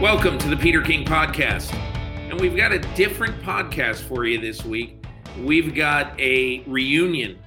Welcome 0.00 0.38
to 0.38 0.48
the 0.48 0.56
Peter 0.56 0.80
King 0.80 1.04
Podcast. 1.04 1.74
And 2.30 2.40
we've 2.40 2.56
got 2.56 2.72
a 2.72 2.78
different 2.78 3.38
podcast 3.42 3.96
for 3.96 4.24
you 4.24 4.40
this 4.40 4.64
week. 4.64 5.04
We've 5.42 5.74
got 5.74 6.18
a 6.18 6.62
reunion 6.66 7.38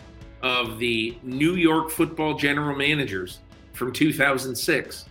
of 0.43 0.77
the 0.77 1.17
New 1.23 1.55
York 1.55 1.89
football 1.89 2.35
general 2.35 2.75
managers 2.75 3.39
from 3.73 3.91
2006. 3.91 5.05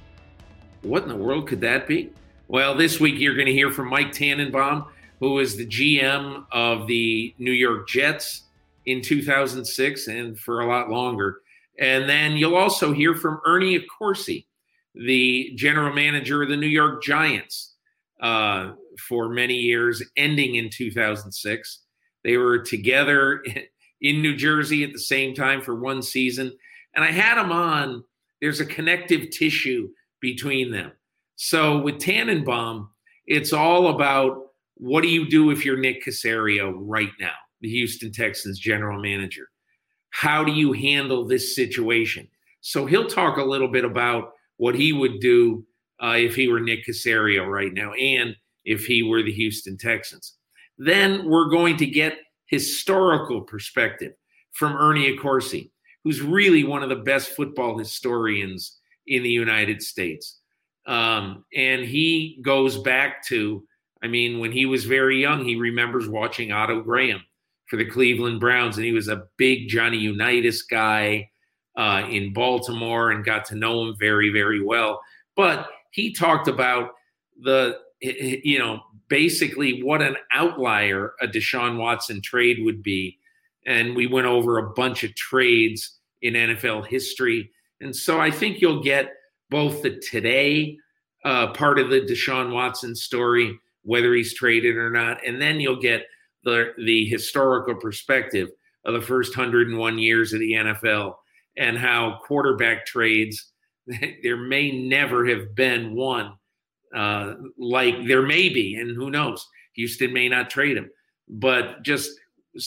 What 0.82 1.02
in 1.02 1.08
the 1.08 1.16
world 1.16 1.48
could 1.48 1.60
that 1.62 1.88
be? 1.88 2.12
Well, 2.46 2.76
this 2.76 3.00
week 3.00 3.18
you're 3.18 3.34
going 3.34 3.48
to 3.48 3.52
hear 3.52 3.72
from 3.72 3.88
Mike 3.88 4.12
Tannenbaum, 4.12 4.86
who 5.18 5.32
was 5.32 5.56
the 5.56 5.66
GM 5.66 6.46
of 6.52 6.86
the 6.86 7.34
New 7.38 7.50
York 7.50 7.88
Jets 7.88 8.42
in 8.86 9.02
2006 9.02 10.06
and 10.06 10.38
for 10.38 10.60
a 10.60 10.68
lot 10.68 10.90
longer. 10.90 11.40
And 11.80 12.08
then 12.08 12.36
you'll 12.36 12.54
also 12.54 12.92
hear 12.92 13.16
from 13.16 13.40
Ernie 13.44 13.80
Accorsi 13.80 14.44
the 14.94 15.52
general 15.56 15.92
manager 15.92 16.42
of 16.42 16.48
the 16.48 16.56
New 16.56 16.66
York 16.66 17.02
Giants 17.02 17.74
uh, 18.20 18.72
for 19.08 19.28
many 19.28 19.54
years, 19.54 20.02
ending 20.16 20.56
in 20.56 20.70
2006. 20.70 21.80
They 22.24 22.36
were 22.36 22.58
together 22.58 23.44
in 24.00 24.22
New 24.22 24.36
Jersey 24.36 24.84
at 24.84 24.92
the 24.92 24.98
same 24.98 25.34
time 25.34 25.62
for 25.62 25.74
one 25.74 26.02
season. 26.02 26.52
And 26.94 27.04
I 27.04 27.10
had 27.10 27.36
them 27.36 27.52
on. 27.52 28.04
There's 28.40 28.60
a 28.60 28.66
connective 28.66 29.30
tissue 29.30 29.88
between 30.20 30.70
them. 30.70 30.92
So 31.36 31.80
with 31.80 31.98
Tannenbaum, 31.98 32.90
it's 33.26 33.52
all 33.52 33.88
about 33.88 34.38
what 34.74 35.02
do 35.02 35.08
you 35.08 35.28
do 35.28 35.50
if 35.50 35.64
you're 35.64 35.78
Nick 35.78 36.04
Caserio 36.04 36.74
right 36.76 37.12
now, 37.20 37.34
the 37.60 37.68
Houston 37.70 38.12
Texans 38.12 38.58
general 38.58 39.00
manager? 39.00 39.48
How 40.10 40.44
do 40.44 40.52
you 40.52 40.72
handle 40.72 41.24
this 41.24 41.54
situation? 41.54 42.28
So 42.60 42.86
he'll 42.86 43.06
talk 43.06 43.38
a 43.38 43.44
little 43.44 43.68
bit 43.68 43.84
about 43.84 44.32
what 44.62 44.76
he 44.76 44.92
would 44.92 45.18
do 45.18 45.66
uh, 46.00 46.14
if 46.16 46.36
he 46.36 46.46
were 46.46 46.60
Nick 46.60 46.86
Caserio 46.86 47.44
right 47.44 47.72
now 47.72 47.92
and 47.94 48.36
if 48.64 48.86
he 48.86 49.02
were 49.02 49.20
the 49.20 49.32
Houston 49.32 49.76
Texans. 49.76 50.36
Then 50.78 51.28
we're 51.28 51.50
going 51.50 51.76
to 51.78 51.86
get 51.86 52.18
historical 52.46 53.40
perspective 53.40 54.12
from 54.52 54.76
Ernie 54.76 55.16
Accorsi, 55.16 55.72
who's 56.04 56.22
really 56.22 56.62
one 56.62 56.84
of 56.84 56.90
the 56.90 57.02
best 57.10 57.30
football 57.30 57.76
historians 57.76 58.78
in 59.08 59.24
the 59.24 59.30
United 59.30 59.82
States. 59.82 60.38
Um, 60.86 61.44
and 61.56 61.84
he 61.84 62.40
goes 62.44 62.78
back 62.78 63.26
to, 63.26 63.64
I 64.00 64.06
mean, 64.06 64.38
when 64.38 64.52
he 64.52 64.64
was 64.64 64.84
very 64.84 65.20
young, 65.20 65.44
he 65.44 65.56
remembers 65.56 66.08
watching 66.08 66.52
Otto 66.52 66.82
Graham 66.82 67.20
for 67.66 67.78
the 67.78 67.90
Cleveland 67.90 68.38
Browns, 68.38 68.76
and 68.76 68.86
he 68.86 68.92
was 68.92 69.08
a 69.08 69.24
big 69.38 69.66
Johnny 69.66 69.98
Unitas 69.98 70.62
guy 70.62 71.31
uh, 71.76 72.04
in 72.08 72.32
Baltimore 72.32 73.10
and 73.10 73.24
got 73.24 73.44
to 73.46 73.54
know 73.54 73.82
him 73.82 73.96
very, 73.98 74.30
very 74.30 74.62
well. 74.62 75.00
But 75.36 75.68
he 75.90 76.12
talked 76.12 76.48
about 76.48 76.90
the, 77.40 77.78
you 78.00 78.58
know, 78.58 78.80
basically 79.08 79.82
what 79.82 80.02
an 80.02 80.16
outlier 80.32 81.14
a 81.20 81.26
Deshaun 81.26 81.78
Watson 81.78 82.20
trade 82.22 82.58
would 82.62 82.82
be. 82.82 83.18
And 83.66 83.94
we 83.94 84.06
went 84.06 84.26
over 84.26 84.58
a 84.58 84.70
bunch 84.70 85.04
of 85.04 85.14
trades 85.14 85.98
in 86.20 86.34
NFL 86.34 86.86
history. 86.86 87.50
And 87.80 87.94
so 87.94 88.20
I 88.20 88.30
think 88.30 88.60
you'll 88.60 88.82
get 88.82 89.12
both 89.50 89.82
the 89.82 89.98
today 89.98 90.78
uh, 91.24 91.52
part 91.52 91.78
of 91.78 91.90
the 91.90 92.00
Deshaun 92.00 92.52
Watson 92.52 92.94
story, 92.94 93.58
whether 93.82 94.14
he's 94.14 94.34
traded 94.34 94.76
or 94.76 94.90
not, 94.90 95.18
and 95.26 95.40
then 95.40 95.60
you'll 95.60 95.80
get 95.80 96.06
the 96.44 96.72
the 96.84 97.04
historical 97.06 97.74
perspective 97.76 98.48
of 98.84 98.94
the 98.94 99.00
first 99.00 99.36
101 99.36 99.98
years 99.98 100.32
of 100.32 100.40
the 100.40 100.52
NFL 100.52 101.14
and 101.56 101.78
how 101.78 102.20
quarterback 102.26 102.86
trades 102.86 103.52
there 104.22 104.36
may 104.36 104.70
never 104.88 105.26
have 105.26 105.54
been 105.54 105.94
one 105.94 106.32
uh, 106.94 107.34
like 107.58 108.06
there 108.06 108.22
may 108.22 108.48
be, 108.48 108.76
and 108.76 108.94
who 108.94 109.10
knows? 109.10 109.46
Houston 109.74 110.12
may 110.12 110.28
not 110.28 110.50
trade 110.50 110.76
him, 110.76 110.90
but 111.28 111.82
just 111.82 112.10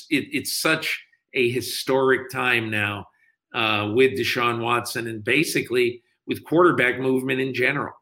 it, 0.09 0.28
it's 0.31 0.59
such 0.59 1.03
a 1.34 1.50
historic 1.51 2.29
time 2.31 2.72
now 2.72 3.06
uh, 3.53 3.91
with 3.94 4.18
Deshaun 4.18 4.62
Watson 4.62 5.07
and 5.07 5.23
basically 5.23 6.02
with 6.25 6.44
quarterback 6.44 7.00
movement 7.00 7.40
in 7.40 7.53
general. 7.53 7.94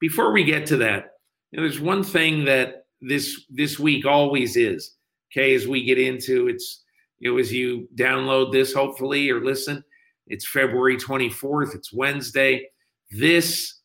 Before 0.00 0.32
we 0.32 0.44
get 0.44 0.66
to 0.66 0.76
that, 0.76 1.06
you 1.50 1.56
know, 1.56 1.62
there's 1.62 1.80
one 1.80 2.04
thing 2.04 2.44
that 2.44 2.84
this 3.00 3.44
this 3.50 3.78
week 3.78 4.06
always 4.06 4.56
is. 4.56 4.94
Okay, 5.32 5.54
as 5.54 5.66
we 5.66 5.84
get 5.84 5.98
into 5.98 6.48
it's 6.48 6.84
you 7.18 7.32
know 7.32 7.38
as 7.38 7.52
you 7.52 7.88
download 7.96 8.52
this 8.52 8.72
hopefully 8.72 9.28
or 9.28 9.44
listen, 9.44 9.82
it's 10.28 10.46
February 10.46 10.96
24th, 10.96 11.74
it's 11.74 11.92
Wednesday. 11.92 12.68
This 13.10 13.80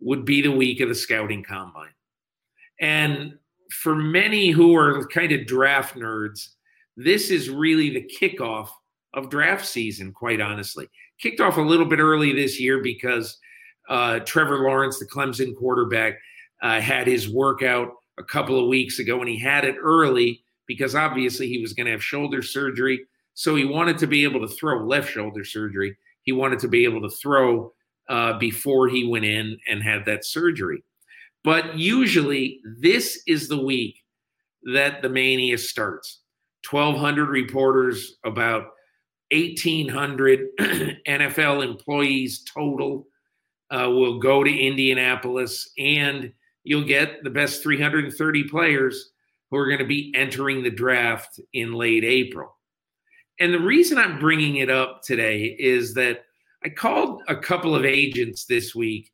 would 0.00 0.24
be 0.24 0.42
the 0.42 0.52
week 0.52 0.80
of 0.80 0.88
the 0.88 0.94
scouting 0.94 1.42
combine. 1.42 1.94
And 2.80 3.34
for 3.70 3.94
many 3.94 4.50
who 4.50 4.76
are 4.76 5.06
kind 5.08 5.32
of 5.32 5.46
draft 5.46 5.96
nerds, 5.96 6.48
this 6.96 7.30
is 7.30 7.50
really 7.50 7.90
the 7.90 8.10
kickoff 8.20 8.68
of 9.14 9.30
draft 9.30 9.66
season, 9.66 10.12
quite 10.12 10.40
honestly. 10.40 10.88
Kicked 11.20 11.40
off 11.40 11.56
a 11.56 11.62
little 11.62 11.86
bit 11.86 11.98
early 11.98 12.32
this 12.32 12.60
year 12.60 12.82
because 12.82 13.38
uh, 13.88 14.20
Trevor 14.20 14.58
Lawrence, 14.58 14.98
the 14.98 15.06
Clemson 15.06 15.56
quarterback, 15.56 16.14
uh, 16.62 16.80
had 16.80 17.06
his 17.06 17.28
workout 17.28 17.92
a 18.18 18.24
couple 18.24 18.60
of 18.60 18.68
weeks 18.68 18.98
ago, 18.98 19.20
and 19.20 19.28
he 19.28 19.38
had 19.38 19.64
it 19.64 19.76
early 19.80 20.42
because 20.66 20.94
obviously 20.94 21.48
he 21.48 21.60
was 21.60 21.72
going 21.72 21.86
to 21.86 21.92
have 21.92 22.02
shoulder 22.02 22.42
surgery. 22.42 23.06
So 23.38 23.54
he 23.54 23.64
wanted 23.64 23.98
to 23.98 24.08
be 24.08 24.24
able 24.24 24.40
to 24.40 24.52
throw 24.52 24.84
left 24.84 25.12
shoulder 25.12 25.44
surgery. 25.44 25.96
He 26.22 26.32
wanted 26.32 26.58
to 26.58 26.66
be 26.66 26.82
able 26.82 27.00
to 27.02 27.16
throw 27.16 27.72
uh, 28.08 28.36
before 28.36 28.88
he 28.88 29.06
went 29.06 29.26
in 29.26 29.56
and 29.68 29.80
had 29.80 30.04
that 30.06 30.24
surgery. 30.24 30.82
But 31.44 31.78
usually, 31.78 32.60
this 32.80 33.22
is 33.28 33.46
the 33.46 33.62
week 33.64 34.02
that 34.74 35.02
the 35.02 35.08
mania 35.08 35.56
starts. 35.56 36.22
1,200 36.68 37.28
reporters, 37.28 38.16
about 38.24 38.64
1,800 39.30 40.40
NFL 41.06 41.64
employees 41.64 42.42
total 42.42 43.06
uh, 43.70 43.88
will 43.88 44.18
go 44.18 44.42
to 44.42 44.50
Indianapolis, 44.50 45.70
and 45.78 46.32
you'll 46.64 46.82
get 46.82 47.22
the 47.22 47.30
best 47.30 47.62
330 47.62 48.48
players 48.48 49.12
who 49.48 49.58
are 49.58 49.66
going 49.66 49.78
to 49.78 49.84
be 49.84 50.12
entering 50.16 50.64
the 50.64 50.70
draft 50.72 51.38
in 51.52 51.72
late 51.72 52.02
April. 52.02 52.57
And 53.40 53.54
the 53.54 53.60
reason 53.60 53.98
I'm 53.98 54.18
bringing 54.18 54.56
it 54.56 54.70
up 54.70 55.02
today 55.02 55.56
is 55.58 55.94
that 55.94 56.24
I 56.64 56.70
called 56.70 57.22
a 57.28 57.36
couple 57.36 57.74
of 57.74 57.84
agents 57.84 58.44
this 58.46 58.74
week 58.74 59.12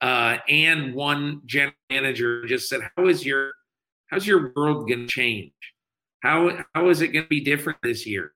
uh, 0.00 0.38
and 0.48 0.94
one 0.94 1.42
general 1.44 1.74
manager 1.90 2.46
just 2.46 2.68
said, 2.68 2.80
"How 2.96 3.08
is 3.08 3.26
your 3.26 3.52
how's 4.10 4.26
your 4.26 4.52
world 4.54 4.88
going 4.88 5.06
to 5.06 5.08
change? 5.08 5.52
How 6.22 6.64
how 6.74 6.88
is 6.88 7.00
it 7.00 7.08
going 7.08 7.24
to 7.24 7.28
be 7.28 7.40
different 7.40 7.78
this 7.82 8.06
year?" 8.06 8.32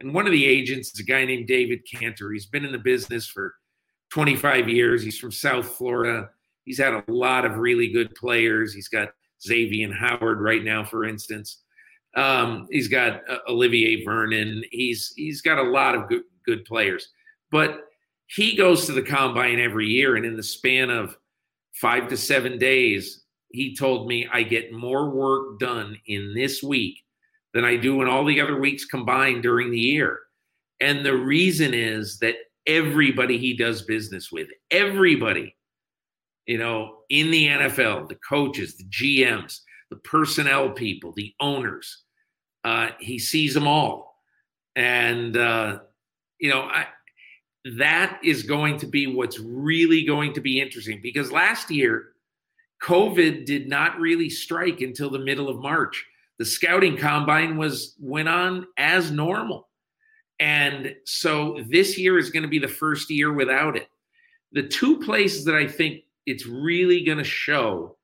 And 0.00 0.14
one 0.14 0.26
of 0.26 0.32
the 0.32 0.46
agents 0.46 0.92
is 0.92 1.00
a 1.00 1.04
guy 1.04 1.24
named 1.24 1.46
David 1.46 1.80
Canter. 1.90 2.32
He's 2.32 2.46
been 2.46 2.64
in 2.64 2.72
the 2.72 2.78
business 2.78 3.26
for 3.26 3.54
25 4.10 4.68
years. 4.68 5.02
He's 5.02 5.18
from 5.18 5.30
South 5.30 5.66
Florida. 5.66 6.30
He's 6.64 6.78
had 6.78 6.94
a 6.94 7.04
lot 7.06 7.44
of 7.44 7.58
really 7.58 7.92
good 7.92 8.14
players. 8.14 8.72
He's 8.74 8.88
got 8.88 9.10
Xavien 9.46 9.94
Howard 9.96 10.40
right 10.40 10.64
now, 10.64 10.84
for 10.84 11.04
instance. 11.04 11.62
Um, 12.16 12.66
he's 12.70 12.88
got 12.88 13.22
uh, 13.28 13.38
Olivier 13.48 14.04
Vernon. 14.04 14.64
He's 14.70 15.12
he's 15.16 15.42
got 15.42 15.58
a 15.58 15.70
lot 15.70 15.94
of 15.94 16.08
good 16.08 16.22
good 16.44 16.64
players, 16.64 17.08
but 17.50 17.86
he 18.26 18.56
goes 18.56 18.86
to 18.86 18.92
the 18.92 19.02
combine 19.02 19.58
every 19.58 19.86
year, 19.86 20.16
and 20.16 20.24
in 20.24 20.36
the 20.36 20.42
span 20.42 20.90
of 20.90 21.16
five 21.72 22.08
to 22.08 22.16
seven 22.16 22.58
days, 22.58 23.24
he 23.50 23.74
told 23.74 24.06
me 24.06 24.28
I 24.32 24.42
get 24.42 24.72
more 24.72 25.10
work 25.10 25.58
done 25.58 25.98
in 26.06 26.34
this 26.34 26.62
week 26.62 26.98
than 27.54 27.64
I 27.64 27.76
do 27.76 28.02
in 28.02 28.08
all 28.08 28.24
the 28.24 28.40
other 28.40 28.58
weeks 28.58 28.84
combined 28.84 29.42
during 29.42 29.70
the 29.70 29.78
year. 29.78 30.20
And 30.80 31.04
the 31.04 31.16
reason 31.16 31.74
is 31.74 32.18
that 32.20 32.36
everybody 32.66 33.38
he 33.38 33.56
does 33.56 33.82
business 33.82 34.30
with, 34.30 34.48
everybody, 34.70 35.56
you 36.46 36.58
know, 36.58 36.98
in 37.08 37.30
the 37.30 37.48
NFL, 37.48 38.08
the 38.08 38.18
coaches, 38.26 38.76
the 38.76 38.84
GMs, 38.84 39.60
the 39.90 39.96
personnel 39.96 40.70
people, 40.70 41.12
the 41.12 41.34
owners, 41.40 42.04
uh, 42.64 42.90
he 42.98 43.18
sees 43.18 43.54
them 43.54 43.66
all. 43.66 44.16
And, 44.76 45.36
uh, 45.36 45.80
you 46.38 46.50
know, 46.50 46.62
I, 46.62 46.86
that 47.76 48.20
is 48.24 48.44
going 48.44 48.78
to 48.78 48.86
be 48.86 49.06
what's 49.06 49.38
really 49.38 50.04
going 50.04 50.32
to 50.34 50.40
be 50.40 50.60
interesting 50.60 51.00
because 51.02 51.30
last 51.30 51.70
year, 51.70 52.06
COVID 52.82 53.44
did 53.44 53.68
not 53.68 53.98
really 54.00 54.30
strike 54.30 54.80
until 54.80 55.10
the 55.10 55.18
middle 55.18 55.48
of 55.48 55.60
March. 55.60 56.06
The 56.38 56.46
scouting 56.46 56.96
combine 56.96 57.58
was 57.58 57.94
went 58.00 58.28
on 58.28 58.66
as 58.78 59.10
normal. 59.10 59.68
And 60.38 60.94
so 61.04 61.62
this 61.68 61.98
year 61.98 62.16
is 62.16 62.30
going 62.30 62.44
to 62.44 62.48
be 62.48 62.58
the 62.58 62.66
first 62.66 63.10
year 63.10 63.30
without 63.30 63.76
it. 63.76 63.88
The 64.52 64.66
two 64.66 64.98
places 65.00 65.44
that 65.44 65.54
I 65.54 65.66
think 65.66 66.04
it's 66.24 66.46
really 66.46 67.04
going 67.04 67.18
to 67.18 67.24
show 67.24 67.98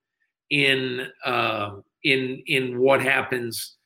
in 0.50 1.08
uh, 1.24 1.76
in 2.04 2.42
in 2.46 2.78
what 2.78 3.02
happens 3.02 3.76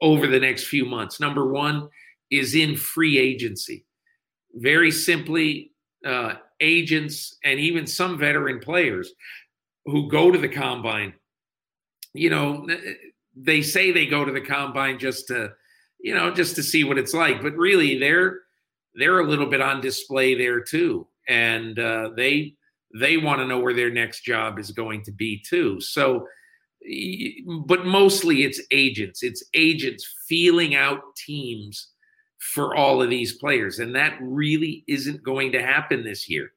over 0.00 0.26
the 0.26 0.40
next 0.40 0.64
few 0.64 0.84
months. 0.84 1.20
Number 1.20 1.46
one 1.46 1.88
is 2.30 2.54
in 2.54 2.76
free 2.76 3.18
agency. 3.18 3.84
Very 4.54 4.90
simply, 4.90 5.72
uh, 6.04 6.34
agents 6.60 7.36
and 7.44 7.58
even 7.58 7.86
some 7.86 8.18
veteran 8.18 8.60
players 8.60 9.12
who 9.84 10.08
go 10.10 10.30
to 10.30 10.38
the 10.38 10.48
combine, 10.48 11.14
you 12.14 12.30
know, 12.30 12.66
they 13.36 13.62
say 13.62 13.90
they 13.90 14.06
go 14.06 14.24
to 14.24 14.32
the 14.32 14.40
combine 14.40 14.98
just 14.98 15.28
to, 15.28 15.52
you 16.00 16.14
know, 16.14 16.32
just 16.32 16.56
to 16.56 16.62
see 16.62 16.84
what 16.84 16.98
it's 16.98 17.14
like, 17.14 17.42
but 17.42 17.56
really 17.56 17.98
they're 17.98 18.40
they're 18.94 19.20
a 19.20 19.28
little 19.28 19.46
bit 19.46 19.60
on 19.60 19.80
display 19.80 20.34
there 20.34 20.60
too, 20.60 21.06
and 21.28 21.78
uh, 21.78 22.10
they 22.16 22.54
they 22.94 23.16
want 23.16 23.40
to 23.40 23.46
know 23.46 23.58
where 23.58 23.74
their 23.74 23.90
next 23.90 24.22
job 24.22 24.58
is 24.58 24.70
going 24.70 25.02
to 25.02 25.12
be 25.12 25.42
too. 25.46 25.80
So, 25.80 26.26
but 27.66 27.84
mostly 27.84 28.44
it's 28.44 28.60
agents. 28.70 29.22
It's 29.22 29.44
agents 29.54 30.08
feeling 30.26 30.74
out 30.74 31.00
teams 31.16 31.88
for 32.38 32.76
all 32.76 33.02
of 33.02 33.10
these 33.10 33.34
players, 33.34 33.78
and 33.78 33.94
that 33.94 34.16
really 34.20 34.84
isn't 34.86 35.22
going 35.22 35.52
to 35.52 35.62
happen 35.62 36.04
this 36.04 36.28
year. 36.28 36.52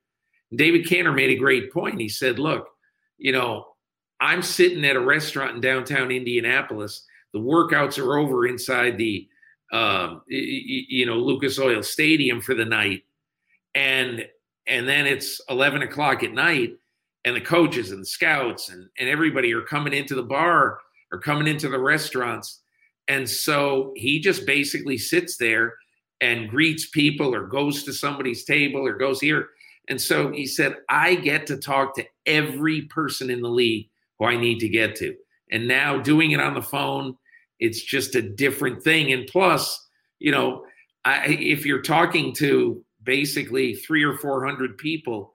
David 0.55 0.87
Canter 0.87 1.11
made 1.11 1.31
a 1.31 1.39
great 1.39 1.73
point. 1.73 1.99
He 1.99 2.09
said, 2.09 2.39
"Look, 2.39 2.67
you 3.17 3.31
know, 3.31 3.65
I'm 4.19 4.41
sitting 4.41 4.85
at 4.85 4.95
a 4.95 5.01
restaurant 5.01 5.55
in 5.55 5.61
downtown 5.61 6.11
Indianapolis. 6.11 7.05
The 7.33 7.39
workouts 7.39 7.97
are 7.97 8.19
over 8.19 8.45
inside 8.45 8.97
the, 8.97 9.27
um, 9.71 10.21
you 10.27 11.05
know, 11.05 11.15
Lucas 11.15 11.57
Oil 11.57 11.81
Stadium 11.81 12.41
for 12.41 12.53
the 12.53 12.65
night, 12.65 13.03
and 13.73 14.25
and 14.71 14.87
then 14.87 15.05
it's 15.05 15.39
11 15.49 15.83
o'clock 15.83 16.23
at 16.23 16.33
night, 16.33 16.71
and 17.25 17.35
the 17.35 17.41
coaches 17.41 17.91
and 17.91 18.01
the 18.01 18.05
scouts 18.05 18.69
and 18.69 18.89
and 18.97 19.07
everybody 19.07 19.53
are 19.53 19.61
coming 19.61 19.93
into 19.93 20.15
the 20.15 20.23
bar 20.23 20.79
or 21.11 21.19
coming 21.19 21.47
into 21.47 21.69
the 21.69 21.79
restaurants, 21.79 22.61
and 23.07 23.29
so 23.29 23.93
he 23.95 24.19
just 24.19 24.47
basically 24.47 24.97
sits 24.97 25.37
there 25.37 25.75
and 26.21 26.49
greets 26.49 26.89
people 26.89 27.35
or 27.35 27.47
goes 27.47 27.83
to 27.83 27.93
somebody's 27.93 28.45
table 28.45 28.85
or 28.85 28.93
goes 28.93 29.21
here 29.21 29.49
and 29.87 29.99
so 29.99 30.31
he 30.31 30.45
said, 30.45 30.77
I 30.89 31.15
get 31.15 31.47
to 31.47 31.57
talk 31.57 31.95
to 31.95 32.05
every 32.25 32.83
person 32.83 33.29
in 33.29 33.41
the 33.41 33.49
league 33.49 33.89
who 34.17 34.25
I 34.25 34.37
need 34.37 34.59
to 34.59 34.69
get 34.69 34.95
to. 34.97 35.15
And 35.51 35.67
now 35.67 35.97
doing 35.97 36.31
it 36.31 36.39
on 36.39 36.53
the 36.53 36.61
phone, 36.61 37.17
it's 37.59 37.81
just 37.81 38.15
a 38.15 38.21
different 38.21 38.83
thing. 38.83 39.11
And 39.11 39.27
plus, 39.27 39.85
you 40.19 40.31
know, 40.31 40.63
I, 41.03 41.25
if 41.27 41.65
you're 41.65 41.81
talking 41.81 42.33
to 42.35 42.83
basically 43.03 43.75
three 43.75 44.03
or 44.03 44.17
400 44.17 44.77
people 44.77 45.33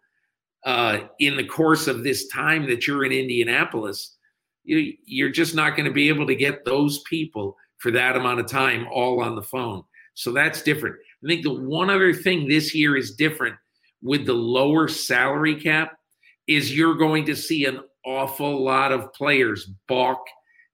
uh, 0.64 1.00
in 1.20 1.36
the 1.36 1.44
course 1.44 1.86
of 1.86 2.02
this 2.02 2.26
time 2.28 2.66
that 2.68 2.86
you're 2.86 3.04
in 3.04 3.12
Indianapolis, 3.12 4.16
you, 4.64 4.94
you're 5.04 5.30
just 5.30 5.54
not 5.54 5.76
going 5.76 5.86
to 5.86 5.92
be 5.92 6.08
able 6.08 6.26
to 6.26 6.34
get 6.34 6.64
those 6.64 7.00
people 7.02 7.56
for 7.78 7.90
that 7.92 8.16
amount 8.16 8.40
of 8.40 8.46
time 8.46 8.86
all 8.92 9.22
on 9.22 9.36
the 9.36 9.42
phone. 9.42 9.82
So 10.14 10.32
that's 10.32 10.62
different. 10.62 10.96
I 11.22 11.28
think 11.28 11.42
the 11.42 11.52
one 11.52 11.90
other 11.90 12.12
thing 12.12 12.48
this 12.48 12.74
year 12.74 12.96
is 12.96 13.14
different 13.14 13.54
with 14.02 14.26
the 14.26 14.34
lower 14.34 14.88
salary 14.88 15.60
cap 15.60 15.98
is 16.46 16.76
you're 16.76 16.94
going 16.94 17.26
to 17.26 17.36
see 17.36 17.64
an 17.64 17.80
awful 18.04 18.64
lot 18.64 18.92
of 18.92 19.12
players 19.12 19.70
balk 19.88 20.24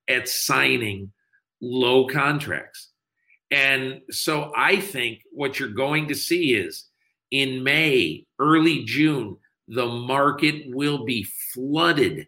at 0.08 0.28
signing 0.28 1.12
low 1.60 2.06
contracts. 2.06 2.91
And 3.52 4.00
so 4.10 4.50
I 4.56 4.81
think 4.81 5.20
what 5.31 5.60
you're 5.60 5.69
going 5.69 6.08
to 6.08 6.14
see 6.14 6.54
is 6.54 6.87
in 7.31 7.62
May, 7.62 8.25
early 8.38 8.84
June, 8.84 9.37
the 9.69 9.87
market 9.87 10.64
will 10.75 11.04
be 11.04 11.26
flooded 11.52 12.26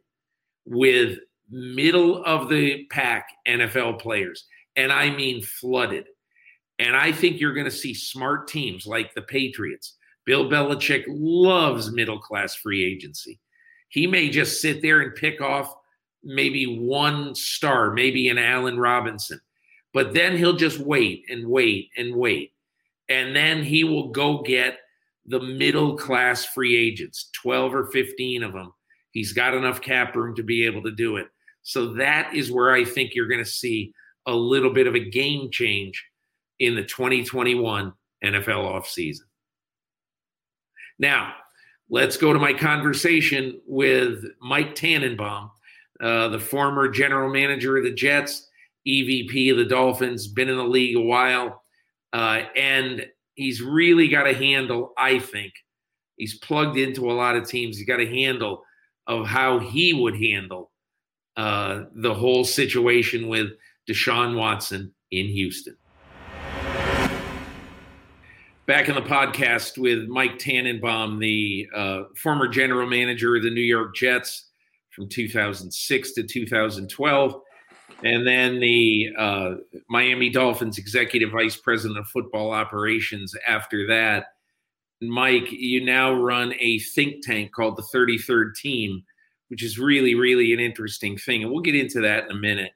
with 0.67 1.19
middle 1.50 2.23
of 2.25 2.50
the 2.50 2.85
pack 2.91 3.29
NFL 3.49 4.00
players. 4.00 4.44
And 4.76 4.93
I 4.93 5.11
mean 5.11 5.43
flooded. 5.43 6.05
And 6.79 6.94
I 6.94 7.11
think 7.11 7.41
you're 7.41 7.55
going 7.55 7.65
to 7.65 7.70
see 7.70 7.94
smart 7.94 8.47
teams 8.47 8.87
like 8.87 9.15
the 9.15 9.23
Patriots, 9.23 9.97
Bill 10.27 10.50
Belichick 10.50 11.05
loves 11.09 11.93
middle 11.93 12.19
class 12.19 12.55
free 12.55 12.85
agency. 12.85 13.41
He 13.88 14.06
may 14.06 14.29
just 14.29 14.61
sit 14.61 14.82
there 14.82 15.00
and 15.00 15.15
pick 15.15 15.41
off 15.41 15.75
maybe 16.23 16.79
one 16.79 17.35
star, 17.35 17.93
maybe 17.93 18.29
an 18.29 18.38
Allen 18.38 18.79
Robinson, 18.79 19.41
but 19.94 20.12
then 20.12 20.37
he'll 20.37 20.56
just 20.56 20.81
wait 20.81 21.25
and 21.31 21.49
wait 21.49 21.91
and 21.96 22.14
wait. 22.14 22.52
And 23.08 23.35
then 23.35 23.62
he 23.62 23.85
will 23.85 24.08
go 24.08 24.43
get 24.43 24.79
the 25.25 25.41
middle 25.41 25.96
class 25.96 26.44
free 26.44 26.76
agents, 26.76 27.31
12 27.32 27.75
or 27.75 27.87
15 27.87 28.43
of 28.43 28.52
them. 28.52 28.75
He's 29.12 29.32
got 29.32 29.55
enough 29.55 29.81
cap 29.81 30.17
room 30.17 30.35
to 30.35 30.43
be 30.43 30.67
able 30.67 30.82
to 30.82 30.91
do 30.91 31.17
it. 31.17 31.29
So 31.62 31.94
that 31.94 32.35
is 32.35 32.50
where 32.50 32.73
I 32.73 32.85
think 32.85 33.14
you're 33.14 33.29
going 33.29 33.43
to 33.43 33.49
see 33.49 33.94
a 34.26 34.35
little 34.35 34.73
bit 34.73 34.87
of 34.87 34.94
a 34.94 35.11
game 35.11 35.50
change 35.50 36.05
in 36.58 36.75
the 36.75 36.82
2021 36.82 37.93
NFL 38.25 38.46
offseason. 38.46 39.20
Now, 40.99 41.35
let's 41.88 42.17
go 42.17 42.32
to 42.32 42.38
my 42.38 42.52
conversation 42.52 43.61
with 43.67 44.25
Mike 44.41 44.75
Tannenbaum, 44.75 45.50
uh, 46.00 46.29
the 46.29 46.38
former 46.38 46.88
general 46.88 47.31
manager 47.31 47.76
of 47.76 47.85
the 47.85 47.93
Jets, 47.93 48.49
EVP 48.86 49.50
of 49.50 49.56
the 49.56 49.64
Dolphins, 49.64 50.28
been 50.28 50.48
in 50.48 50.56
the 50.56 50.64
league 50.64 50.96
a 50.96 51.00
while, 51.00 51.62
uh, 52.12 52.43
and 52.56 53.06
he's 53.34 53.62
really 53.62 54.08
got 54.08 54.26
a 54.26 54.34
handle, 54.34 54.93
I 54.96 55.19
think. 55.19 55.53
He's 56.17 56.38
plugged 56.38 56.76
into 56.76 57.10
a 57.10 57.12
lot 57.12 57.36
of 57.36 57.48
teams. 57.48 57.76
He's 57.76 57.86
got 57.86 58.00
a 58.00 58.06
handle 58.06 58.62
of 59.06 59.26
how 59.26 59.58
he 59.58 59.93
would 59.93 60.17
handle 60.17 60.70
uh, 61.36 61.84
the 61.94 62.14
whole 62.14 62.44
situation 62.44 63.29
with 63.29 63.50
Deshaun 63.88 64.36
Watson 64.36 64.94
in 65.10 65.26
Houston 65.26 65.76
back 68.67 68.88
in 68.88 68.94
the 68.94 69.03
podcast 69.03 69.76
with 69.76 70.08
Mike 70.08 70.38
Tannenbaum, 70.38 71.19
the 71.19 71.69
uh, 71.74 72.03
former 72.17 72.48
general 72.48 72.88
manager 72.88 73.36
of 73.36 73.43
the 73.43 73.50
New 73.50 73.60
York 73.60 73.94
Jets 73.94 74.50
from 74.91 75.08
2006 75.08 76.12
to 76.12 76.22
2012, 76.22 77.41
and 78.03 78.27
then 78.27 78.60
the 78.60 79.10
uh, 79.17 79.55
Miami 79.89 80.31
Dolphins 80.31 80.79
executive 80.79 81.31
vice 81.31 81.56
president 81.56 81.98
of 81.98 82.06
football 82.08 82.51
operations 82.51 83.34
after 83.46 83.86
that. 83.86 84.27
Mike, 85.01 85.51
you 85.51 85.84
now 85.84 86.13
run 86.13 86.55
a 86.58 86.79
think 86.79 87.24
tank 87.24 87.53
called 87.53 87.77
the 87.77 87.82
33rd 87.94 88.55
Team, 88.55 89.03
which 89.48 89.63
is 89.63 89.79
really, 89.79 90.15
really 90.15 90.53
an 90.53 90.60
interesting 90.60 91.17
thing, 91.17 91.43
and 91.43 91.53
we'll 91.53 91.63
get 91.63 91.74
into 91.74 92.01
that 92.01 92.24
in 92.24 92.31
a 92.31 92.41
minute. 92.41 92.72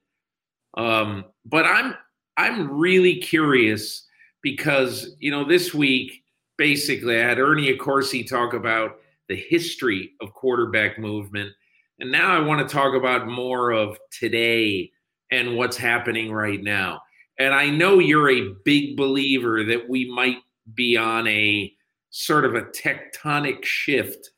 Um, 0.76 1.24
but 1.44 1.64
I'm 1.64 1.94
I'm 2.36 2.70
really 2.78 3.16
curious 3.16 4.06
because 4.42 5.16
you 5.18 5.30
know 5.30 5.44
this 5.44 5.74
week 5.74 6.22
basically 6.56 7.16
I 7.16 7.26
had 7.26 7.38
Ernie 7.38 7.72
Accorsi 7.72 8.28
talk 8.28 8.52
about 8.52 8.98
the 9.28 9.36
history 9.36 10.12
of 10.20 10.34
quarterback 10.34 10.98
movement, 10.98 11.52
and 11.98 12.12
now 12.12 12.36
I 12.36 12.40
want 12.40 12.66
to 12.66 12.72
talk 12.72 12.94
about 12.94 13.26
more 13.26 13.70
of 13.70 13.98
today 14.10 14.92
and 15.30 15.56
what's 15.56 15.76
happening 15.76 16.32
right 16.32 16.62
now. 16.62 17.02
And 17.38 17.54
I 17.54 17.70
know 17.70 17.98
you're 17.98 18.30
a 18.30 18.54
big 18.64 18.96
believer 18.96 19.64
that 19.64 19.88
we 19.88 20.10
might 20.10 20.38
be 20.74 20.96
on 20.96 21.26
a 21.28 21.72
sort 22.10 22.44
of 22.44 22.54
a 22.54 22.62
tectonic 22.62 23.64
shift 23.64 24.30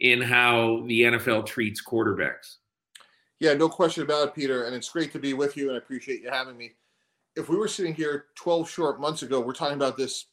in 0.00 0.20
how 0.20 0.84
the 0.86 1.02
NFL 1.02 1.46
treats 1.46 1.82
quarterbacks. 1.82 2.56
Yeah, 3.40 3.54
no 3.54 3.68
question 3.68 4.02
about 4.02 4.28
it, 4.28 4.34
Peter. 4.34 4.64
And 4.64 4.74
it's 4.74 4.88
great 4.88 5.12
to 5.12 5.18
be 5.18 5.34
with 5.34 5.56
you, 5.56 5.68
and 5.68 5.74
I 5.74 5.78
appreciate 5.78 6.22
you 6.22 6.30
having 6.30 6.56
me 6.56 6.72
if 7.36 7.48
we 7.48 7.56
were 7.56 7.68
sitting 7.68 7.94
here 7.94 8.26
12 8.36 8.68
short 8.68 9.00
months 9.00 9.22
ago, 9.22 9.40
we're 9.40 9.52
talking 9.52 9.76
about 9.76 9.96
this 9.96 10.26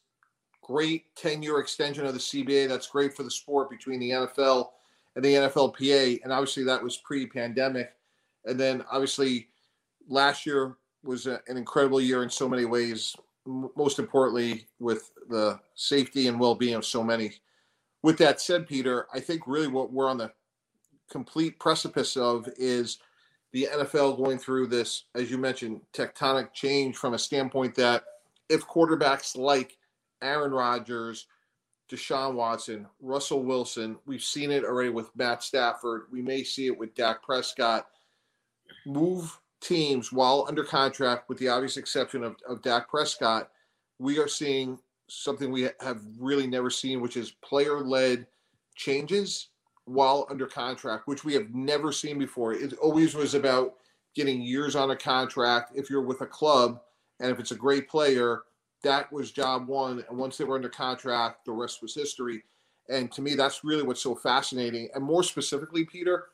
great 0.62 1.14
10 1.16 1.42
year 1.42 1.58
extension 1.58 2.06
of 2.06 2.14
the 2.14 2.20
CBA 2.20 2.68
that's 2.68 2.86
great 2.86 3.14
for 3.14 3.22
the 3.22 3.30
sport 3.30 3.70
between 3.70 4.00
the 4.00 4.10
NFL 4.10 4.70
and 5.16 5.24
the 5.24 5.34
NFLPA. 5.34 6.20
And 6.22 6.32
obviously, 6.32 6.64
that 6.64 6.82
was 6.82 6.98
pre 6.98 7.26
pandemic. 7.26 7.92
And 8.44 8.58
then, 8.58 8.84
obviously, 8.90 9.48
last 10.08 10.46
year, 10.46 10.76
was 11.02 11.26
a, 11.26 11.40
an 11.48 11.56
incredible 11.56 12.00
year 12.00 12.22
in 12.22 12.30
so 12.30 12.48
many 12.48 12.64
ways. 12.64 13.16
Most 13.44 13.98
importantly, 13.98 14.66
with 14.78 15.10
the 15.28 15.58
safety 15.74 16.28
and 16.28 16.38
well-being 16.38 16.74
of 16.74 16.86
so 16.86 17.02
many. 17.02 17.32
With 18.02 18.18
that 18.18 18.40
said, 18.40 18.68
Peter, 18.68 19.06
I 19.12 19.20
think 19.20 19.46
really 19.46 19.66
what 19.66 19.92
we're 19.92 20.08
on 20.08 20.18
the 20.18 20.32
complete 21.10 21.58
precipice 21.58 22.16
of 22.16 22.48
is 22.56 22.98
the 23.52 23.68
NFL 23.72 24.16
going 24.16 24.38
through 24.38 24.68
this, 24.68 25.04
as 25.14 25.30
you 25.30 25.38
mentioned, 25.38 25.80
tectonic 25.92 26.52
change 26.52 26.96
from 26.96 27.14
a 27.14 27.18
standpoint 27.18 27.74
that 27.74 28.04
if 28.48 28.66
quarterbacks 28.66 29.36
like 29.36 29.76
Aaron 30.22 30.52
Rodgers, 30.52 31.26
Deshaun 31.90 32.34
Watson, 32.34 32.86
Russell 33.00 33.42
Wilson, 33.42 33.98
we've 34.06 34.22
seen 34.22 34.50
it 34.50 34.64
already 34.64 34.88
with 34.88 35.14
Matt 35.14 35.42
Stafford, 35.42 36.04
we 36.10 36.22
may 36.22 36.42
see 36.42 36.66
it 36.66 36.78
with 36.78 36.94
Dak 36.94 37.22
Prescott, 37.22 37.86
move 38.86 39.38
teams 39.62 40.12
while 40.12 40.44
under 40.48 40.64
contract, 40.64 41.28
with 41.28 41.38
the 41.38 41.48
obvious 41.48 41.76
exception 41.76 42.22
of, 42.24 42.36
of 42.48 42.62
Dak 42.62 42.88
Prescott, 42.88 43.50
we 43.98 44.18
are 44.18 44.28
seeing 44.28 44.78
something 45.08 45.50
we 45.50 45.68
have 45.80 46.00
really 46.18 46.46
never 46.46 46.70
seen, 46.70 47.00
which 47.00 47.16
is 47.16 47.32
player 47.42 47.80
led 47.80 48.26
changes 48.74 49.48
while 49.84 50.26
under 50.30 50.46
contract, 50.46 51.06
which 51.06 51.24
we 51.24 51.34
have 51.34 51.54
never 51.54 51.92
seen 51.92 52.18
before. 52.18 52.54
It 52.54 52.74
always 52.74 53.14
was 53.14 53.34
about 53.34 53.74
getting 54.14 54.42
years 54.42 54.76
on 54.76 54.90
a 54.90 54.96
contract 54.96 55.72
if 55.74 55.88
you're 55.88 56.02
with 56.02 56.20
a 56.20 56.26
club 56.26 56.80
and 57.20 57.30
if 57.30 57.38
it's 57.38 57.50
a 57.50 57.56
great 57.56 57.88
player, 57.88 58.42
that 58.82 59.12
was 59.12 59.30
job 59.30 59.68
one. 59.68 60.04
And 60.08 60.18
once 60.18 60.36
they 60.36 60.44
were 60.44 60.56
under 60.56 60.68
contract, 60.68 61.44
the 61.44 61.52
rest 61.52 61.82
was 61.82 61.94
history. 61.94 62.42
And 62.88 63.10
to 63.12 63.22
me, 63.22 63.34
that's 63.34 63.64
really 63.64 63.82
what's 63.82 64.02
so 64.02 64.14
fascinating. 64.14 64.88
And 64.94 65.04
more 65.04 65.22
specifically, 65.22 65.84
Peter, 65.84 66.26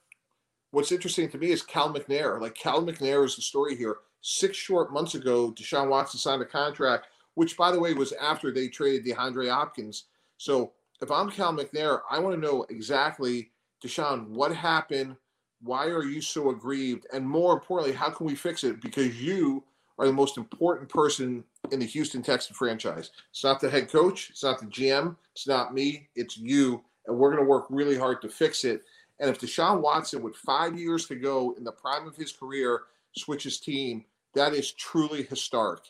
what's 0.71 0.93
interesting 0.93 1.29
to 1.31 1.39
me 1.39 1.51
is 1.51 1.63
Cal 1.63 1.93
McNair. 1.93 2.41
Like 2.41 2.55
Cal 2.55 2.83
McNair 2.83 3.25
is 3.25 3.37
the 3.37 3.43
story 3.43 3.77
here. 3.77 3.97
Six 4.21 4.57
short 4.57 4.93
months 4.93 5.15
ago, 5.15 5.53
Deshaun 5.53 5.89
Watson 5.89 6.19
signed 6.19 6.43
a 6.43 6.47
contract, 6.47 7.07
which 7.35 7.57
by 7.57 7.71
the 7.71 7.81
way 7.81 7.95
was 7.95 8.13
after 8.13 8.53
they 8.53 8.69
traded 8.69 9.07
DeAndre 9.07 9.51
Hopkins. 9.51 10.05
So 10.37 10.73
if 11.01 11.11
I'm 11.11 11.31
Cal 11.31 11.53
McNair, 11.53 12.01
I 12.11 12.19
want 12.19 12.35
to 12.35 12.41
know 12.41 12.67
exactly, 12.69 13.51
Deshaun, 13.85 14.29
what 14.29 14.55
happened? 14.55 15.17
Why 15.63 15.87
are 15.87 16.05
you 16.05 16.21
so 16.21 16.51
aggrieved? 16.51 17.07
And 17.13 17.29
more 17.29 17.53
importantly, 17.55 17.95
how 17.95 18.11
can 18.11 18.27
we 18.27 18.35
fix 18.35 18.65
it? 18.65 18.81
Because 18.81 19.21
you 19.21 19.65
are 19.99 20.07
the 20.07 20.13
most 20.13 20.37
important 20.37 20.89
person 20.89 21.43
in 21.73 21.81
the 21.81 21.87
Houston 21.87 22.23
Texans 22.23 22.57
franchise. 22.57 23.11
It's 23.31 23.43
not 23.43 23.61
the 23.61 23.71
head 23.71 23.91
coach, 23.91 24.31
it's 24.31 24.45
not 24.45 24.61
the 24.61 24.67
GM, 24.67 25.17
it's 25.33 25.47
not 25.47 25.75
me, 25.75 26.09
it's 26.15 26.37
you. 26.37 26.83
And 27.07 27.17
we're 27.17 27.33
going 27.33 27.43
to 27.43 27.49
work 27.49 27.67
really 27.71 27.97
hard 27.97 28.23
to 28.23 28.29
fix 28.29 28.65
it. 28.65 28.83
And 29.21 29.31
if 29.31 29.41
Deshaun 29.41 29.81
Watson, 29.81 30.23
with 30.23 30.37
five 30.37 30.79
years 30.79 31.07
to 31.07 31.17
go 31.17 31.55
in 31.59 31.65
the 31.65 31.73
prime 31.73 32.07
of 32.07 32.17
his 32.17 32.33
career, 32.33 32.83
switches 33.17 33.59
team, 33.59 34.05
that 34.35 34.53
is 34.55 34.73
truly 34.73 35.25
historic. 35.25 35.81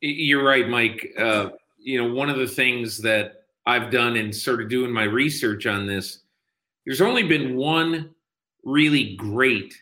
You're 0.00 0.44
right, 0.44 0.68
Mike. 0.68 1.12
Uh, 1.18 1.50
you 1.78 2.02
know, 2.02 2.12
one 2.12 2.30
of 2.30 2.38
the 2.38 2.46
things 2.46 2.98
that 2.98 3.44
I've 3.66 3.90
done 3.90 4.32
sort 4.32 4.62
of 4.62 4.68
doing 4.68 4.92
my 4.92 5.04
research 5.04 5.66
on 5.66 5.86
this, 5.86 6.20
there's 6.84 7.00
only 7.00 7.22
been 7.22 7.56
one 7.56 8.10
really 8.64 9.16
great 9.16 9.74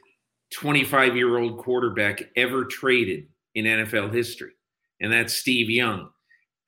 25 0.52 1.16
year 1.16 1.38
old 1.38 1.58
quarterback 1.58 2.22
ever 2.36 2.64
traded 2.64 3.26
in 3.54 3.64
NFL 3.64 4.12
history, 4.12 4.52
and 5.00 5.12
that's 5.12 5.34
Steve 5.34 5.70
Young. 5.70 6.10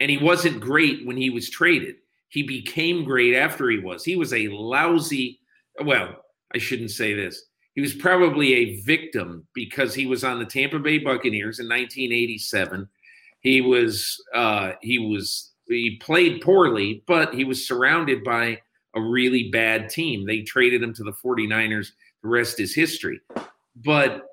And 0.01 0.11
he 0.11 0.19
wasn't 0.19 0.61
great 0.61 1.07
when 1.07 1.17
he 1.17 1.31
was 1.31 1.51
traded. 1.51 1.97
He 2.29 2.43
became 2.43 3.05
great 3.05 3.35
after 3.35 3.69
he 3.69 3.79
was. 3.79 4.05
He 4.05 4.17
was 4.17 4.33
a 4.33 4.49
lousy, 4.49 5.40
well, 5.85 6.25
I 6.55 6.59
shouldn't 6.59 6.91
say 6.91 7.15
this. 7.15 7.45
He 7.75 7.81
was 7.81 7.95
probably 7.95 8.55
a 8.55 8.81
victim 8.81 9.47
because 9.55 9.95
he 9.95 10.07
was 10.07 10.25
on 10.25 10.39
the 10.39 10.45
Tampa 10.45 10.79
Bay 10.79 10.99
Buccaneers 10.99 11.61
in 11.61 11.67
1987. 11.67 12.89
He 13.41 13.61
was 13.61 14.23
uh, 14.35 14.73
he 14.83 14.99
was 14.99 15.53
he 15.67 15.97
played 15.97 16.43
poorly, 16.43 17.05
but 17.07 17.33
he 17.33 17.45
was 17.45 17.67
surrounded 17.67 18.25
by 18.25 18.61
a 18.95 19.01
really 19.01 19.51
bad 19.51 19.89
team. 19.89 20.27
They 20.27 20.43
traded 20.43 20.83
him 20.83 20.93
to 20.95 21.05
the 21.05 21.13
49ers. 21.13 21.93
The 22.23 22.29
rest 22.29 22.59
is 22.59 22.75
history. 22.75 23.21
But 23.77 24.27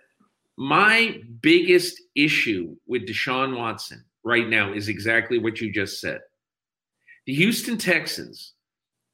my 0.58 1.22
biggest 1.42 2.02
issue 2.16 2.76
with 2.88 3.08
Deshaun 3.08 3.56
Watson 3.56 4.04
right 4.24 4.50
now 4.50 4.74
is 4.74 4.90
exactly 4.90 5.38
what 5.38 5.62
you 5.62 5.72
just 5.72 6.02
said. 6.02 6.22
The 7.28 7.36
Houston 7.36 7.78
Texans, 7.78 8.54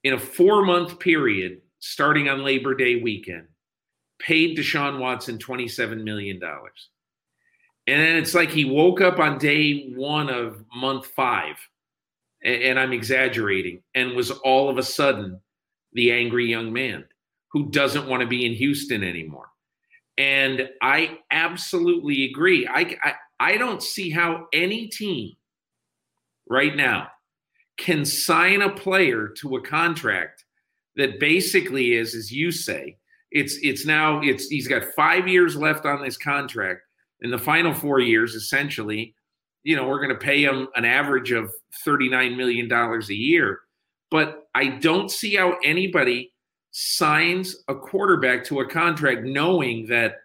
in 0.04 0.14
a 0.14 0.20
four 0.20 0.66
month 0.66 1.00
period 1.00 1.62
starting 1.84 2.30
on 2.30 2.46
Labor 2.46 2.74
Day 2.74 3.02
weekend, 3.02 3.46
paid 4.18 4.58
Deshaun 4.58 5.00
Watson 5.00 5.38
$27 5.38 6.02
million. 6.02 6.42
And 6.42 8.02
then 8.02 8.16
it's 8.16 8.34
like 8.34 8.50
he 8.50 8.64
woke 8.64 9.02
up 9.02 9.20
on 9.20 9.38
day 9.38 9.92
one 9.94 10.30
of 10.30 10.64
month 10.74 11.08
five, 11.08 11.58
and 12.42 12.80
I'm 12.80 12.94
exaggerating, 12.94 13.84
and 13.96 14.16
was 14.16 14.32
all 14.32 14.70
of 14.70 14.78
a 14.78 14.84
sudden 14.84 15.42
the 15.92 16.14
angry 16.14 16.50
young 16.50 16.72
man 16.72 17.04
who 17.52 17.70
doesn't 17.70 18.08
want 18.08 18.22
to 18.22 18.28
be 18.28 18.46
in 18.46 18.54
Houston 18.54 19.04
anymore. 19.04 19.50
And 20.18 20.70
I 20.82 21.20
absolutely 21.32 22.24
agree. 22.24 22.66
I, 22.66 22.96
I, 23.04 23.14
I 23.42 23.58
don't 23.58 23.84
see 23.84 24.10
how 24.10 24.48
any 24.54 24.88
team 24.88 25.34
right 26.50 26.76
now 26.78 27.10
can 27.78 28.06
sign 28.06 28.62
a 28.62 28.70
player 28.70 29.28
to 29.40 29.58
a 29.58 29.62
contract 29.62 30.43
that 30.96 31.20
basically 31.20 31.94
is, 31.94 32.16
as 32.16 32.32
you 32.32 32.52
say, 32.52 32.98
it's 33.32 33.58
it's 33.64 33.86
now 33.86 34.22
it's 34.22 34.48
he's 34.48 34.68
got 34.68 34.84
five 34.96 35.28
years 35.28 35.56
left 35.56 35.86
on 35.86 36.04
this 36.04 36.18
contract. 36.18 36.82
In 37.22 37.32
the 37.32 37.38
final 37.38 37.74
four 37.74 38.00
years, 38.00 38.36
essentially, 38.36 39.16
you 39.64 39.76
know, 39.76 39.88
we're 39.88 40.00
going 40.04 40.10
to 40.10 40.16
pay 40.16 40.44
him 40.44 40.68
an 40.76 40.86
average 40.86 41.32
of 41.32 41.52
$39 41.86 42.36
million 42.36 42.72
a 42.72 43.14
year. 43.14 43.60
But 44.12 44.44
I 44.54 44.68
don't 44.68 45.10
see 45.10 45.36
how 45.36 45.58
anybody 45.64 46.34
signs 46.72 47.56
a 47.68 47.76
quarterback 47.76 48.44
to 48.46 48.60
a 48.60 48.70
contract 48.70 49.24
knowing 49.24 49.88
that 49.88 50.18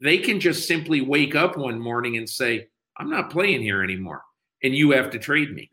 they 0.00 0.18
can 0.18 0.40
just 0.40 0.66
simply 0.66 1.00
wake 1.00 1.34
up 1.34 1.56
one 1.56 1.78
morning 1.78 2.16
and 2.16 2.28
say, 2.28 2.68
I'm 2.96 3.10
not 3.10 3.30
playing 3.30 3.62
here 3.62 3.82
anymore, 3.82 4.22
and 4.62 4.74
you 4.74 4.92
have 4.92 5.10
to 5.10 5.18
trade 5.18 5.52
me. 5.54 5.70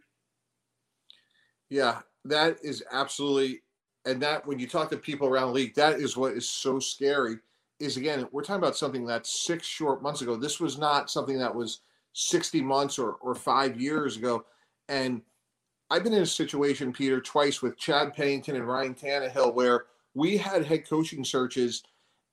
Yeah, 1.69 2.01
that 2.25 2.57
is 2.63 2.83
absolutely, 2.91 3.61
and 4.05 4.21
that 4.21 4.45
when 4.45 4.59
you 4.59 4.67
talk 4.67 4.89
to 4.89 4.97
people 4.97 5.27
around 5.27 5.47
the 5.47 5.53
league, 5.53 5.75
that 5.75 5.99
is 5.99 6.15
what 6.15 6.33
is 6.33 6.47
so 6.47 6.79
scary. 6.79 7.37
Is 7.79 7.97
again, 7.97 8.27
we're 8.31 8.43
talking 8.43 8.63
about 8.63 8.77
something 8.77 9.05
that's 9.05 9.45
six 9.45 9.67
short 9.67 10.01
months 10.01 10.21
ago. 10.21 10.35
This 10.35 10.59
was 10.59 10.77
not 10.77 11.09
something 11.09 11.37
that 11.39 11.53
was 11.53 11.81
60 12.13 12.61
months 12.61 12.97
or, 12.97 13.13
or 13.21 13.35
five 13.35 13.79
years 13.79 14.15
ago. 14.15 14.45
And 14.87 15.21
I've 15.89 16.03
been 16.03 16.13
in 16.13 16.23
a 16.23 16.27
situation, 16.27 16.93
Peter, 16.93 17.19
twice 17.19 17.61
with 17.61 17.77
Chad 17.77 18.13
Pennington 18.13 18.55
and 18.55 18.67
Ryan 18.67 18.95
Tannehill, 18.95 19.53
where 19.53 19.85
we 20.13 20.37
had 20.37 20.65
head 20.65 20.87
coaching 20.87 21.25
searches, 21.25 21.83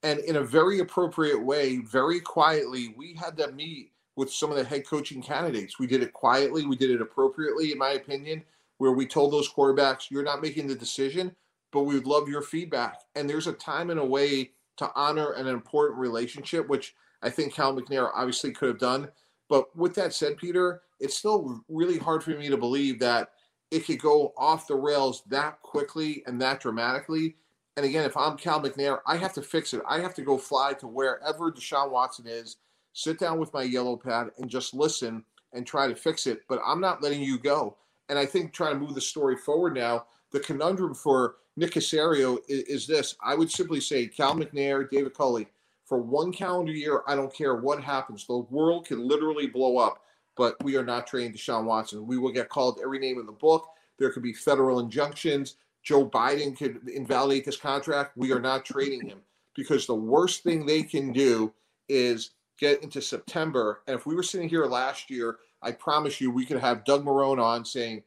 and 0.04 0.20
in 0.20 0.36
a 0.36 0.42
very 0.42 0.78
appropriate 0.80 1.42
way, 1.42 1.78
very 1.78 2.20
quietly, 2.20 2.94
we 2.96 3.14
had 3.14 3.36
them 3.36 3.56
meet 3.56 3.90
with 4.16 4.32
some 4.32 4.50
of 4.50 4.56
the 4.56 4.64
head 4.64 4.86
coaching 4.86 5.22
candidates. 5.22 5.78
We 5.78 5.86
did 5.86 6.02
it 6.02 6.12
quietly, 6.12 6.64
we 6.66 6.76
did 6.76 6.90
it 6.90 7.02
appropriately, 7.02 7.72
in 7.72 7.78
my 7.78 7.90
opinion, 7.90 8.44
where 8.78 8.92
we 8.92 9.06
told 9.06 9.32
those 9.32 9.52
quarterbacks, 9.52 10.10
"You're 10.10 10.22
not 10.22 10.42
making 10.42 10.68
the 10.68 10.74
decision, 10.74 11.34
but 11.72 11.82
we 11.82 11.94
would 11.94 12.06
love 12.06 12.28
your 12.28 12.42
feedback." 12.42 13.00
And 13.14 13.28
there's 13.28 13.46
a 13.46 13.52
time 13.52 13.90
and 13.90 14.00
a 14.00 14.04
way 14.04 14.52
to 14.76 14.90
honor 14.94 15.32
an 15.32 15.46
important 15.46 15.98
relationship, 15.98 16.68
which 16.68 16.94
I 17.22 17.30
think 17.30 17.52
Cal 17.52 17.74
McNair 17.74 18.10
obviously 18.14 18.52
could 18.52 18.68
have 18.68 18.78
done. 18.78 19.10
But 19.48 19.74
with 19.76 19.94
that 19.96 20.14
said, 20.14 20.38
Peter, 20.38 20.82
it's 21.00 21.16
still 21.16 21.62
really 21.68 21.98
hard 21.98 22.22
for 22.22 22.30
me 22.30 22.48
to 22.48 22.56
believe 22.56 22.98
that 23.00 23.32
it 23.70 23.86
could 23.86 24.00
go 24.00 24.32
off 24.36 24.66
the 24.66 24.76
rails 24.76 25.22
that 25.28 25.60
quickly 25.62 26.22
and 26.26 26.40
that 26.40 26.60
dramatically 26.60 27.36
and 27.76 27.86
again, 27.86 28.04
if 28.04 28.16
I'm 28.16 28.36
Cal 28.36 28.60
McNair, 28.60 29.00
I 29.06 29.16
have 29.16 29.32
to 29.34 29.42
fix 29.42 29.72
it. 29.72 29.80
I 29.88 30.00
have 30.00 30.14
to 30.14 30.22
go 30.22 30.36
fly 30.36 30.74
to 30.74 30.86
wherever 30.86 31.50
Deshaun 31.50 31.90
Watson 31.90 32.26
is, 32.26 32.56
sit 32.92 33.18
down 33.18 33.38
with 33.38 33.52
my 33.54 33.62
yellow 33.62 33.96
pad, 33.96 34.30
and 34.38 34.50
just 34.50 34.74
listen 34.74 35.24
and 35.54 35.66
try 35.66 35.88
to 35.88 35.96
fix 35.96 36.26
it. 36.26 36.42
But 36.48 36.60
I'm 36.66 36.80
not 36.80 37.02
letting 37.02 37.22
you 37.22 37.38
go. 37.38 37.78
And 38.08 38.18
I 38.18 38.26
think 38.26 38.52
trying 38.52 38.74
to 38.74 38.80
move 38.80 38.94
the 38.94 39.00
story 39.00 39.36
forward 39.36 39.74
now, 39.74 40.06
the 40.32 40.40
conundrum 40.40 40.94
for 40.94 41.36
Nick 41.56 41.72
Caserio 41.72 42.38
is, 42.48 42.62
is 42.64 42.86
this. 42.86 43.16
I 43.22 43.34
would 43.34 43.50
simply 43.50 43.80
say 43.80 44.06
Cal 44.06 44.34
McNair, 44.34 44.90
David 44.90 45.14
Culley, 45.14 45.46
for 45.84 45.98
one 45.98 46.32
calendar 46.32 46.72
year, 46.72 47.02
I 47.06 47.14
don't 47.14 47.34
care 47.34 47.56
what 47.56 47.82
happens. 47.82 48.26
The 48.26 48.38
world 48.38 48.86
can 48.86 49.06
literally 49.06 49.46
blow 49.46 49.78
up, 49.78 50.02
but 50.36 50.56
we 50.62 50.76
are 50.76 50.84
not 50.84 51.06
trading 51.06 51.32
Deshaun 51.32 51.64
Watson. 51.64 52.06
We 52.06 52.18
will 52.18 52.32
get 52.32 52.48
called 52.48 52.80
every 52.82 52.98
name 52.98 53.18
in 53.18 53.26
the 53.26 53.32
book. 53.32 53.68
There 53.98 54.10
could 54.10 54.22
be 54.22 54.32
federal 54.32 54.80
injunctions. 54.80 55.56
Joe 55.82 56.08
Biden 56.08 56.56
could 56.56 56.88
invalidate 56.88 57.44
this 57.44 57.56
contract. 57.56 58.16
We 58.16 58.32
are 58.32 58.40
not 58.40 58.64
trading 58.64 59.06
him 59.06 59.18
because 59.54 59.86
the 59.86 59.94
worst 59.94 60.42
thing 60.42 60.64
they 60.64 60.82
can 60.82 61.12
do 61.12 61.52
is 61.88 62.30
get 62.58 62.82
into 62.82 63.02
September. 63.02 63.80
And 63.86 63.98
if 63.98 64.06
we 64.06 64.14
were 64.14 64.22
sitting 64.22 64.48
here 64.48 64.64
last 64.64 65.10
year, 65.10 65.38
I 65.60 65.72
promise 65.72 66.20
you 66.20 66.30
we 66.30 66.46
could 66.46 66.60
have 66.60 66.84
Doug 66.84 67.04
Marrone 67.04 67.42
on 67.42 67.64
saying 67.64 68.02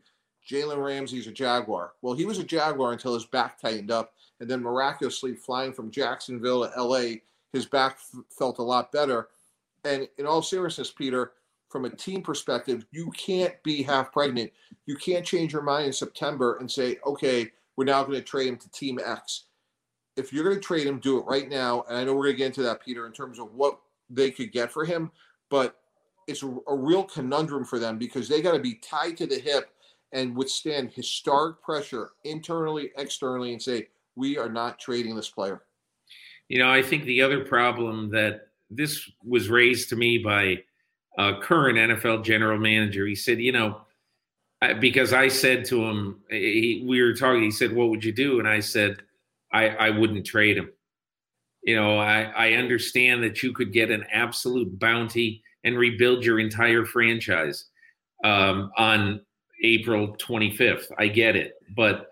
Jalen 0.50 0.84
Ramsey's 0.84 1.28
a 1.28 1.32
Jaguar. 1.32 1.94
Well, 2.02 2.14
he 2.14 2.26
was 2.26 2.40
a 2.40 2.44
Jaguar 2.44 2.94
until 2.94 3.14
his 3.14 3.26
back 3.26 3.60
tightened 3.60 3.92
up. 3.92 4.14
And 4.40 4.50
then 4.50 4.62
miraculously 4.62 5.34
flying 5.34 5.72
from 5.72 5.92
Jacksonville 5.92 6.70
to 6.70 6.82
LA, 6.82 7.20
his 7.54 7.66
back 7.66 7.94
f- 7.94 8.24
felt 8.30 8.60
a 8.60 8.64
lot 8.64 8.92
better. 8.92 9.30
And 9.86 10.08
in 10.18 10.26
all 10.26 10.42
seriousness, 10.42 10.92
Peter, 10.92 11.34
from 11.70 11.86
a 11.86 11.90
team 11.90 12.22
perspective, 12.22 12.86
you 12.92 13.12
can't 13.12 13.62
be 13.64 13.82
half 13.82 14.12
pregnant. 14.12 14.52
You 14.86 14.98
can't 14.98 15.26
change 15.26 15.54
your 15.54 15.62
mind 15.62 15.88
in 15.88 15.94
September 15.94 16.58
and 16.58 16.70
say, 16.70 16.98
okay, 17.06 17.52
we're 17.78 17.86
now 17.86 18.04
going 18.04 18.18
to 18.18 18.22
trade 18.22 18.48
him 18.48 18.58
to 18.58 18.72
Team 18.72 19.00
X. 19.04 19.46
If 20.18 20.32
you're 20.32 20.44
going 20.44 20.56
to 20.56 20.62
trade 20.62 20.88
him, 20.88 21.00
do 21.00 21.18
it 21.18 21.26
right 21.26 21.50
now. 21.50 21.84
And 21.90 21.98
I 21.98 22.04
know 22.04 22.14
we're 22.14 22.26
going 22.26 22.36
to 22.36 22.38
get 22.38 22.46
into 22.48 22.64
that, 22.64 22.84
Peter, 22.84 23.06
in 23.06 23.12
terms 23.12 23.40
of 23.40 23.54
what 23.54 23.80
they 24.10 24.32
could 24.32 24.52
get 24.52 24.72
for 24.72 24.86
him, 24.86 25.12
but 25.50 25.78
it's 26.28 26.44
a, 26.44 26.58
a 26.68 26.76
real 26.76 27.04
conundrum 27.04 27.66
for 27.66 27.80
them 27.80 27.98
because 27.98 28.28
they 28.28 28.42
got 28.42 28.54
to 28.54 28.60
be 28.60 28.76
tied 28.76 29.18
to 29.18 29.28
the 29.28 29.40
hip 29.40 29.72
and 30.14 30.36
withstand 30.36 30.92
historic 30.92 31.62
pressure 31.62 32.12
internally, 32.24 32.92
externally, 32.98 33.52
and 33.52 33.62
say, 33.62 33.88
we 34.16 34.38
are 34.38 34.50
not 34.50 34.80
trading 34.80 35.16
this 35.16 35.30
player. 35.30 35.64
You 36.48 36.60
know, 36.60 36.70
I 36.70 36.82
think 36.82 37.04
the 37.04 37.22
other 37.22 37.44
problem 37.44 38.10
that 38.12 38.50
this 38.70 39.10
was 39.24 39.50
raised 39.50 39.90
to 39.90 39.96
me 39.96 40.18
by 40.18 40.64
a 41.18 41.40
current 41.40 41.78
NFL 41.78 42.24
general 42.24 42.60
manager. 42.60 43.06
He 43.06 43.16
said, 43.16 43.40
you 43.40 43.52
know, 43.52 43.82
because 44.80 45.14
I 45.14 45.28
said 45.28 45.66
to 45.66 45.84
him, 45.84 46.22
he, 46.30 46.84
we 46.88 47.02
were 47.02 47.14
talking, 47.14 47.44
he 47.44 47.52
said, 47.52 47.74
what 47.74 47.90
would 47.90 48.04
you 48.04 48.12
do? 48.12 48.40
And 48.40 48.48
I 48.48 48.60
said, 48.60 48.98
I, 49.52 49.70
I 49.70 49.90
wouldn't 49.90 50.26
trade 50.26 50.58
him. 50.58 50.72
You 51.64 51.76
know, 51.76 51.98
I, 51.98 52.24
I 52.24 52.52
understand 52.54 53.24
that 53.24 53.42
you 53.42 53.52
could 53.52 53.74
get 53.74 53.90
an 53.90 54.06
absolute 54.12 54.78
bounty 54.80 55.44
and 55.64 55.78
rebuild 55.78 56.24
your 56.24 56.40
entire 56.40 56.86
franchise 56.86 57.66
um, 58.24 58.72
on 58.78 59.22
April 59.64 60.16
25th. 60.18 60.92
I 60.98 61.08
get 61.08 61.36
it. 61.36 61.54
But 61.76 62.08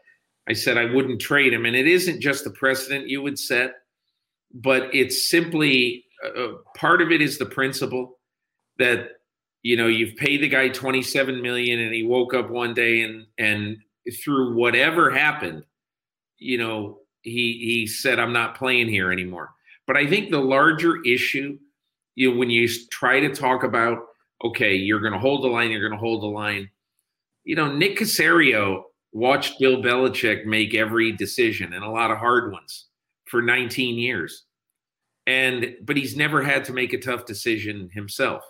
I 0.48 0.54
said 0.54 0.78
I 0.78 0.86
wouldn't 0.86 1.22
trade 1.22 1.54
him. 1.54 1.66
And 1.66 1.76
it 1.76 1.88
isn't 1.88 2.22
just 2.22 2.44
the 2.44 2.50
precedent 2.52 3.08
you 3.10 3.22
would 3.22 3.40
set, 3.40 3.76
but 4.54 4.94
it's 4.94 5.30
simply 5.30 6.06
uh, 6.24 6.40
uh 6.40 6.54
part 6.76 7.02
of 7.02 7.12
it 7.12 7.22
is 7.22 7.38
the 7.38 7.46
principle 7.46 8.20
that 8.78 9.10
you 9.64 9.78
know 9.78 9.88
you've 9.88 10.16
paid 10.18 10.42
the 10.42 10.48
guy 10.48 10.70
27 10.70 11.42
million 11.42 11.80
and 11.80 11.94
he 11.94 12.04
woke 12.04 12.34
up 12.34 12.50
one 12.50 12.74
day 12.74 13.02
and 13.02 13.26
and 13.38 13.78
through 14.24 14.56
whatever 14.56 15.10
happened 15.10 15.64
you 16.38 16.58
know 16.58 17.00
he 17.22 17.60
he 17.64 17.88
said 17.88 18.20
i'm 18.20 18.34
not 18.34 18.56
playing 18.56 18.88
here 18.88 19.12
anymore 19.12 19.52
but 19.88 19.98
i 19.98 20.06
think 20.06 20.30
the 20.30 20.40
larger 20.40 21.02
issue 21.04 21.58
you 22.16 22.32
know 22.32 22.38
when 22.38 22.50
you 22.50 22.68
try 22.92 23.20
to 23.20 23.34
talk 23.34 23.64
about 23.64 24.00
okay 24.44 24.76
you're 24.76 25.00
going 25.00 25.14
to 25.14 25.20
hold 25.20 25.44
the 25.44 25.48
line 25.48 25.72
you're 25.72 25.88
going 25.88 25.98
to 25.98 26.06
hold 26.06 26.22
the 26.22 26.28
line 26.28 26.70
you 27.44 27.56
know 27.56 27.72
nick 27.72 27.98
caserio 27.98 28.84
watched 29.12 29.60
bill 29.60 29.82
belichick 29.82 30.46
make 30.46 30.74
every 30.74 31.12
decision 31.12 31.74
and 31.74 31.84
a 31.84 31.90
lot 31.90 32.12
of 32.12 32.18
hard 32.18 32.52
ones 32.52 32.88
for 33.26 33.42
19 33.42 33.98
years 33.98 34.46
and 35.28 35.76
but 35.84 35.96
he's 35.96 36.16
never 36.16 36.42
had 36.42 36.66
to 36.66 36.74
make 36.74 36.94
a 36.94 37.00
tough 37.00 37.26
decision 37.26 37.90
himself 37.94 38.44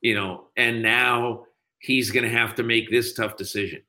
you 0.00 0.14
know, 0.14 0.46
and 0.56 0.82
now 0.82 1.44
he's 1.78 2.10
going 2.10 2.24
to 2.24 2.36
have 2.36 2.54
to 2.56 2.62
make 2.62 2.90
this 2.90 3.12
tough 3.12 3.36
decision. 3.36 3.82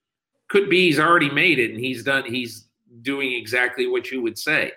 Could 0.50 0.70
be 0.70 0.88
he's 0.88 1.00
already 1.00 1.30
made 1.30 1.60
it 1.60 1.72
and 1.72 1.80
he's 1.80 2.04
done, 2.04 2.26
he's 2.26 2.68
doing 3.02 3.32
exactly 3.34 3.88
what 3.88 4.12
you 4.12 4.22
would 4.22 4.38
say. 4.38 4.72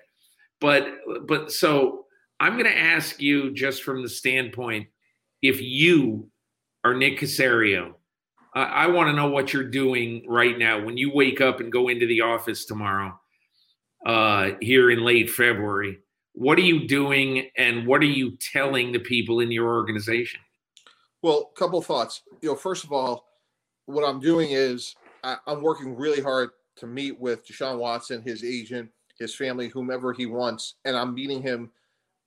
But, 0.61 0.87
but 1.27 1.51
so 1.51 2.07
I'm 2.41 2.53
going 2.53 2.71
to 2.71 2.79
ask 2.79 3.21
you 3.21 3.53
just 3.53 3.83
from 3.83 4.03
the 4.03 4.09
standpoint 4.09 4.87
if 5.43 5.61
you 5.61 6.29
are 6.85 6.95
Nick 6.95 7.19
Caserio, 7.19 7.95
uh, 8.55 8.59
I 8.59 8.87
want 8.87 9.09
to 9.09 9.13
know 9.13 9.29
what 9.29 9.53
you're 9.53 9.65
doing 9.65 10.25
right 10.29 10.57
now 10.57 10.83
when 10.83 10.97
you 10.97 11.13
wake 11.13 11.41
up 11.41 11.61
and 11.61 11.73
go 11.73 11.89
into 11.89 12.07
the 12.07 12.21
office 12.21 12.65
tomorrow 12.65 13.19
uh, 14.07 14.51
here 14.61 14.91
in 14.91 15.05
late 15.05 15.31
February. 15.31 15.99
What 16.35 16.59
are 16.59 16.63
you 16.63 16.87
doing 16.87 17.51
and 17.57 17.87
what 17.87 18.01
are 18.01 18.07
you 18.07 18.37
telling 18.53 18.93
the 18.93 18.99
people 18.99 19.41
in 19.41 19.51
your 19.51 19.69
organization? 19.75 20.41
Well, 21.23 21.51
a 21.55 21.59
couple 21.59 21.81
thoughts. 21.81 22.23
You 22.43 22.51
know, 22.51 22.57
first 22.57 22.85
of 22.85 22.93
all, 22.93 23.27
what 23.87 24.03
I'm 24.03 24.21
doing 24.21 24.51
is 24.51 24.95
I, 25.23 25.37
am 25.47 25.63
working 25.63 25.97
really 25.97 26.21
hard 26.21 26.51
to 26.77 26.87
meet 26.87 27.19
with 27.19 27.47
Deshaun 27.47 27.79
Watson, 27.79 28.23
his 28.23 28.45
agent, 28.45 28.91
his 29.19 29.35
family, 29.35 29.69
whomever 29.69 30.13
he 30.13 30.27
wants, 30.27 30.75
and 30.85 30.97
I'm 30.97 31.15
meeting 31.15 31.41
him 31.41 31.71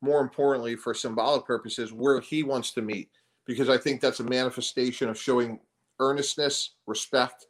more 0.01 0.21
importantly 0.21 0.75
for 0.75 0.93
symbolic 0.93 1.45
purposes 1.45 1.91
where 1.91 2.19
he 2.19 2.43
wants 2.43 2.71
to 2.71 2.81
meet 2.81 3.09
because 3.45 3.69
I 3.69 3.77
think 3.77 3.99
that's 3.99 4.19
a 4.19 4.23
manifestation 4.23 5.09
of 5.09 5.17
showing 5.17 5.59
earnestness, 5.99 6.71
respect, 6.85 7.47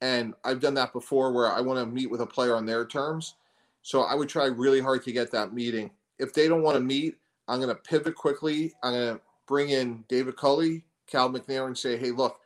and 0.00 0.34
I've 0.44 0.60
done 0.60 0.74
that 0.74 0.92
before 0.92 1.32
where 1.32 1.50
I 1.52 1.60
want 1.60 1.78
to 1.78 1.86
meet 1.86 2.10
with 2.10 2.20
a 2.20 2.26
player 2.26 2.56
on 2.56 2.66
their 2.66 2.84
terms. 2.84 3.36
So 3.82 4.02
I 4.02 4.14
would 4.14 4.28
try 4.28 4.46
really 4.46 4.80
hard 4.80 5.02
to 5.04 5.12
get 5.12 5.30
that 5.32 5.54
meeting. 5.54 5.90
If 6.18 6.34
they 6.34 6.48
don't 6.48 6.62
want 6.62 6.76
to 6.76 6.80
meet, 6.80 7.16
I'm 7.48 7.60
going 7.60 7.74
to 7.74 7.82
pivot 7.82 8.14
quickly. 8.14 8.72
I'm 8.82 8.92
going 8.92 9.14
to 9.14 9.20
bring 9.46 9.70
in 9.70 10.04
David 10.08 10.36
Culley, 10.36 10.84
Cal 11.06 11.30
McNair, 11.30 11.66
and 11.66 11.76
say, 11.76 11.96
hey, 11.96 12.10
look, 12.10 12.38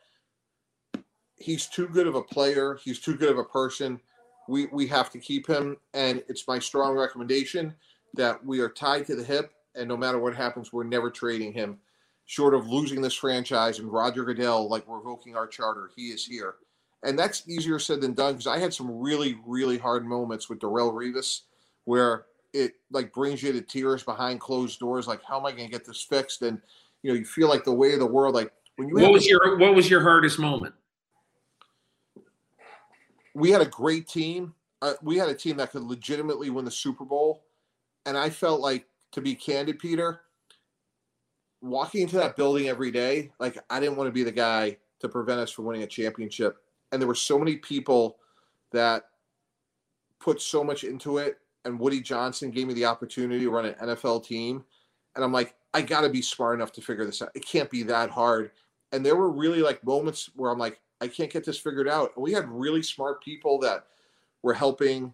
he's 1.36 1.66
too 1.66 1.88
good 1.88 2.06
of 2.06 2.14
a 2.14 2.22
player. 2.22 2.78
He's 2.82 2.98
too 2.98 3.16
good 3.16 3.30
of 3.30 3.38
a 3.38 3.44
person. 3.44 4.00
We, 4.48 4.66
we 4.66 4.86
have 4.88 5.10
to 5.10 5.18
keep 5.18 5.46
him. 5.46 5.76
And 5.94 6.22
it's 6.28 6.48
my 6.48 6.58
strong 6.58 6.96
recommendation 6.96 7.74
that 8.14 8.44
we 8.44 8.60
are 8.60 8.68
tied 8.68 9.06
to 9.06 9.16
the 9.16 9.24
hip. 9.24 9.52
And 9.74 9.88
no 9.88 9.96
matter 9.96 10.18
what 10.18 10.34
happens, 10.34 10.72
we're 10.72 10.84
never 10.84 11.10
trading 11.10 11.52
him. 11.52 11.78
Short 12.28 12.54
of 12.54 12.68
losing 12.68 13.02
this 13.02 13.14
franchise 13.14 13.80
and 13.80 13.92
Roger 13.92 14.24
Goodell, 14.24 14.68
like 14.68 14.84
revoking 14.86 15.34
our 15.34 15.46
charter, 15.46 15.90
he 15.96 16.08
is 16.08 16.24
here. 16.24 16.54
And 17.02 17.18
that's 17.18 17.48
easier 17.48 17.78
said 17.78 18.00
than 18.00 18.14
done 18.14 18.34
because 18.34 18.46
I 18.46 18.58
had 18.58 18.72
some 18.72 18.90
really, 18.90 19.38
really 19.44 19.78
hard 19.78 20.06
moments 20.06 20.48
with 20.48 20.60
Darrelle 20.60 20.92
Revis 20.92 21.40
where 21.84 22.26
it 22.52 22.74
like 22.90 23.12
brings 23.12 23.42
you 23.42 23.52
to 23.52 23.60
tears 23.60 24.02
behind 24.02 24.40
closed 24.40 24.78
doors. 24.78 25.06
Like, 25.06 25.20
how 25.26 25.38
am 25.38 25.46
I 25.46 25.52
going 25.52 25.66
to 25.66 25.72
get 25.72 25.84
this 25.84 26.02
fixed? 26.02 26.42
And 26.42 26.60
you 27.02 27.10
know 27.10 27.18
you 27.18 27.24
feel 27.24 27.48
like 27.48 27.64
the 27.64 27.72
way 27.72 27.92
of 27.92 28.00
the 28.00 28.06
world 28.06 28.34
like 28.34 28.52
when 28.76 28.88
you 28.88 28.94
what 28.94 29.12
was 29.12 29.26
your 29.26 29.56
what 29.58 29.74
was 29.74 29.88
your 29.90 30.02
hardest 30.02 30.38
moment 30.38 30.74
we 33.34 33.50
had 33.50 33.60
a 33.60 33.66
great 33.66 34.08
team 34.08 34.54
uh, 34.82 34.94
we 35.02 35.16
had 35.16 35.28
a 35.28 35.34
team 35.34 35.56
that 35.56 35.70
could 35.70 35.82
legitimately 35.82 36.50
win 36.50 36.64
the 36.64 36.70
super 36.70 37.04
bowl 37.04 37.44
and 38.06 38.16
i 38.16 38.28
felt 38.28 38.60
like 38.60 38.86
to 39.12 39.20
be 39.20 39.34
candid 39.34 39.78
peter 39.78 40.22
walking 41.60 42.02
into 42.02 42.16
that 42.16 42.36
building 42.36 42.68
every 42.68 42.90
day 42.90 43.30
like 43.40 43.58
i 43.70 43.80
didn't 43.80 43.96
want 43.96 44.06
to 44.06 44.12
be 44.12 44.22
the 44.22 44.32
guy 44.32 44.76
to 45.00 45.08
prevent 45.08 45.40
us 45.40 45.50
from 45.50 45.64
winning 45.64 45.82
a 45.82 45.86
championship 45.86 46.58
and 46.92 47.00
there 47.00 47.08
were 47.08 47.14
so 47.14 47.38
many 47.38 47.56
people 47.56 48.18
that 48.72 49.04
put 50.20 50.40
so 50.40 50.62
much 50.62 50.84
into 50.84 51.18
it 51.18 51.38
and 51.64 51.78
woody 51.78 52.00
johnson 52.00 52.50
gave 52.50 52.66
me 52.66 52.74
the 52.74 52.84
opportunity 52.84 53.40
to 53.40 53.50
run 53.50 53.64
an 53.64 53.74
nfl 53.82 54.24
team 54.24 54.64
and 55.16 55.24
i'm 55.24 55.32
like 55.32 55.54
I 55.74 55.82
got 55.82 56.00
to 56.02 56.08
be 56.08 56.22
smart 56.22 56.54
enough 56.54 56.72
to 56.72 56.80
figure 56.80 57.04
this 57.04 57.22
out. 57.22 57.30
It 57.34 57.46
can't 57.46 57.70
be 57.70 57.82
that 57.84 58.10
hard. 58.10 58.52
And 58.92 59.04
there 59.04 59.16
were 59.16 59.30
really 59.30 59.60
like 59.60 59.84
moments 59.84 60.30
where 60.34 60.50
I'm 60.50 60.58
like, 60.58 60.80
I 61.00 61.08
can't 61.08 61.30
get 61.30 61.44
this 61.44 61.58
figured 61.58 61.88
out. 61.88 62.12
And 62.16 62.22
we 62.22 62.32
had 62.32 62.48
really 62.48 62.82
smart 62.82 63.22
people 63.22 63.58
that 63.60 63.84
were 64.42 64.54
helping. 64.54 65.12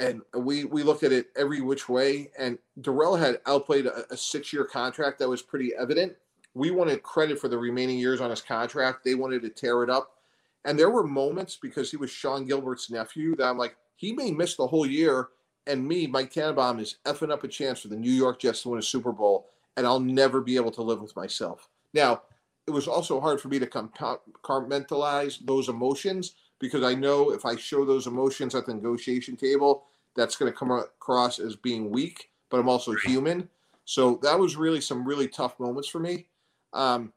And 0.00 0.22
we 0.34 0.64
we 0.64 0.82
looked 0.82 1.04
at 1.04 1.12
it 1.12 1.26
every 1.36 1.60
which 1.60 1.88
way. 1.88 2.30
And 2.38 2.58
Darrelle 2.80 3.18
had 3.18 3.38
outplayed 3.46 3.86
a, 3.86 4.12
a 4.12 4.16
six 4.16 4.52
year 4.52 4.64
contract 4.64 5.20
that 5.20 5.28
was 5.28 5.42
pretty 5.42 5.72
evident. 5.78 6.14
We 6.54 6.72
wanted 6.72 7.04
credit 7.04 7.38
for 7.38 7.46
the 7.46 7.58
remaining 7.58 7.98
years 7.98 8.20
on 8.20 8.30
his 8.30 8.42
contract. 8.42 9.04
They 9.04 9.14
wanted 9.14 9.42
to 9.42 9.50
tear 9.50 9.84
it 9.84 9.90
up. 9.90 10.16
And 10.64 10.76
there 10.76 10.90
were 10.90 11.06
moments 11.06 11.58
because 11.60 11.90
he 11.90 11.96
was 11.96 12.10
Sean 12.10 12.44
Gilbert's 12.44 12.90
nephew 12.90 13.36
that 13.36 13.46
I'm 13.46 13.56
like, 13.56 13.76
he 13.94 14.12
may 14.12 14.32
miss 14.32 14.56
the 14.56 14.66
whole 14.66 14.84
year 14.84 15.28
and 15.66 15.86
me, 15.86 16.06
Mike 16.06 16.32
Tannenbaum, 16.32 16.80
is 16.80 16.96
effing 17.04 17.30
up 17.30 17.44
a 17.44 17.48
chance 17.48 17.80
for 17.80 17.88
the 17.88 17.96
New 17.96 18.10
York 18.10 18.40
Jets 18.40 18.62
to 18.62 18.70
win 18.70 18.78
a 18.78 18.82
Super 18.82 19.12
Bowl, 19.12 19.46
and 19.76 19.86
I'll 19.86 20.00
never 20.00 20.40
be 20.40 20.56
able 20.56 20.72
to 20.72 20.82
live 20.82 21.00
with 21.00 21.14
myself. 21.16 21.68
Now, 21.94 22.22
it 22.66 22.70
was 22.70 22.88
also 22.88 23.20
hard 23.20 23.40
for 23.40 23.48
me 23.48 23.58
to 23.58 23.66
compartmentalize 23.66 25.44
those 25.44 25.68
emotions 25.68 26.34
because 26.58 26.82
I 26.82 26.94
know 26.94 27.32
if 27.32 27.44
I 27.44 27.56
show 27.56 27.84
those 27.84 28.06
emotions 28.06 28.54
at 28.54 28.66
the 28.66 28.74
negotiation 28.74 29.36
table, 29.36 29.84
that's 30.16 30.36
going 30.36 30.50
to 30.50 30.56
come 30.58 30.70
across 30.70 31.38
as 31.38 31.56
being 31.56 31.90
weak, 31.90 32.30
but 32.50 32.60
I'm 32.60 32.68
also 32.68 32.94
human. 32.94 33.48
So 33.84 34.18
that 34.22 34.38
was 34.38 34.56
really 34.56 34.80
some 34.80 35.06
really 35.06 35.28
tough 35.28 35.58
moments 35.58 35.88
for 35.88 35.98
me. 35.98 36.26
Um, 36.72 37.12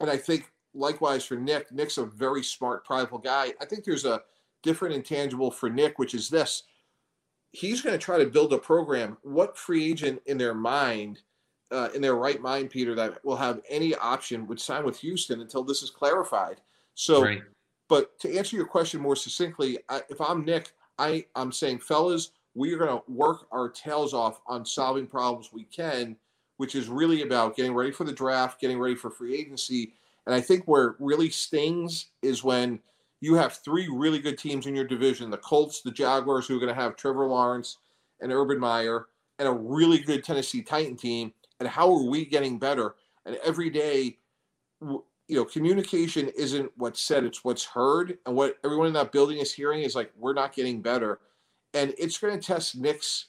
and 0.00 0.10
I 0.10 0.16
think 0.16 0.50
likewise 0.74 1.24
for 1.24 1.36
Nick, 1.36 1.70
Nick's 1.72 1.98
a 1.98 2.04
very 2.04 2.42
smart, 2.42 2.84
prideful 2.84 3.18
guy. 3.18 3.52
I 3.60 3.64
think 3.64 3.84
there's 3.84 4.04
a 4.04 4.22
different 4.62 4.94
intangible 4.94 5.50
for 5.50 5.68
Nick, 5.68 5.98
which 5.98 6.14
is 6.14 6.28
this 6.28 6.64
he's 7.52 7.80
going 7.80 7.98
to 7.98 8.04
try 8.04 8.18
to 8.18 8.26
build 8.26 8.52
a 8.52 8.58
program. 8.58 9.16
What 9.22 9.56
free 9.56 9.90
agent 9.90 10.20
in 10.26 10.38
their 10.38 10.54
mind, 10.54 11.22
uh, 11.70 11.88
in 11.94 12.02
their 12.02 12.16
right 12.16 12.40
mind, 12.40 12.70
Peter, 12.70 12.94
that 12.94 13.24
will 13.24 13.36
have 13.36 13.60
any 13.68 13.94
option 13.94 14.46
would 14.46 14.60
sign 14.60 14.84
with 14.84 14.98
Houston 15.00 15.40
until 15.40 15.64
this 15.64 15.82
is 15.82 15.90
clarified? 15.90 16.60
So, 16.94 17.22
right. 17.22 17.42
but 17.88 18.18
to 18.20 18.36
answer 18.36 18.56
your 18.56 18.66
question 18.66 19.00
more 19.00 19.16
succinctly, 19.16 19.78
I, 19.88 20.02
if 20.08 20.20
I'm 20.20 20.44
Nick, 20.44 20.72
I 20.98 21.26
I'm 21.34 21.52
saying, 21.52 21.80
fellas, 21.80 22.32
we 22.54 22.72
are 22.72 22.78
going 22.78 22.90
to 22.90 23.02
work 23.10 23.46
our 23.52 23.68
tails 23.68 24.14
off 24.14 24.40
on 24.46 24.64
solving 24.64 25.06
problems 25.06 25.50
we 25.52 25.64
can, 25.64 26.16
which 26.56 26.74
is 26.74 26.88
really 26.88 27.22
about 27.22 27.56
getting 27.56 27.74
ready 27.74 27.90
for 27.90 28.04
the 28.04 28.12
draft, 28.12 28.60
getting 28.60 28.78
ready 28.78 28.94
for 28.94 29.10
free 29.10 29.38
agency. 29.38 29.94
And 30.26 30.34
I 30.34 30.40
think 30.40 30.64
where 30.64 30.88
it 30.88 30.96
really 30.98 31.30
stings 31.30 32.06
is 32.22 32.44
when 32.44 32.80
you 33.20 33.34
have 33.34 33.54
three 33.54 33.88
really 33.90 34.18
good 34.18 34.38
teams 34.38 34.66
in 34.66 34.74
your 34.74 34.84
division 34.84 35.30
the 35.30 35.38
Colts, 35.38 35.82
the 35.82 35.90
Jaguars, 35.90 36.46
who 36.46 36.56
are 36.56 36.60
going 36.60 36.74
to 36.74 36.80
have 36.80 36.96
Trevor 36.96 37.26
Lawrence 37.26 37.78
and 38.20 38.32
Urban 38.32 38.58
Meyer, 38.58 39.06
and 39.38 39.48
a 39.48 39.52
really 39.52 39.98
good 39.98 40.24
Tennessee 40.24 40.62
Titan 40.62 40.96
team. 40.96 41.32
and 41.60 41.68
how 41.68 41.92
are 41.92 42.02
we 42.02 42.24
getting 42.24 42.58
better? 42.58 42.94
And 43.26 43.36
every 43.44 43.70
day, 43.70 44.18
you 45.28 45.36
know, 45.36 45.44
communication 45.44 46.30
isn't 46.36 46.72
what's 46.76 47.02
said, 47.02 47.22
it's 47.22 47.44
what's 47.44 47.64
heard. 47.64 48.18
And 48.26 48.34
what 48.34 48.56
everyone 48.64 48.86
in 48.86 48.94
that 48.94 49.12
building 49.12 49.38
is 49.38 49.52
hearing 49.52 49.82
is 49.82 49.94
like, 49.94 50.10
we're 50.16 50.32
not 50.32 50.54
getting 50.54 50.80
better. 50.80 51.20
And 51.74 51.94
it's 51.98 52.18
going 52.18 52.38
to 52.38 52.44
test 52.44 52.76
Nick's 52.76 53.26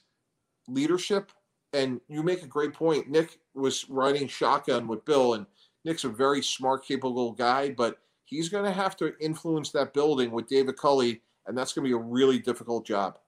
leadership. 0.67 1.31
And 1.73 1.99
you 2.07 2.23
make 2.23 2.41
a 2.41 2.47
great 2.47 2.73
point. 2.73 3.09
Nick 3.09 3.37
was 3.53 3.87
riding 3.89 4.27
shotgun 4.27 4.87
with 4.87 5.05
Bill, 5.05 5.35
and 5.35 5.45
Nick's 5.85 6.03
a 6.05 6.09
very 6.09 6.41
smart, 6.41 6.83
capable 6.83 7.33
guy, 7.33 7.69
but 7.69 7.99
he's 8.25 8.49
going 8.49 8.63
to 8.63 8.71
have 8.71 8.95
to 8.97 9.13
influence 9.19 9.71
that 9.71 9.93
building 9.93 10.31
with 10.31 10.47
David 10.47 10.77
Culley, 10.77 11.21
and 11.45 11.55
that's 11.55 11.73
going 11.73 11.83
to 11.83 11.89
be 11.89 11.93
a 11.93 11.97
really 11.97 12.39
difficult 12.39 12.87
job. 12.87 13.19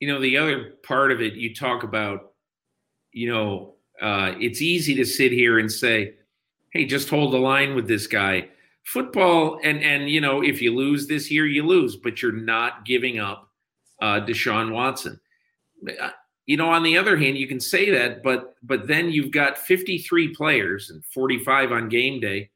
You 0.00 0.08
know, 0.08 0.20
the 0.20 0.36
other 0.36 0.74
part 0.82 1.12
of 1.12 1.22
it, 1.22 1.34
you 1.34 1.54
talk 1.54 1.82
about, 1.82 2.32
you 3.12 3.32
know, 3.32 3.74
uh, 4.02 4.34
it's 4.38 4.60
easy 4.60 4.94
to 4.96 5.04
sit 5.06 5.32
here 5.32 5.60
and 5.60 5.70
say, 5.70 6.16
hey, 6.74 6.84
just 6.84 7.08
hold 7.08 7.32
the 7.32 7.38
line 7.38 7.74
with 7.74 7.88
this 7.88 8.06
guy. 8.06 8.48
Football, 8.82 9.58
and 9.62 9.82
and 9.82 10.10
you 10.10 10.20
know, 10.20 10.42
if 10.42 10.60
you 10.60 10.74
lose 10.74 11.06
this 11.06 11.30
year, 11.30 11.46
you 11.46 11.64
lose, 11.64 11.96
but 11.96 12.20
you're 12.20 12.32
not 12.32 12.84
giving 12.84 13.18
up 13.18 13.50
uh, 14.02 14.20
Deshaun 14.20 14.72
Watson. 14.72 15.18
Uh, 15.88 16.10
you 16.44 16.58
know, 16.58 16.68
on 16.68 16.82
the 16.82 16.98
other 16.98 17.16
hand, 17.16 17.38
you 17.38 17.48
can 17.48 17.60
say 17.60 17.90
that, 17.90 18.22
but 18.22 18.56
but 18.62 18.86
then 18.86 19.10
you've 19.10 19.30
got 19.30 19.56
53 19.56 20.34
players 20.34 20.90
and 20.90 21.02
45 21.06 21.72
on 21.72 21.88
game 21.88 22.20
day 22.20 22.50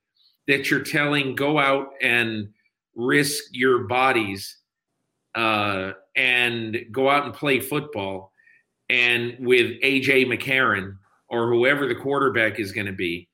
that 0.47 0.71
you're 0.71 0.81
telling 0.81 1.35
go 1.35 1.59
out 1.59 1.91
and 2.03 2.49
risk 2.95 3.45
your 3.53 3.85
bodies 3.85 4.59
uh, 5.35 5.93
and 6.17 6.79
go 6.91 7.09
out 7.09 7.25
and 7.25 7.33
play 7.33 7.61
football. 7.61 8.33
And 8.91 9.37
with 9.39 9.81
AJ 9.83 10.27
McCarron 10.27 10.97
or 11.29 11.49
whoever 11.49 11.87
the 11.87 11.95
quarterback 11.95 12.59
is 12.59 12.73
going 12.73 12.87
to 12.87 12.93
be, 12.93 13.28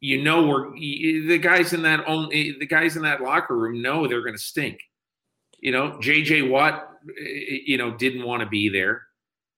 you 0.00 0.22
know, 0.22 0.46
we're 0.46 0.72
the 0.72 1.38
guys 1.38 1.72
in 1.72 1.82
that 1.82 2.04
only 2.06 2.50
eh, 2.50 2.52
the 2.58 2.66
guys 2.66 2.96
in 2.96 3.02
that 3.02 3.20
locker 3.20 3.56
room 3.56 3.82
know 3.82 4.06
they're 4.06 4.22
going 4.22 4.36
to 4.36 4.42
stink. 4.42 4.80
You 5.60 5.72
know, 5.72 5.98
JJ 6.00 6.48
Watt, 6.48 6.88
eh, 7.08 7.22
eh, 7.22 7.58
you 7.66 7.78
know, 7.78 7.96
didn't 7.96 8.24
want 8.24 8.42
to 8.42 8.48
be 8.48 8.68
there. 8.68 9.02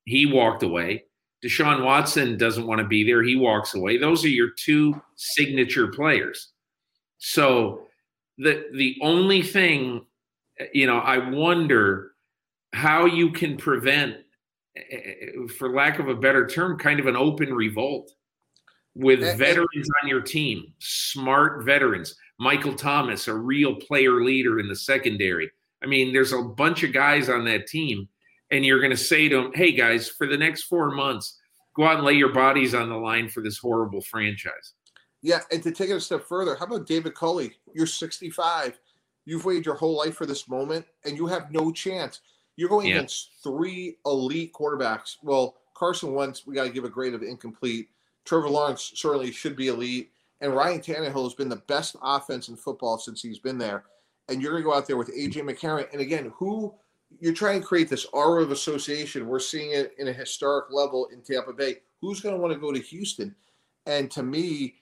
He 0.05 0.27
walked 0.27 0.63
away. 0.63 1.05
Deshaun 1.45 1.85
Watson 1.85 2.37
doesn't 2.37 2.67
want 2.67 2.81
to 2.81 2.87
be 2.87 3.05
there. 3.05 3.23
He 3.23 3.37
walks 3.37 3.75
away. 3.75 3.99
Those 3.99 4.25
are 4.25 4.29
your 4.29 4.51
two 4.59 5.01
signature 5.17 5.89
players. 5.89 6.53
So 7.19 7.87
the 8.39 8.67
the 8.75 8.97
only 9.03 9.43
thing, 9.43 10.07
you 10.73 10.87
know, 10.87 10.99
I 10.99 11.19
wonder 11.19 12.13
how 12.73 13.05
you 13.05 13.31
can 13.33 13.57
prevent, 13.57 14.17
for 15.59 15.75
lack 15.75 15.99
of 15.99 16.09
a 16.09 16.15
better 16.15 16.47
term, 16.47 16.79
kind 16.79 16.99
of 16.99 17.07
an 17.07 17.17
open 17.17 17.53
revolt 17.53 18.11
with 18.95 19.23
and, 19.23 19.39
veterans 19.39 19.89
on 20.03 20.09
your 20.09 20.21
team, 20.21 20.73
smart 20.79 21.65
veterans. 21.65 22.15
Michael 22.39 22.75
Thomas, 22.75 23.29
a 23.29 23.35
real 23.35 23.75
player 23.75 24.25
leader 24.25 24.59
in 24.59 24.69
the 24.69 24.77
secondary. 24.77 25.51
I 25.83 25.87
mean, 25.87 26.13
there's 26.13 26.33
a 26.33 26.43
bunch 26.43 26.83
of 26.83 26.93
guys 26.93 27.29
on 27.29 27.45
that 27.45 27.67
team, 27.67 28.09
and 28.51 28.65
you're 28.65 28.81
going 28.81 28.91
to 28.91 28.97
say 28.97 29.29
to 29.29 29.43
them, 29.43 29.53
"Hey, 29.55 29.73
guys, 29.73 30.09
for 30.09 30.27
the 30.27 30.37
next 30.37 30.65
four 30.65 30.91
months, 30.91 31.39
go 31.77 31.85
out 31.85 31.97
and 31.97 32.05
lay 32.05 32.15
your 32.15 32.33
bodies 32.33 32.75
on 32.75 32.89
the 32.89 32.97
line 32.97 33.29
for 33.29 33.43
this 33.43 33.59
horrible 33.59 34.01
franchise." 34.01 34.75
Yeah, 35.23 35.41
and 35.53 35.63
to 35.63 35.71
take 35.71 35.91
it 35.91 35.97
a 35.97 36.01
step 36.01 36.25
further, 36.27 36.55
how 36.55 36.65
about 36.65 36.87
David 36.87 37.15
Culley? 37.15 37.53
You're 37.75 37.87
65. 37.87 38.81
You've 39.27 39.45
waited 39.45 39.67
your 39.67 39.75
whole 39.75 39.97
life 39.97 40.17
for 40.17 40.27
this 40.27 40.49
moment, 40.49 40.87
and 41.05 41.17
you 41.17 41.27
have 41.27 41.53
no 41.53 41.71
chance. 41.71 42.21
You're 42.57 42.71
going 42.71 42.89
yeah. 42.89 42.97
against 42.97 43.31
three 43.43 43.97
elite 44.07 44.53
quarterbacks. 44.53 45.17
Well, 45.23 45.57
Carson 45.75 46.15
Wentz, 46.15 46.47
we 46.47 46.55
got 46.55 46.65
to 46.65 46.71
give 46.71 46.85
a 46.85 46.91
grade 46.91 47.15
of 47.15 47.23
incomplete. 47.23 47.89
Trevor 48.25 48.49
Lawrence 48.49 48.93
certainly 48.95 49.33
should 49.33 49.57
be 49.57 49.69
elite. 49.69 50.11
And 50.41 50.55
Ryan 50.55 50.81
Tannehill 50.81 51.25
has 51.25 51.35
been 51.35 51.49
the 51.49 51.57
best 51.57 51.97
offense 52.03 52.49
in 52.49 52.57
football 52.57 52.99
since 52.99 53.21
he's 53.21 53.39
been 53.39 53.59
there. 53.59 53.85
And 54.29 54.41
you're 54.41 54.53
going 54.53 54.63
to 54.63 54.69
go 54.71 54.75
out 54.75 54.87
there 54.87 54.97
with 54.97 55.15
AJ 55.15 55.43
McCarron. 55.43 55.91
And 55.93 56.01
again, 56.01 56.33
who 56.37 56.75
you're 57.19 57.35
trying 57.35 57.61
to 57.61 57.67
create 57.67 57.89
this 57.89 58.07
aura 58.13 58.43
of 58.43 58.53
association. 58.53 59.27
We're 59.27 59.41
seeing 59.41 59.73
it 59.73 59.95
in 59.99 60.09
a 60.09 60.13
historic 60.13 60.67
level 60.71 61.09
in 61.13 61.23
Tampa 61.23 61.53
Bay. 61.53 61.77
Who's 62.01 62.21
going 62.21 62.35
to 62.35 62.41
want 62.41 62.53
to 62.55 62.61
go 62.61 62.73
to 62.73 62.79
Houston? 62.79 63.35
And 63.87 64.11
to 64.13 64.23
me, 64.23 64.75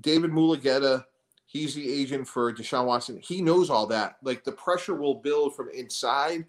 David 0.00 0.30
Mulugheta, 0.30 1.04
he's 1.46 1.74
the 1.74 1.90
agent 1.90 2.28
for 2.28 2.52
Deshaun 2.52 2.86
Watson. 2.86 3.18
He 3.22 3.40
knows 3.40 3.70
all 3.70 3.86
that. 3.86 4.16
Like 4.22 4.44
the 4.44 4.52
pressure 4.52 4.94
will 4.94 5.14
build 5.14 5.56
from 5.56 5.70
inside, 5.70 6.44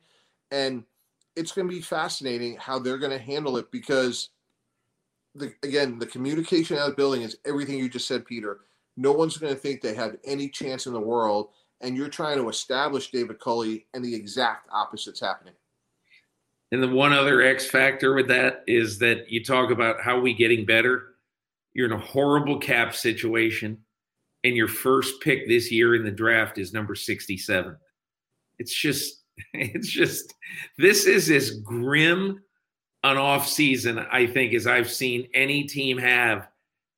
and 0.52 0.84
it's 1.36 1.52
going 1.52 1.68
to 1.68 1.74
be 1.74 1.82
fascinating 1.82 2.58
how 2.58 2.80
they're 2.80 2.98
going 2.98 3.12
to 3.12 3.20
handle 3.20 3.58
it 3.58 3.72
because, 3.72 4.30
the, 5.36 5.54
again, 5.63 6.00
the 6.00 6.06
communication 6.06 6.78
out 6.78 6.89
of 6.89 6.89
the 6.91 6.95
building 6.95 7.21
is 7.21 7.38
everything 7.45 7.78
you 7.78 7.89
just 7.89 8.08
said, 8.08 8.26
Peter. 8.26 8.62
No 8.98 9.12
one's 9.12 9.38
going 9.38 9.54
to 9.54 9.60
think 9.60 9.82
they 9.82 9.93
have 9.93 10.17
any 10.24 10.48
chance 10.48 10.88
in 10.88 10.93
the 10.93 11.00
world, 11.00 11.50
and 11.82 11.95
you're 11.98 12.08
trying 12.08 12.38
to 12.38 12.50
establish 12.50 13.12
David 13.12 13.39
Culley, 13.39 13.86
and 13.93 14.04
the 14.04 14.15
exact 14.15 14.69
opposite's 14.71 15.19
happening. 15.19 15.54
And 16.71 16.82
the 16.82 16.88
one 16.88 17.13
other 17.13 17.41
X 17.41 17.67
factor 17.67 18.13
with 18.15 18.28
that 18.30 18.63
is 18.67 18.98
that 19.00 19.30
you 19.30 19.43
talk 19.43 19.69
about 19.69 20.02
how 20.02 20.19
we 20.19 20.34
getting 20.34 20.65
better 20.65 21.15
you're 21.76 21.88
in 21.88 21.91
a 21.91 22.00
horrible 22.00 22.58
cap 22.58 22.95
situation, 22.95 23.78
and 24.43 24.56
your 24.56 24.69
first 24.69 25.21
pick 25.21 25.48
this 25.48 25.71
year 25.71 25.93
in 25.93 26.04
the 26.04 26.12
draft 26.12 26.58
is 26.58 26.74
number 26.74 26.95
67. 26.95 27.76
It's 28.58 28.74
just, 28.74 29.24
it's 29.54 29.89
just, 29.89 30.34
this 30.80 31.06
is 31.06 31.30
as 31.30 31.60
grim 31.60 32.41
an 33.12 33.18
off 33.18 33.48
season, 33.48 34.00
I 34.00 34.26
think, 34.26 34.54
as 34.54 34.65
I've 34.65 34.89
seen 34.89 35.28
any 35.34 35.63
team 35.63 35.98
have 35.98 36.48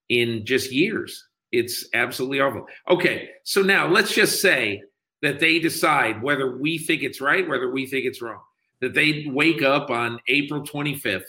in 0.10 0.46
just 0.46 0.72
years. 0.72 1.28
It's 1.52 1.88
absolutely 1.94 2.40
awful. 2.40 2.66
Okay, 2.90 3.30
so 3.44 3.62
now 3.62 3.88
let's 3.88 4.14
just 4.14 4.42
say 4.42 4.82
that 5.22 5.40
they 5.40 5.60
decide 5.60 6.22
whether 6.22 6.58
we 6.58 6.78
think 6.78 7.04
it's 7.04 7.20
right, 7.20 7.48
whether 7.48 7.72
we 7.72 7.86
think 7.86 8.06
it's 8.06 8.22
wrong. 8.22 8.42
That 8.80 8.94
they 8.94 9.26
wake 9.28 9.64
up 9.64 9.90
on 9.90 10.20
April 10.28 10.62
25th 10.62 11.24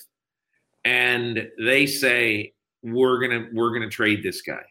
and 0.85 1.49
they 1.59 1.87
say, 1.87 2.53
we're 2.83 3.19
gonna 3.19 3.49
we're 3.53 3.73
gonna 3.73 3.91
trade 3.91 4.23
this 4.23 4.43
guy. 4.43 4.62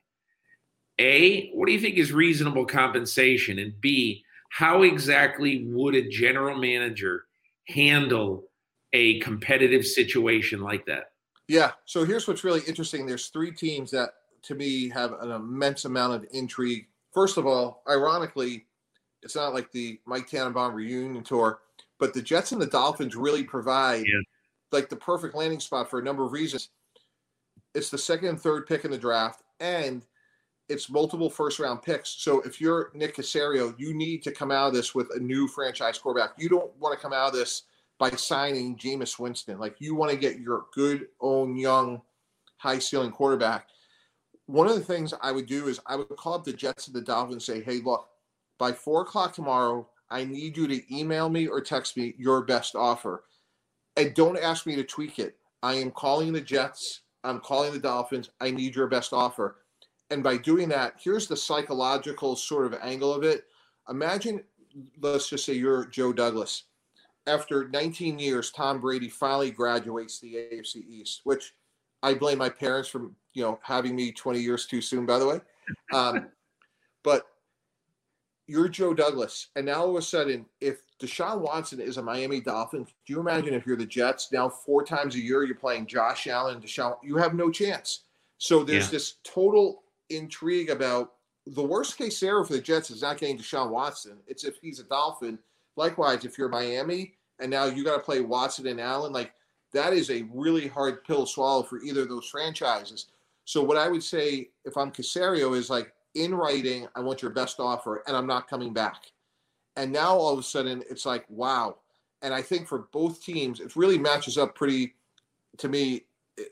A, 1.00 1.50
what 1.52 1.68
do 1.68 1.74
you 1.74 1.80
think 1.80 1.98
is 1.98 2.14
reasonable 2.14 2.66
compensation? 2.66 3.60
And 3.60 3.80
B, 3.82 4.24
how 4.50 4.84
exactly 4.84 5.66
would 5.68 5.96
a 5.96 6.08
general 6.08 6.58
manager 6.58 7.26
handle 7.68 8.46
a 8.94 9.20
competitive 9.20 9.86
situation 9.86 10.62
like 10.62 10.86
that? 10.86 11.12
Yeah. 11.48 11.72
So 11.86 12.06
here's 12.06 12.28
what's 12.28 12.44
really 12.44 12.62
interesting. 12.68 13.06
There's 13.06 13.28
three 13.28 13.52
teams 13.52 13.92
that 13.92 14.10
to 14.44 14.56
me 14.56 14.90
have 14.90 15.14
an 15.22 15.32
immense 15.32 15.86
amount 15.86 16.14
of 16.14 16.26
intrigue. 16.32 16.88
First 17.14 17.38
of 17.38 17.46
all, 17.46 17.84
ironically, 17.90 18.66
it's 19.24 19.36
not 19.36 19.54
like 19.54 19.72
the 19.72 20.00
Mike 20.06 20.30
Tannenbaum 20.30 20.74
reunion 20.74 21.24
tour, 21.24 21.60
but 22.00 22.14
the 22.14 22.22
Jets 22.22 22.52
and 22.52 22.62
the 22.62 22.68
Dolphins 22.68 23.16
really 23.16 23.44
provide 23.44 24.06
yeah. 24.06 24.22
like 24.72 24.90
the 24.90 24.96
perfect 24.96 25.36
landing 25.36 25.60
spot 25.60 25.90
for 25.90 26.00
a 26.00 26.04
number 26.04 26.26
of 26.26 26.32
reasons. 26.32 26.70
It's 27.74 27.90
the 27.90 27.98
second 27.98 28.30
and 28.30 28.40
third 28.40 28.68
pick 28.68 28.86
in 28.86 28.92
the 28.92 28.98
draft, 28.98 29.44
and 29.60 30.04
it's 30.70 30.90
multiple 30.90 31.30
first 31.30 31.60
round 31.60 31.82
picks. 31.82 32.10
So 32.10 32.42
if 32.42 32.60
you're 32.60 32.92
Nick 32.94 33.16
Caserio, 33.16 33.74
you 33.78 33.94
need 33.94 34.24
to 34.24 34.32
come 34.32 34.52
out 34.52 34.68
of 34.68 34.74
this 34.74 34.94
with 34.94 35.08
a 35.16 35.20
new 35.20 35.48
franchise 35.48 35.98
quarterback. 35.98 36.32
You 36.38 36.50
don't 36.50 36.72
want 36.80 36.98
to 36.98 37.02
come 37.02 37.14
out 37.14 37.30
of 37.30 37.34
this 37.34 37.64
by 38.00 38.10
signing 38.12 38.78
Jameis 38.78 39.20
Winston. 39.20 39.60
Like 39.60 39.76
you 39.80 39.96
want 39.96 40.12
to 40.12 40.18
get 40.18 40.40
your 40.40 40.66
good 40.74 41.08
own 41.22 41.56
young, 41.56 42.02
high 42.58 42.80
ceiling 42.80 43.12
quarterback. 43.12 43.68
One 44.46 44.68
of 44.68 44.76
the 44.76 44.84
things 44.84 45.14
I 45.22 45.32
would 45.32 45.46
do 45.46 45.68
is 45.68 45.80
I 45.86 45.96
would 45.96 46.10
call 46.18 46.36
up 46.36 46.46
the 46.46 46.54
Jets 46.54 46.88
and 46.88 46.96
the 46.96 47.02
Dolphins 47.02 47.34
and 47.50 47.58
say, 47.58 47.64
hey, 47.64 47.82
look, 47.84 48.08
by 48.58 48.72
four 48.72 49.02
o'clock 49.02 49.34
tomorrow, 49.34 49.88
I 50.10 50.24
need 50.24 50.56
you 50.56 50.68
to 50.68 50.96
email 50.96 51.30
me 51.30 51.48
or 51.48 51.60
text 51.60 51.98
me 51.98 52.14
your 52.18 52.44
best 52.44 52.76
offer. 52.76 53.26
And 53.98 54.14
don't 54.14 54.38
ask 54.38 54.66
me 54.66 54.76
to 54.78 54.84
tweak 54.84 55.20
it. 55.20 55.36
I 55.64 55.74
am 55.74 55.92
calling 55.92 56.32
the 56.32 56.40
Jets 56.40 57.02
I'm 57.28 57.40
calling 57.40 57.74
the 57.74 57.80
Dolphins. 57.80 58.30
I 58.40 58.52
need 58.52 58.76
your 58.76 58.88
best 58.88 59.12
offer. 59.14 59.58
And 60.10 60.24
by 60.24 60.38
doing 60.38 60.70
that, 60.70 60.94
here's 60.98 61.28
the 61.28 61.36
psychological 61.36 62.36
sort 62.36 62.66
of 62.66 62.80
angle 62.82 63.14
of 63.14 63.24
it. 63.24 63.46
Imagine, 63.90 64.42
let's 65.02 65.30
just 65.30 65.46
say 65.46 65.54
you're 65.54 65.86
Joe 65.86 66.14
Douglas. 66.14 66.64
After 67.28 67.68
19 67.68 68.18
years, 68.20 68.52
Tom 68.52 68.80
Brady 68.80 69.10
finally 69.10 69.52
graduates 69.52 70.20
the 70.20 70.36
AFC 70.36 70.78
East, 70.88 71.22
which 71.24 71.54
I 72.02 72.14
blame 72.14 72.38
my 72.38 72.50
parents 72.50 72.90
for, 72.90 73.12
you 73.34 73.44
know, 73.44 73.60
having 73.62 73.96
me 73.96 74.12
20 74.12 74.40
years 74.40 74.66
too 74.66 74.82
soon, 74.82 75.06
by 75.06 75.20
the 75.20 75.28
way. 75.28 75.40
Um, 75.94 76.30
but 77.04 77.28
you're 78.48 78.70
Joe 78.70 78.94
Douglas. 78.94 79.48
And 79.56 79.66
now 79.66 79.82
all 79.82 79.90
of 79.90 79.96
a 79.98 80.02
sudden, 80.02 80.46
if 80.62 80.80
Deshaun 81.00 81.40
Watson 81.42 81.80
is 81.80 81.98
a 81.98 82.02
Miami 82.02 82.40
Dolphin. 82.40 82.84
Do 82.84 83.14
you 83.14 83.20
imagine 83.20 83.54
if 83.54 83.66
you're 83.66 83.78
the 83.78 83.86
Jets 83.86 84.32
now 84.32 84.50
four 84.50 84.84
times 84.84 85.16
a 85.16 85.20
year 85.20 85.44
you're 85.44 85.56
playing 85.56 85.86
Josh 85.86 86.28
Allen, 86.28 86.60
Deshaun? 86.60 86.96
You 87.04 87.18
have 87.18 87.36
no 87.36 87.52
chance. 87.52 88.06
So 88.40 88.64
there's 88.64 88.86
yeah. 88.86 88.92
this 88.92 89.16
total 89.24 89.84
intrigue 90.10 90.70
about 90.70 91.14
the 91.46 91.64
worst 91.64 91.98
case 91.98 92.18
scenario 92.20 92.44
for 92.44 92.54
the 92.54 92.62
Jets 92.62 92.90
is 92.90 93.02
not 93.02 93.20
getting 93.20 93.38
Deshaun 93.38 93.70
Watson. 93.70 94.18
It's 94.28 94.44
if 94.44 94.58
he's 94.62 94.80
a 94.80 94.84
Dolphin. 94.84 95.40
Likewise, 95.76 96.26
if 96.26 96.38
you're 96.38 96.50
Miami 96.50 97.14
and 97.40 97.52
now 97.52 97.66
you 97.66 97.84
got 97.84 97.98
to 97.98 98.04
play 98.04 98.22
Watson 98.22 98.68
and 98.68 98.82
Allen, 98.82 99.14
like 99.14 99.32
that 99.74 99.94
is 99.94 100.10
a 100.10 100.28
really 100.34 100.68
hard 100.68 101.04
pill 101.04 101.26
to 101.26 101.32
swallow 101.32 101.64
for 101.64 101.82
either 101.82 102.02
of 102.02 102.10
those 102.10 102.28
franchises. 102.28 103.08
So 103.46 103.64
what 103.64 103.78
I 103.78 103.88
would 103.88 104.04
say 104.04 104.50
if 104.66 104.76
I'm 104.78 104.92
Caserio 104.92 105.56
is 105.56 105.70
like 105.70 105.94
in 106.16 106.34
writing, 106.34 106.88
I 106.96 107.00
want 107.02 107.22
your 107.22 107.32
best 107.32 107.60
offer 107.60 108.04
and 108.08 108.16
I'm 108.16 108.28
not 108.28 108.50
coming 108.50 108.74
back. 108.74 109.12
And 109.76 109.92
now 109.92 110.16
all 110.16 110.34
of 110.34 110.40
a 110.40 110.44
sudden 110.44 110.84
it's 110.90 111.06
like, 111.06 111.26
wow. 111.30 111.78
And 112.22 112.34
I 112.34 112.42
think 112.42 112.68
for 112.68 112.88
both 112.92 113.24
teams, 113.24 113.60
it 113.60 113.76
really 113.76 113.98
matches 113.98 114.38
up 114.38 114.56
pretty 114.56 114.96
to 115.58 115.70
me. 115.70 116.06
Eh, 116.40 116.44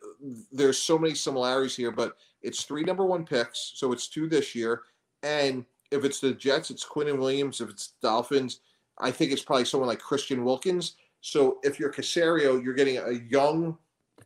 there's 0.52 0.78
so 0.78 0.98
many 0.98 1.16
similarities 1.16 1.76
here, 1.76 1.92
but 1.92 2.16
it's 2.44 2.64
three 2.64 2.84
number 2.84 3.06
one 3.06 3.26
picks. 3.26 3.72
So 3.76 3.92
it's 3.92 4.08
two 4.08 4.30
this 4.30 4.54
year. 4.54 4.84
And 5.24 5.66
if 5.92 6.06
it's 6.06 6.20
the 6.20 6.34
Jets, 6.34 6.70
it's 6.70 6.84
Quinn 6.84 7.08
and 7.08 7.20
Williams. 7.20 7.62
If 7.62 7.70
it's 7.70 7.94
Dolphins, 8.02 8.60
I 9.00 9.12
think 9.12 9.32
it's 9.32 9.44
probably 9.44 9.66
someone 9.66 9.90
like 9.90 10.00
Christian 10.00 10.44
Wilkins. 10.44 10.96
So 11.22 11.58
if 11.64 11.80
you're 11.80 11.92
Caserio, 11.92 12.64
you're 12.64 12.74
getting 12.74 12.98
a 12.98 13.14
young 13.30 13.78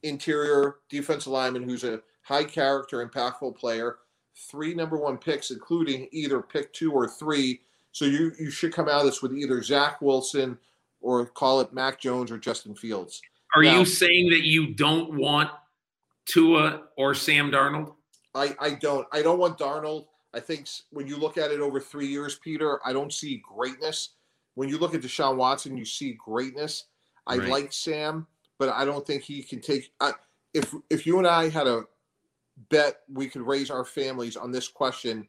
interior 0.04 0.78
defensive 0.90 1.32
lineman 1.32 1.64
who's 1.64 1.84
a 1.84 2.02
high 2.22 2.44
character, 2.44 3.06
impactful 3.06 3.56
player. 3.56 3.98
Three 4.36 4.74
number 4.74 4.98
one 4.98 5.18
picks, 5.18 5.52
including 5.52 6.08
either 6.12 6.42
pick 6.42 6.72
two 6.74 6.92
or 6.92 7.08
three. 7.08 7.62
So 7.92 8.06
you 8.06 8.32
you 8.40 8.52
should 8.52 8.74
come 8.74 8.88
out 8.88 9.02
of 9.02 9.06
this 9.06 9.22
with 9.22 9.34
either 9.34 9.62
Zach 9.64 10.02
Wilson 10.02 10.58
or 11.02 11.26
call 11.26 11.62
it 11.62 11.74
Mac 11.74 12.00
Jones 12.00 12.32
or 12.32 12.38
Justin 12.38 12.76
Fields. 12.76 13.22
Are 13.56 13.64
now, 13.64 13.80
you 13.80 13.86
saying 13.86 14.30
that 14.30 14.44
you 14.44 14.74
don't 14.76 15.18
want 15.18 15.50
Tua 16.26 16.84
or 16.98 17.16
Sam 17.16 17.52
Darnold? 17.52 17.94
I, 18.36 18.56
I 18.60 18.70
don't. 18.72 19.08
I 19.12 19.22
don't 19.22 19.40
want 19.40 19.58
Darnold. 19.58 20.06
I 20.34 20.40
think 20.40 20.68
when 20.92 21.08
you 21.08 21.18
look 21.18 21.38
at 21.38 21.52
it 21.52 21.60
over 21.60 21.80
three 21.80 22.08
years, 22.08 22.36
Peter, 22.36 22.80
I 22.86 22.94
don't 22.94 23.12
see 23.12 23.42
greatness. 23.44 24.10
When 24.56 24.70
you 24.70 24.78
look 24.78 24.94
at 24.94 25.02
Deshaun 25.02 25.38
Watson, 25.38 25.78
you 25.78 25.86
see 25.86 26.14
greatness. 26.14 26.86
I 27.28 27.38
right. 27.38 27.50
like 27.50 27.74
Sam, 27.74 28.28
but 28.58 28.70
I 28.70 28.86
don't 28.86 29.06
think 29.06 29.24
he 29.24 29.42
can 29.44 29.62
take. 29.62 29.92
I, 30.00 30.14
if 30.54 30.74
if 30.90 31.06
you 31.06 31.18
and 31.18 31.28
I 31.28 31.50
had 31.50 31.68
a 31.68 31.84
bet, 32.70 33.02
we 33.12 33.28
could 33.28 33.42
raise 33.42 33.70
our 33.70 33.86
families 33.86 34.36
on 34.36 34.52
this 34.52 34.68
question 34.68 35.28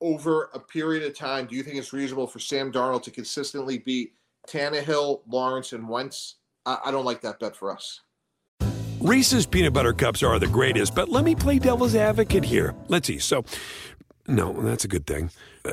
over 0.00 0.50
a 0.52 0.58
period 0.58 1.04
of 1.04 1.16
time. 1.16 1.46
Do 1.46 1.56
you 1.56 1.62
think 1.62 1.76
it's 1.76 1.92
reasonable 1.92 2.26
for 2.26 2.38
Sam 2.38 2.70
Darnold 2.70 3.02
to 3.04 3.10
consistently 3.10 3.78
beat 3.78 4.12
Tannehill, 4.48 5.22
Lawrence, 5.26 5.72
and 5.72 5.88
Wentz? 5.88 6.36
I, 6.66 6.78
I 6.86 6.90
don't 6.90 7.04
like 7.04 7.22
that 7.22 7.40
bet 7.40 7.56
for 7.56 7.72
us. 7.72 8.00
Reese's 9.00 9.46
peanut 9.46 9.72
butter 9.72 9.92
cups 9.92 10.22
are 10.22 10.38
the 10.38 10.48
greatest, 10.48 10.94
but 10.94 11.08
let 11.08 11.24
me 11.24 11.34
play 11.34 11.58
devil's 11.58 11.94
advocate 11.94 12.44
here. 12.44 12.74
Let's 12.88 13.06
see. 13.06 13.18
So. 13.18 13.44
No, 14.28 14.52
that's 14.60 14.84
a 14.84 14.88
good 14.88 15.06
thing. 15.06 15.30
Uh, 15.64 15.72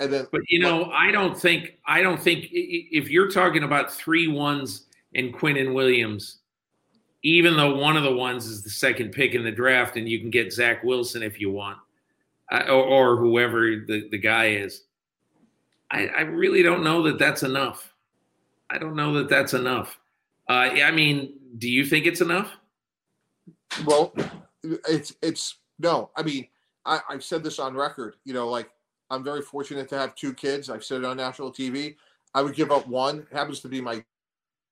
And 0.00 0.10
then, 0.10 0.26
but 0.32 0.40
you 0.48 0.60
know, 0.60 0.86
I 0.86 1.10
don't 1.12 1.38
think 1.38 1.76
I 1.86 2.00
don't 2.00 2.20
think 2.20 2.48
if 2.50 3.10
you're 3.10 3.30
talking 3.30 3.64
about 3.64 3.92
three 3.92 4.28
ones 4.28 4.86
and 5.14 5.32
Quinnen 5.32 5.74
Williams, 5.74 6.38
even 7.22 7.54
though 7.54 7.76
one 7.76 7.98
of 7.98 8.02
the 8.02 8.16
ones 8.16 8.46
is 8.46 8.62
the 8.62 8.70
second 8.70 9.12
pick 9.12 9.34
in 9.34 9.44
the 9.44 9.52
draft, 9.52 9.98
and 9.98 10.08
you 10.08 10.18
can 10.18 10.30
get 10.30 10.54
Zach 10.54 10.82
Wilson 10.82 11.22
if 11.22 11.38
you 11.38 11.50
want, 11.50 11.76
uh, 12.50 12.64
or, 12.68 12.82
or, 12.82 13.16
whoever 13.18 13.76
the, 13.76 14.08
the 14.10 14.16
guy 14.16 14.46
is. 14.46 14.84
I, 15.90 16.06
I, 16.06 16.20
really 16.22 16.62
don't 16.62 16.82
know 16.82 17.02
that 17.02 17.18
that's 17.18 17.42
enough. 17.42 17.92
I 18.70 18.78
don't 18.78 18.96
know 18.96 19.12
that 19.14 19.28
that's 19.28 19.52
enough. 19.52 19.98
Uh, 20.48 20.70
I 20.82 20.92
mean, 20.92 21.34
do 21.58 21.68
you 21.68 21.84
think 21.84 22.06
it's 22.06 22.22
enough? 22.22 22.50
Well, 23.84 24.14
it's 24.62 25.14
it's 25.20 25.56
no. 25.78 26.10
I 26.16 26.22
mean, 26.22 26.48
I, 26.86 27.00
I've 27.10 27.24
said 27.24 27.44
this 27.44 27.58
on 27.58 27.74
record. 27.74 28.16
You 28.24 28.32
know, 28.32 28.48
like 28.48 28.70
I'm 29.10 29.24
very 29.24 29.42
fortunate 29.42 29.88
to 29.88 29.98
have 29.98 30.14
two 30.14 30.32
kids. 30.32 30.70
I've 30.70 30.84
said 30.84 30.98
it 30.98 31.04
on 31.04 31.16
national 31.16 31.52
TV. 31.52 31.96
I 32.34 32.42
would 32.42 32.54
give 32.54 32.70
up 32.70 32.86
one. 32.86 33.26
It 33.30 33.36
happens 33.36 33.60
to 33.60 33.68
be 33.68 33.80
my 33.80 34.04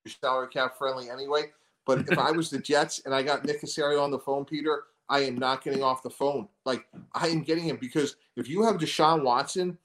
salary 0.06 0.48
cap 0.48 0.78
friendly 0.78 1.10
anyway. 1.10 1.52
But 1.86 2.08
if 2.08 2.18
I 2.18 2.30
was 2.32 2.50
the 2.50 2.58
Jets 2.58 3.02
and 3.04 3.14
I 3.14 3.22
got 3.22 3.44
Nick 3.44 3.60
Caserio 3.60 4.02
on 4.02 4.10
the 4.10 4.18
phone, 4.18 4.44
Peter, 4.44 4.84
I 5.08 5.20
am 5.20 5.36
not 5.36 5.64
getting 5.64 5.82
off 5.82 6.02
the 6.02 6.10
phone. 6.10 6.48
Like 6.64 6.86
I 7.14 7.28
am 7.28 7.42
getting 7.42 7.64
him 7.64 7.78
because 7.80 8.16
if 8.36 8.48
you 8.48 8.62
have 8.64 8.76
Deshaun 8.76 9.22
Watson, 9.22 9.78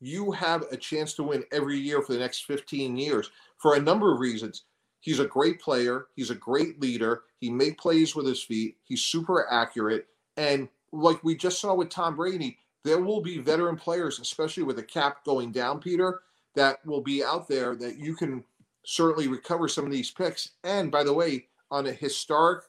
you 0.00 0.30
have 0.30 0.64
a 0.70 0.76
chance 0.76 1.14
to 1.14 1.24
win 1.24 1.44
every 1.52 1.76
year 1.76 2.02
for 2.02 2.12
the 2.12 2.18
next 2.18 2.46
15 2.46 2.96
years 2.96 3.30
for 3.56 3.74
a 3.74 3.80
number 3.80 4.12
of 4.12 4.20
reasons. 4.20 4.64
He's 5.00 5.18
a 5.18 5.26
great 5.26 5.60
player. 5.60 6.06
He's 6.14 6.30
a 6.30 6.34
great 6.34 6.80
leader. 6.80 7.22
He 7.38 7.50
makes 7.50 7.80
plays 7.80 8.14
with 8.14 8.26
his 8.26 8.42
feet. 8.42 8.76
He's 8.84 9.02
super 9.02 9.50
accurate. 9.50 10.06
And 10.36 10.68
like 10.92 11.22
we 11.22 11.36
just 11.36 11.60
saw 11.60 11.74
with 11.74 11.90
Tom 11.90 12.16
Brady, 12.16 12.58
there 12.84 13.00
will 13.00 13.20
be 13.20 13.38
veteran 13.38 13.76
players, 13.76 14.18
especially 14.20 14.62
with 14.62 14.78
a 14.78 14.82
cap 14.82 15.24
going 15.24 15.52
down, 15.52 15.80
Peter, 15.80 16.20
that 16.54 16.84
will 16.86 17.00
be 17.00 17.22
out 17.22 17.48
there 17.48 17.76
that 17.76 17.98
you 17.98 18.14
can 18.14 18.44
certainly 18.84 19.28
recover 19.28 19.68
some 19.68 19.84
of 19.84 19.92
these 19.92 20.10
picks. 20.10 20.52
And 20.64 20.90
by 20.90 21.04
the 21.04 21.12
way, 21.12 21.46
on 21.70 21.86
a 21.86 21.92
historic, 21.92 22.64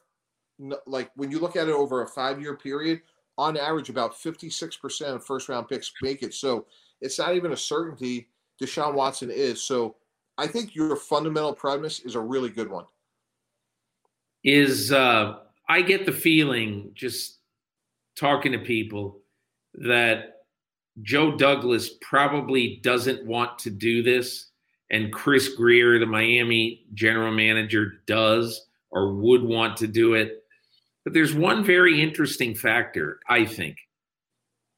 like 0.86 1.10
when 1.16 1.30
you 1.30 1.38
look 1.38 1.56
at 1.56 1.68
it 1.68 1.74
over 1.74 2.02
a 2.02 2.08
five 2.08 2.40
year 2.40 2.56
period, 2.56 3.00
on 3.38 3.56
average, 3.56 3.88
about 3.88 4.14
56% 4.14 5.14
of 5.14 5.24
first 5.24 5.48
round 5.48 5.68
picks 5.68 5.90
make 6.02 6.22
it. 6.22 6.34
So 6.34 6.66
it's 7.00 7.18
not 7.18 7.34
even 7.34 7.52
a 7.52 7.56
certainty 7.56 8.28
Deshaun 8.62 8.94
Watson 8.94 9.30
is. 9.30 9.62
So 9.62 9.96
I 10.36 10.46
think 10.46 10.74
your 10.74 10.94
fundamental 10.96 11.54
premise 11.54 12.00
is 12.00 12.14
a 12.14 12.20
really 12.20 12.50
good 12.50 12.70
one. 12.70 12.84
Is 14.44 14.92
uh, 14.92 15.38
I 15.68 15.82
get 15.82 16.04
the 16.04 16.12
feeling 16.12 16.90
just 16.94 17.38
talking 18.16 18.52
to 18.52 18.58
people 18.58 19.19
that 19.80 20.42
Joe 21.02 21.36
Douglas 21.36 21.90
probably 22.00 22.80
doesn't 22.82 23.24
want 23.26 23.58
to 23.60 23.70
do 23.70 24.02
this, 24.02 24.50
and 24.90 25.12
Chris 25.12 25.54
Grier, 25.54 25.98
the 25.98 26.06
Miami 26.06 26.84
general 26.94 27.32
manager, 27.32 27.94
does 28.06 28.66
or 28.90 29.14
would 29.14 29.42
want 29.42 29.76
to 29.78 29.86
do 29.86 30.14
it. 30.14 30.44
But 31.04 31.14
there's 31.14 31.34
one 31.34 31.64
very 31.64 32.02
interesting 32.02 32.54
factor, 32.54 33.20
I 33.28 33.44
think. 33.44 33.78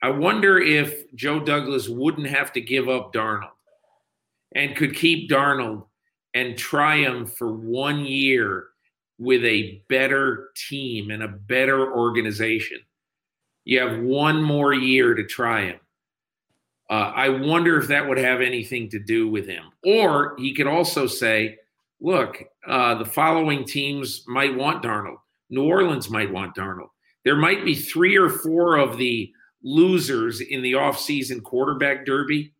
I 0.03 0.11
wonder 0.11 0.59
if 0.59 1.13
Joe 1.15 1.41
Douglas 1.41 1.89
wouldn't 1.89 2.27
have 2.27 2.53
to 2.53 2.61
give 2.61 2.89
up 2.89 3.13
Darnold 3.13 3.51
and 4.55 4.77
could 4.77 4.95
keep 4.95 5.31
Darnold 5.31 5.87
and 6.35 6.57
try 6.57 6.97
him 6.99 7.27
for 7.27 7.53
one 7.53 8.05
year 8.05 8.69
with 9.19 9.45
a 9.45 9.83
better 9.89 10.51
team 10.57 11.11
and 11.11 11.23
a 11.23 11.29
better 11.29 11.93
organization 11.93 12.79
you 13.65 13.81
have 13.81 14.01
one 14.01 14.43
more 14.43 14.73
year 14.73 15.15
to 15.15 15.25
try 15.25 15.67
him. 15.67 15.81
Uh, 16.91 17.13
I 17.15 17.29
wonder 17.29 17.79
if 17.79 17.89
that 17.89 18.07
would 18.07 18.19
have 18.19 18.41
anything 18.41 18.91
to 18.91 18.99
do 18.99 19.29
with 19.29 19.47
him. 19.47 19.65
Or 19.85 20.35
he 20.39 20.55
could 20.55 20.67
also 20.67 21.07
say, 21.07 21.59
look, 22.01 22.43
uh, 22.67 22.97
the 22.97 23.05
following 23.05 23.65
teams 23.65 24.25
might 24.27 24.55
want 24.55 24.83
Darnold. 24.83 25.19
New 25.49 25.65
Orleans 25.65 26.11
might 26.11 26.31
want 26.31 26.55
Darnold. 26.55 26.91
There 27.25 27.37
might 27.37 27.65
be 27.65 27.75
three 27.75 28.17
or 28.17 28.29
four 28.29 28.77
of 28.77 28.99
the 28.99 29.33
losers 29.63 30.41
in 30.41 30.61
the 30.61 30.73
offseason 30.73 31.43
quarterback 31.43 32.05
derby 32.05 32.53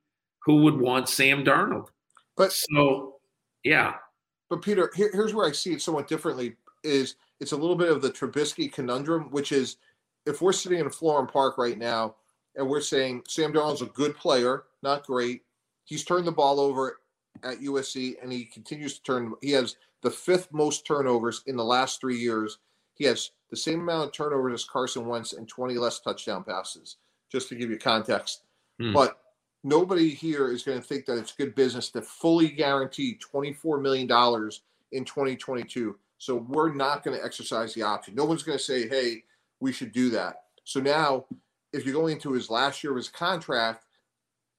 who 0.45 0.63
would 0.63 0.79
want 0.79 1.09
Sam 1.09 1.45
Darnold. 1.45 1.89
But 2.37 2.53
so, 2.53 3.17
yeah. 3.65 3.95
But 4.49 4.63
Peter, 4.63 4.91
here, 4.95 5.11
here's 5.13 5.35
where 5.35 5.47
I 5.47 5.53
see 5.53 5.73
it 5.73 5.83
somewhat 5.83 6.09
differently: 6.09 6.55
is 6.85 7.17
it's 7.41 7.53
a 7.53 7.57
little 7.57 7.77
bit 7.77 7.91
of 7.91 8.03
the 8.03 8.11
Trubisky 8.11 8.73
conundrum, 8.73 9.31
which 9.31 9.53
is– 9.53 9.77
if 10.27 10.41
we're 10.41 10.53
sitting 10.53 10.79
in 10.79 10.91
Florham 10.91 11.31
Park 11.31 11.59
right 11.59 11.79
now 11.79 12.17
and 12.57 12.69
we're 12.69 12.81
saying 12.81 13.23
Sam 13.29 13.53
Darnold's 13.53 13.83
a 13.83 13.87
good 13.87 14.17
player, 14.17 14.65
not 14.83 15.07
great, 15.07 15.43
he's 15.85 16.05
turned 16.05 16.27
the 16.27 16.33
ball 16.33 16.61
over 16.61 16.99
at 17.43 17.61
USC 17.61 18.23
and 18.23 18.33
he 18.33 18.45
continues 18.45 18.99
to 18.99 19.03
turn. 19.03 19.35
He 19.41 19.51
has 19.53 19.77
the 20.03 20.11
fifth 20.11 20.49
most 20.53 20.87
turnovers 20.87 21.43
in 21.47 21.57
the 21.57 21.65
last 21.65 22.01
three 22.01 22.19
years. 22.19 22.59
He 22.95 23.05
has 23.05 23.31
the 23.51 23.57
same 23.57 23.81
amount 23.81 24.07
of 24.07 24.13
turnovers 24.13 24.55
as 24.55 24.65
Carson 24.65 25.07
Wentz 25.07 25.33
and 25.33 25.49
20 25.49 25.75
less 25.75 26.01
touchdown 26.01 26.45
passes, 26.45 26.97
just 27.31 27.49
to 27.49 27.55
give 27.55 27.71
you 27.71 27.79
context. 27.79 28.43
Hmm. 28.79 28.93
But 28.93 29.19
nobody 29.65 30.11
here 30.11 30.51
is 30.51 30.63
going 30.63 30.81
to 30.81 30.87
think 30.87 31.07
that 31.07 31.19
it's 31.19 31.33
good 31.33 31.55
business 31.55 31.91
to 31.91 32.03
fully 32.03 32.49
guarantee 32.49 33.19
$24 33.35 33.81
million 33.81 34.09
in 34.93 35.05
2022. 35.05 35.97
So 36.19 36.37
we're 36.37 36.73
not 36.73 37.03
going 37.03 37.19
to 37.19 37.25
exercise 37.25 37.75
the 37.75 37.83
option. 37.83 38.15
No 38.15 38.25
one's 38.25 38.43
going 38.43 38.59
to 38.59 38.63
say, 38.63 38.89
hey, 38.89 39.25
we 39.63 39.73
should 39.73 39.93
do 39.93 40.11
that. 40.11 40.43
So 40.65 40.81
now, 40.81 41.25
if 41.73 41.87
you're 41.87 41.95
going 41.95 42.15
into 42.15 42.33
his 42.33 42.51
last 42.51 42.83
year 42.83 42.91
of 42.91 42.97
his 42.97 43.09
contract 43.09 43.85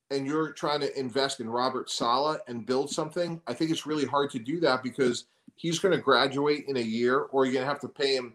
and 0.10 0.26
you're 0.26 0.54
trying 0.54 0.80
to 0.80 0.98
invest 0.98 1.42
in 1.42 1.50
Robert 1.50 1.90
Saleh 1.90 2.40
and 2.48 2.66
build 2.66 2.90
something, 2.90 3.42
I 3.46 3.54
think 3.54 3.70
it's 3.70 3.86
really 3.86 4.06
hard 4.06 4.32
to 4.32 4.40
do 4.40 4.62
that 4.62 4.82
because 4.82 5.26
he's 5.56 5.78
going 5.78 5.94
to 5.94 6.02
graduate 6.02 6.66
in 6.70 6.78
a 6.78 6.82
year 6.82 7.20
or 7.20 7.46
you're 7.46 7.54
going 7.54 7.66
to 7.66 7.70
have 7.70 7.82
to 7.82 7.90
pay 7.90 8.16
him 8.16 8.34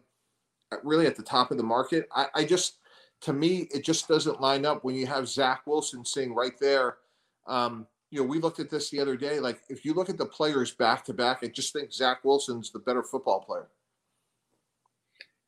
really 0.85 1.07
at 1.07 1.17
the 1.17 1.23
top 1.23 1.51
of 1.51 1.57
the 1.57 1.63
market. 1.63 2.07
I, 2.15 2.27
I 2.35 2.45
just, 2.45 2.77
to 3.23 3.33
me, 3.33 3.69
it 3.73 3.83
just 3.83 4.07
doesn't 4.07 4.43
line 4.43 4.67
up 4.67 4.85
when 4.85 4.95
you 4.95 5.07
have 5.07 5.27
Zach 5.27 5.63
Wilson 5.67 6.05
sitting 6.05 6.35
right 6.35 6.59
there. 6.61 6.99
Um, 7.47 7.87
you 8.11 8.21
know, 8.21 8.27
we 8.27 8.41
looked 8.41 8.61
at 8.61 8.69
this 8.69 8.91
the 8.91 9.01
other 9.01 9.17
day. 9.17 9.41
Like, 9.41 9.61
if 9.71 9.87
you 9.87 9.95
look 9.95 10.11
at 10.11 10.19
the 10.19 10.27
players 10.27 10.73
back 10.73 11.03
to 11.07 11.15
back, 11.15 11.39
I 11.43 11.49
just 11.49 11.73
think 11.73 11.93
Zach 11.93 12.25
Wilson's 12.25 12.71
the 12.71 12.79
better 12.79 13.03
football 13.03 13.41
player. 13.41 13.69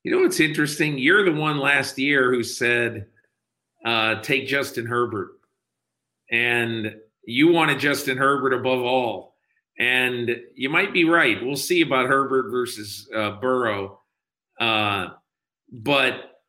You 0.03 0.13
know 0.13 0.23
what's 0.23 0.41
interesting? 0.41 0.99
You're 0.99 1.25
the 1.25 1.33
one 1.39 1.59
last 1.59 1.99
year 1.99 2.33
who 2.33 2.43
said, 2.43 3.07
uh, 3.85 4.21
take 4.23 4.47
Justin 4.47 4.87
Herbert. 4.87 5.33
And 6.31 6.97
you 7.25 7.49
wanted 7.53 7.81
Justin 7.81 8.17
Herbert 8.17 8.55
above 8.55 8.83
all. 8.83 9.37
And 9.79 10.37
you 10.55 10.69
might 10.69 10.93
be 10.93 11.05
right. 11.05 11.43
We'll 11.43 11.57
see 11.57 11.81
about 11.83 12.07
Herbert 12.07 12.51
versus 12.51 13.09
uh, 13.15 13.33
Burrow. 13.41 14.01
Uh, 14.59 15.09
but 15.73 16.43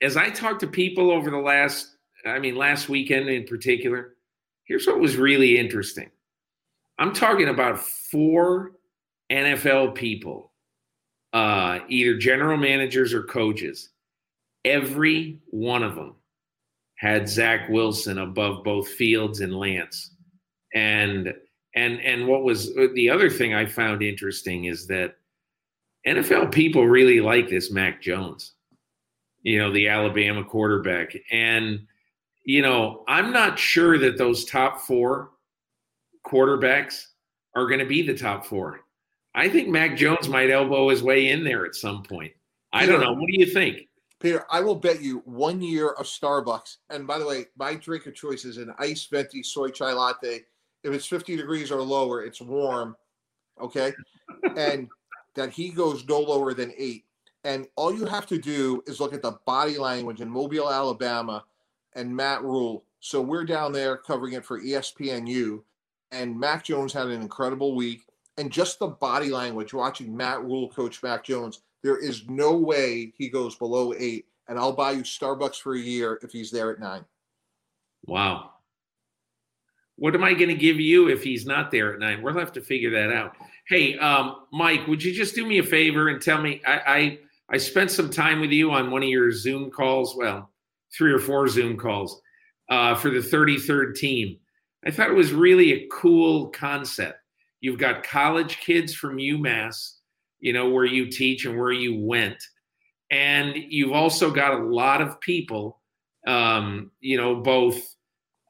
as 0.00 0.16
I 0.16 0.30
talked 0.30 0.60
to 0.60 0.66
people 0.66 1.10
over 1.10 1.30
the 1.30 1.38
last, 1.38 1.96
I 2.26 2.38
mean, 2.38 2.56
last 2.56 2.88
weekend 2.88 3.28
in 3.28 3.44
particular, 3.44 4.14
here's 4.64 4.86
what 4.86 5.00
was 5.00 5.16
really 5.16 5.58
interesting. 5.58 6.10
I'm 6.98 7.12
talking 7.12 7.48
about 7.48 7.78
four 7.78 8.72
NFL 9.30 9.94
people, 9.94 10.52
uh, 11.32 11.80
either 11.88 12.16
general 12.16 12.56
managers 12.56 13.12
or 13.12 13.22
coaches. 13.22 13.90
Every 14.64 15.38
one 15.50 15.82
of 15.82 15.94
them 15.94 16.16
had 16.96 17.28
Zach 17.28 17.68
Wilson 17.68 18.18
above 18.18 18.64
both 18.64 18.88
Fields 18.88 19.40
and 19.40 19.56
Lance. 19.56 20.14
And 20.74 21.32
and 21.74 22.00
and 22.00 22.26
what 22.26 22.42
was 22.42 22.74
the 22.74 23.08
other 23.08 23.30
thing 23.30 23.54
I 23.54 23.66
found 23.66 24.02
interesting 24.02 24.64
is 24.64 24.86
that 24.88 25.16
NFL 26.06 26.52
people 26.52 26.86
really 26.86 27.20
like 27.20 27.48
this 27.48 27.70
Mac 27.70 28.00
Jones, 28.00 28.54
you 29.42 29.58
know, 29.58 29.72
the 29.72 29.88
Alabama 29.88 30.44
quarterback. 30.44 31.14
And, 31.30 31.86
you 32.44 32.62
know, 32.62 33.04
I'm 33.08 33.32
not 33.32 33.58
sure 33.58 33.98
that 33.98 34.16
those 34.16 34.44
top 34.44 34.80
four 34.80 35.30
quarterbacks 36.26 37.04
are 37.54 37.66
going 37.66 37.80
to 37.80 37.86
be 37.86 38.02
the 38.02 38.16
top 38.16 38.46
four. 38.46 38.80
I 39.38 39.48
think 39.48 39.68
Mac 39.68 39.96
Jones 39.96 40.28
might 40.28 40.50
elbow 40.50 40.88
his 40.88 41.00
way 41.00 41.28
in 41.28 41.44
there 41.44 41.64
at 41.64 41.76
some 41.76 42.02
point. 42.02 42.32
I 42.72 42.86
don't 42.86 43.00
know. 43.00 43.12
What 43.12 43.28
do 43.28 43.38
you 43.38 43.46
think? 43.46 43.88
Peter, 44.18 44.44
I 44.50 44.60
will 44.60 44.74
bet 44.74 45.00
you 45.00 45.22
one 45.26 45.62
year 45.62 45.90
of 45.90 46.06
Starbucks. 46.06 46.78
And 46.90 47.06
by 47.06 47.20
the 47.20 47.26
way, 47.26 47.46
my 47.56 47.74
drink 47.74 48.06
of 48.06 48.16
choice 48.16 48.44
is 48.44 48.56
an 48.56 48.74
iced 48.80 49.10
venti 49.10 49.44
soy 49.44 49.68
chai 49.68 49.92
latte. 49.92 50.40
If 50.82 50.92
it's 50.92 51.06
50 51.06 51.36
degrees 51.36 51.70
or 51.70 51.80
lower, 51.80 52.24
it's 52.24 52.40
warm. 52.40 52.96
Okay. 53.60 53.92
and 54.56 54.88
that 55.36 55.50
he 55.50 55.68
goes 55.68 56.04
no 56.08 56.18
lower 56.18 56.52
than 56.52 56.72
eight. 56.76 57.04
And 57.44 57.68
all 57.76 57.94
you 57.94 58.06
have 58.06 58.26
to 58.26 58.38
do 58.38 58.82
is 58.88 58.98
look 58.98 59.14
at 59.14 59.22
the 59.22 59.38
body 59.46 59.78
language 59.78 60.20
in 60.20 60.28
Mobile, 60.28 60.68
Alabama, 60.68 61.44
and 61.94 62.14
Matt 62.14 62.42
Rhule. 62.42 62.84
So 62.98 63.22
we're 63.22 63.44
down 63.44 63.70
there 63.70 63.96
covering 63.96 64.32
it 64.32 64.44
for 64.44 64.60
ESPNU, 64.60 65.62
and 66.10 66.38
Mac 66.38 66.64
Jones 66.64 66.92
had 66.92 67.06
an 67.06 67.22
incredible 67.22 67.76
week. 67.76 68.07
And 68.38 68.50
just 68.50 68.78
the 68.78 68.86
body 68.86 69.30
language, 69.30 69.74
watching 69.74 70.16
Matt 70.16 70.42
Rhule 70.42 70.68
coach 70.68 71.02
Mac 71.02 71.24
Jones, 71.24 71.60
there 71.82 71.98
is 71.98 72.28
no 72.28 72.56
way 72.56 73.12
he 73.16 73.28
goes 73.28 73.56
below 73.56 73.92
eight. 73.98 74.26
And 74.48 74.58
I'll 74.58 74.72
buy 74.72 74.92
you 74.92 75.02
Starbucks 75.02 75.60
for 75.60 75.74
a 75.74 75.78
year 75.78 76.18
if 76.22 76.30
he's 76.32 76.50
there 76.50 76.70
at 76.70 76.78
nine. 76.78 77.04
Wow. 78.06 78.52
What 79.96 80.14
am 80.14 80.24
I 80.24 80.32
going 80.32 80.48
to 80.48 80.54
give 80.54 80.78
you 80.78 81.08
if 81.08 81.22
he's 81.22 81.44
not 81.44 81.70
there 81.70 81.92
at 81.92 81.98
nine? 81.98 82.22
We'll 82.22 82.38
have 82.38 82.52
to 82.52 82.60
figure 82.60 82.90
that 82.92 83.12
out. 83.12 83.36
Hey, 83.66 83.98
um, 83.98 84.46
Mike, 84.52 84.86
would 84.86 85.02
you 85.02 85.12
just 85.12 85.34
do 85.34 85.44
me 85.44 85.58
a 85.58 85.64
favor 85.64 86.08
and 86.08 86.22
tell 86.22 86.40
me? 86.40 86.62
I, 86.64 86.80
I 86.86 87.18
I 87.50 87.56
spent 87.56 87.90
some 87.90 88.10
time 88.10 88.40
with 88.40 88.50
you 88.50 88.70
on 88.70 88.90
one 88.90 89.02
of 89.02 89.08
your 89.08 89.32
Zoom 89.32 89.70
calls. 89.70 90.14
Well, 90.16 90.50
three 90.96 91.12
or 91.12 91.18
four 91.18 91.48
Zoom 91.48 91.76
calls 91.76 92.20
uh, 92.68 92.94
for 92.94 93.10
the 93.10 93.18
33rd 93.18 93.96
team. 93.96 94.38
I 94.86 94.90
thought 94.90 95.10
it 95.10 95.16
was 95.16 95.32
really 95.32 95.72
a 95.72 95.88
cool 95.88 96.48
concept. 96.48 97.18
You've 97.60 97.78
got 97.78 98.04
college 98.04 98.58
kids 98.60 98.94
from 98.94 99.16
UMass, 99.16 99.94
you 100.40 100.52
know, 100.52 100.68
where 100.70 100.84
you 100.84 101.10
teach 101.10 101.44
and 101.44 101.58
where 101.58 101.72
you 101.72 102.00
went. 102.04 102.42
And 103.10 103.54
you've 103.56 103.92
also 103.92 104.30
got 104.30 104.54
a 104.54 104.64
lot 104.64 105.00
of 105.00 105.20
people, 105.20 105.80
um, 106.26 106.90
you 107.00 107.16
know, 107.16 107.36
both 107.36 107.80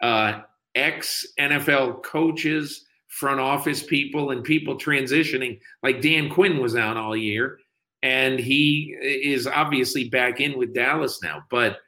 uh, 0.03 0.40
ex 0.75 1.27
NFL 1.38 2.03
coaches, 2.03 2.85
front 3.09 3.40
office 3.40 3.83
people, 3.83 4.31
and 4.31 4.44
people 4.44 4.77
transitioning. 4.77 5.61
Like 5.83 6.03
Dan 6.03 6.29
Quinn 6.29 6.61
was 6.61 6.77
out 6.77 6.97
all 6.97 7.16
year, 7.16 7.59
and 8.03 8.38
he 8.38 8.97
is 9.01 9.47
obviously 9.47 10.09
back 10.09 10.40
in 10.40 10.59
with 10.59 10.75
Dallas 10.75 11.21
now. 11.23 11.44
But 11.51 11.79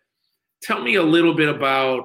tell 0.63 0.81
me 0.83 0.95
a 0.95 1.03
little 1.03 1.35
bit 1.35 1.49
about 1.49 2.05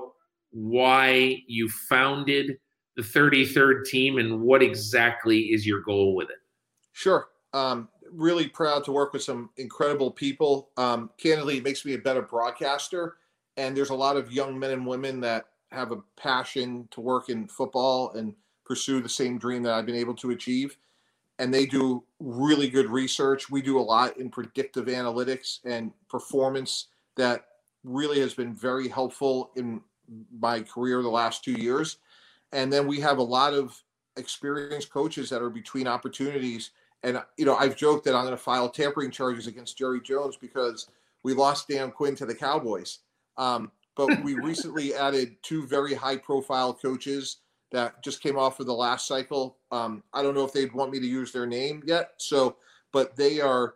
why 0.52 1.44
you 1.48 1.70
founded 1.70 2.58
the 2.96 3.02
33rd 3.02 3.86
team 3.86 4.18
and 4.18 4.42
what 4.42 4.62
exactly 4.62 5.40
is 5.40 5.66
your 5.66 5.82
goal 5.82 6.16
with 6.16 6.30
it. 6.30 6.38
Sure. 6.94 7.28
Um, 7.54 7.90
really 8.12 8.48
proud 8.48 8.84
to 8.86 8.92
work 8.92 9.14
with 9.14 9.24
some 9.24 9.50
incredible 9.58 10.12
people. 10.12 10.70
Um, 10.78 11.10
candidly, 11.18 11.58
it 11.58 11.64
makes 11.64 11.86
me 11.86 11.94
a 11.94 11.98
better 11.98 12.22
broadcaster. 12.22 13.18
And 13.58 13.76
there's 13.76 13.90
a 13.90 13.96
lot 13.96 14.18
of 14.18 14.32
young 14.32 14.58
men 14.58 14.72
and 14.72 14.86
women 14.86 15.20
that 15.22 15.46
have 15.72 15.92
a 15.92 15.98
passion 16.18 16.88
to 16.92 17.02
work 17.02 17.30
in 17.30 17.48
football 17.48 18.12
and 18.12 18.34
pursue 18.66 19.02
the 19.02 19.10
same 19.10 19.38
dream 19.38 19.64
that 19.64 19.74
I've 19.74 19.86
been 19.86 19.96
able 19.96 20.16
to 20.16 20.32
achieve. 20.32 20.78
And 21.38 21.54
they 21.54 21.66
do 21.66 22.04
really 22.20 22.70
good 22.70 22.90
research. 22.90 23.50
We 23.50 23.62
do 23.62 23.78
a 23.78 23.82
lot 23.82 24.18
in 24.18 24.30
predictive 24.30 24.86
analytics 24.86 25.60
and 25.66 25.92
performance 26.10 26.88
that 27.18 27.46
really 27.84 28.20
has 28.22 28.34
been 28.34 28.56
very 28.56 28.88
helpful 28.88 29.52
in 29.56 29.82
my 30.40 30.62
career 30.62 31.02
the 31.02 31.10
last 31.10 31.44
two 31.44 31.54
years. 31.54 31.98
And 32.52 32.72
then 32.72 32.88
we 32.88 33.00
have 33.02 33.18
a 33.18 33.24
lot 33.24 33.54
of 33.54 33.82
experienced 34.18 34.92
coaches 34.92 35.30
that 35.30 35.42
are 35.42 35.50
between 35.50 35.88
opportunities. 35.88 36.72
And, 37.04 37.22
you 37.38 37.46
know, 37.46 37.56
I've 37.56 37.76
joked 37.76 38.06
that 38.06 38.16
I'm 38.16 38.24
going 38.24 38.38
to 38.38 38.42
file 38.42 38.70
tampering 38.70 39.12
charges 39.12 39.48
against 39.48 39.78
Jerry 39.78 40.02
Jones 40.02 40.38
because 40.38 40.88
we 41.24 41.34
lost 41.34 41.68
Dan 41.68 41.92
Quinn 41.92 42.16
to 42.16 42.26
the 42.26 42.36
Cowboys. 42.36 43.00
Um, 43.38 43.72
but 43.96 44.24
we 44.24 44.34
recently 44.44 44.94
added 44.94 45.36
two 45.42 45.66
very 45.68 45.94
high 45.94 46.18
profile 46.18 46.74
coaches 46.74 47.38
that 47.72 48.02
just 48.04 48.22
came 48.22 48.38
off 48.38 48.60
of 48.60 48.68
the 48.68 48.74
last 48.74 49.08
cycle. 49.08 49.58
Um, 49.72 50.04
I 50.14 50.24
don't 50.24 50.36
know 50.36 50.46
if 50.46 50.54
they'd 50.54 50.74
want 50.74 50.92
me 50.92 51.00
to 51.00 51.08
use 51.08 51.32
their 51.32 51.46
name 51.46 51.84
yet. 51.86 52.12
So, 52.18 52.58
but 52.94 53.16
they 53.16 53.42
are 53.42 53.76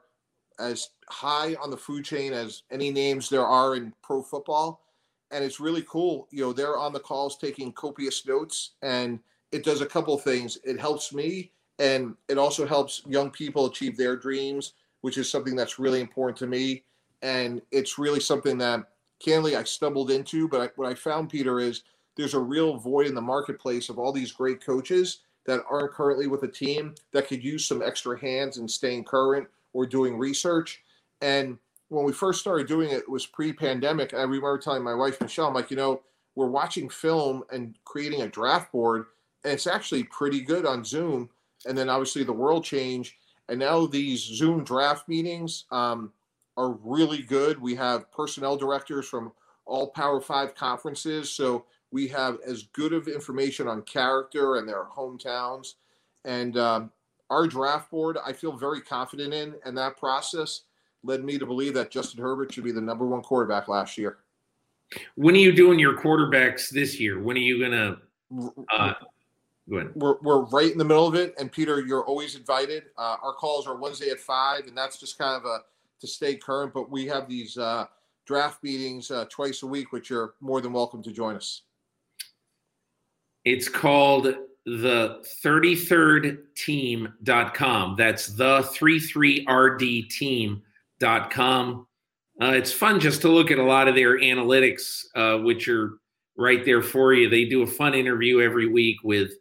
as 0.59 0.89
high 1.09 1.55
on 1.55 1.69
the 1.69 1.77
food 1.77 2.05
chain 2.05 2.33
as 2.33 2.63
any 2.71 2.91
names 2.91 3.29
there 3.29 3.45
are 3.45 3.75
in 3.75 3.93
pro 4.03 4.21
football. 4.21 4.81
And 5.31 5.43
it's 5.43 5.59
really 5.59 5.83
cool. 5.87 6.27
You 6.31 6.41
know, 6.41 6.53
they're 6.53 6.77
on 6.77 6.93
the 6.93 6.99
calls 6.99 7.37
taking 7.37 7.71
copious 7.71 8.25
notes, 8.25 8.71
and 8.81 9.19
it 9.51 9.63
does 9.63 9.81
a 9.81 9.85
couple 9.85 10.17
things. 10.17 10.57
It 10.63 10.79
helps 10.79 11.13
me, 11.13 11.51
and 11.77 12.15
it 12.27 12.37
also 12.37 12.65
helps 12.65 13.03
young 13.07 13.29
people 13.29 13.65
achieve 13.65 13.95
their 13.95 14.15
dreams, 14.15 14.73
which 15.01 15.17
is 15.17 15.29
something 15.29 15.55
that's 15.55 15.79
really 15.79 16.01
important 16.01 16.37
to 16.39 16.47
me. 16.47 16.83
And 17.21 17.61
it's 17.71 17.97
really 17.97 18.19
something 18.19 18.57
that 18.59 18.89
candidly 19.19 19.55
I 19.55 19.63
stumbled 19.63 20.11
into. 20.11 20.47
But 20.47 20.61
I, 20.61 20.69
what 20.75 20.89
I 20.89 20.95
found, 20.95 21.29
Peter, 21.29 21.59
is 21.59 21.83
there's 22.15 22.33
a 22.33 22.39
real 22.39 22.77
void 22.77 23.07
in 23.07 23.15
the 23.15 23.21
marketplace 23.21 23.89
of 23.89 23.99
all 23.99 24.11
these 24.11 24.31
great 24.31 24.63
coaches 24.63 25.19
that 25.45 25.63
aren't 25.69 25.93
currently 25.93 26.27
with 26.27 26.43
a 26.43 26.47
team 26.47 26.95
that 27.11 27.27
could 27.27 27.43
use 27.43 27.65
some 27.65 27.81
extra 27.81 28.19
hands 28.19 28.57
and 28.57 28.69
staying 28.69 29.03
current 29.03 29.47
or 29.73 29.85
doing 29.85 30.17
research. 30.17 30.81
And 31.21 31.57
when 31.89 32.05
we 32.05 32.13
first 32.13 32.39
started 32.39 32.67
doing 32.67 32.89
it, 32.89 32.99
it 32.99 33.09
was 33.09 33.25
pre-pandemic. 33.25 34.13
I 34.13 34.21
remember 34.21 34.57
telling 34.57 34.83
my 34.83 34.93
wife 34.93 35.19
Michelle, 35.19 35.47
I'm 35.47 35.53
like, 35.53 35.71
you 35.71 35.77
know, 35.77 36.01
we're 36.35 36.47
watching 36.47 36.87
film 36.89 37.43
and 37.51 37.75
creating 37.83 38.21
a 38.21 38.27
draft 38.27 38.71
board, 38.71 39.05
and 39.43 39.53
it's 39.53 39.67
actually 39.67 40.03
pretty 40.03 40.41
good 40.41 40.65
on 40.65 40.85
Zoom. 40.85 41.29
And 41.65 41.77
then 41.77 41.89
obviously 41.89 42.23
the 42.23 42.31
world 42.31 42.63
changed, 42.63 43.15
and 43.49 43.59
now 43.59 43.85
these 43.85 44.21
Zoom 44.21 44.63
draft 44.63 45.09
meetings 45.09 45.65
um, 45.71 46.13
are 46.55 46.71
really 46.83 47.21
good. 47.23 47.59
We 47.59 47.75
have 47.75 48.11
personnel 48.11 48.55
directors 48.55 49.07
from 49.07 49.33
all 49.65 49.87
Power 49.87 50.21
Five 50.21 50.55
conferences, 50.55 51.29
so 51.31 51.65
we 51.91 52.07
have 52.09 52.37
as 52.45 52.63
good 52.73 52.93
of 52.93 53.07
information 53.07 53.67
on 53.67 53.81
character 53.81 54.55
and 54.55 54.69
their 54.69 54.85
hometowns. 54.85 55.73
And 56.23 56.57
um, 56.57 56.91
our 57.29 57.47
draft 57.47 57.91
board, 57.91 58.17
I 58.23 58.33
feel 58.33 58.55
very 58.55 58.81
confident 58.81 59.33
in, 59.33 59.55
and 59.65 59.77
that 59.77 59.97
process 59.97 60.61
led 61.03 61.23
me 61.23 61.37
to 61.37 61.45
believe 61.45 61.75
that 61.75 61.91
Justin 61.91 62.21
Herbert 62.21 62.53
should 62.53 62.63
be 62.63 62.71
the 62.71 62.81
number 62.81 63.05
one 63.05 63.21
quarterback 63.21 63.67
last 63.67 63.95
year. 63.97 64.19
When 65.15 65.35
are 65.35 65.39
you 65.39 65.51
doing 65.51 65.77
your 65.79 65.97
quarterbacks 65.97 66.69
this 66.69 66.97
year? 66.99 67.21
When 67.21 67.35
are 67.37 67.41
you 67.41 67.61
gonna? 67.61 67.97
Uh, 68.71 68.93
go 69.69 69.77
ahead. 69.77 69.91
We're, 69.95 70.17
we're 70.21 70.45
right 70.45 70.71
in 70.71 70.77
the 70.77 70.85
middle 70.85 71.07
of 71.07 71.15
it, 71.15 71.33
and 71.37 71.51
Peter, 71.51 71.81
you're 71.81 72.05
always 72.05 72.35
invited. 72.35 72.83
Uh, 72.97 73.17
our 73.21 73.33
calls 73.33 73.67
are 73.67 73.75
Wednesday 73.75 74.09
at 74.09 74.19
five, 74.19 74.67
and 74.67 74.77
that's 74.77 74.99
just 74.99 75.17
kind 75.17 75.35
of 75.35 75.45
a 75.45 75.59
to 76.01 76.07
stay 76.07 76.35
current. 76.35 76.73
But 76.73 76.89
we 76.89 77.05
have 77.07 77.29
these 77.29 77.57
uh, 77.57 77.85
draft 78.25 78.63
meetings 78.63 79.11
uh, 79.11 79.25
twice 79.29 79.63
a 79.63 79.67
week, 79.67 79.91
which 79.91 80.09
you're 80.09 80.35
more 80.41 80.61
than 80.61 80.71
welcome 80.73 81.03
to 81.03 81.11
join 81.11 81.35
us. 81.35 81.63
It's 83.45 83.69
called 83.69 84.35
the 84.65 85.23
33rdteam.com. 85.43 87.95
That's 87.97 88.27
the 88.27 88.61
33rd 88.61 90.61
team.com. 90.99 91.87
Uh, 92.41 92.51
it's 92.51 92.71
fun 92.71 92.99
just 92.99 93.21
to 93.21 93.29
look 93.29 93.51
at 93.51 93.59
a 93.59 93.63
lot 93.63 93.87
of 93.87 93.95
their 93.95 94.19
analytics, 94.19 95.03
uh, 95.15 95.37
which 95.43 95.67
are 95.67 95.99
right 96.37 96.63
there 96.63 96.81
for 96.81 97.13
you. 97.13 97.29
They 97.29 97.45
do 97.45 97.63
a 97.63 97.67
fun 97.67 97.93
interview 97.93 98.39
every 98.39 98.67
week 98.67 98.97
with 99.03 99.31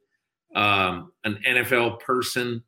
um, 0.56 1.12
an 1.24 1.38
NFL 1.46 2.00
person. 2.00 2.62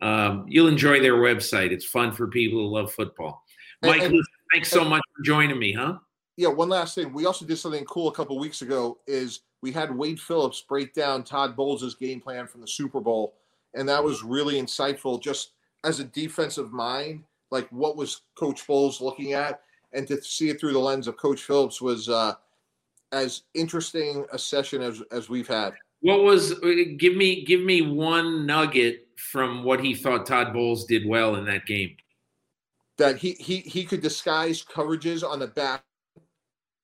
Um, 0.00 0.46
you'll 0.48 0.68
enjoy 0.68 1.00
their 1.00 1.16
website. 1.16 1.72
It's 1.72 1.84
fun 1.84 2.12
for 2.12 2.28
people 2.28 2.60
who 2.60 2.68
love 2.68 2.92
football. 2.92 3.42
Mike, 3.82 4.02
and, 4.02 4.14
and, 4.14 4.24
thanks 4.52 4.70
so 4.70 4.84
much 4.84 5.02
for 5.16 5.22
joining 5.24 5.58
me, 5.58 5.72
huh? 5.72 5.98
Yeah, 6.36 6.48
one 6.48 6.68
last 6.68 6.94
thing. 6.94 7.12
We 7.12 7.26
also 7.26 7.44
did 7.44 7.58
something 7.58 7.84
cool 7.84 8.08
a 8.08 8.12
couple 8.12 8.38
weeks 8.38 8.62
ago 8.62 8.98
is 9.06 9.40
we 9.62 9.72
had 9.72 9.94
Wade 9.94 10.20
Phillips 10.20 10.62
break 10.68 10.94
down 10.94 11.24
Todd 11.24 11.56
Bowles' 11.56 11.94
game 11.96 12.20
plan 12.20 12.46
from 12.46 12.60
the 12.60 12.68
Super 12.68 13.00
Bowl, 13.00 13.34
and 13.74 13.88
that 13.88 14.02
was 14.02 14.22
really 14.22 14.60
insightful 14.60 15.20
just 15.20 15.52
as 15.84 15.98
a 15.98 16.04
defensive 16.04 16.72
mind, 16.72 17.24
like 17.52 17.68
what 17.68 17.96
was 17.96 18.22
Coach 18.34 18.66
Bowles 18.66 19.00
looking 19.00 19.34
at 19.34 19.60
and 19.92 20.08
to 20.08 20.20
see 20.22 20.48
it 20.48 20.58
through 20.58 20.72
the 20.72 20.78
lens 20.78 21.06
of 21.06 21.18
Coach 21.18 21.42
Phillips 21.42 21.80
was 21.82 22.08
uh, 22.08 22.32
as 23.12 23.42
interesting 23.54 24.24
a 24.32 24.38
session 24.38 24.80
as 24.82 25.02
as 25.12 25.28
we've 25.28 25.46
had. 25.46 25.74
What 26.00 26.24
was 26.24 26.58
give 26.98 27.14
me 27.14 27.44
give 27.44 27.60
me 27.60 27.82
one 27.82 28.46
nugget 28.46 29.06
from 29.16 29.62
what 29.62 29.84
he 29.84 29.94
thought 29.94 30.26
Todd 30.26 30.52
Bowles 30.52 30.86
did 30.86 31.06
well 31.06 31.36
in 31.36 31.44
that 31.44 31.66
game? 31.66 31.94
That 32.96 33.18
he 33.18 33.32
he 33.32 33.58
he 33.58 33.84
could 33.84 34.00
disguise 34.00 34.64
coverages 34.64 35.22
on 35.22 35.38
the 35.38 35.46
back, 35.46 35.84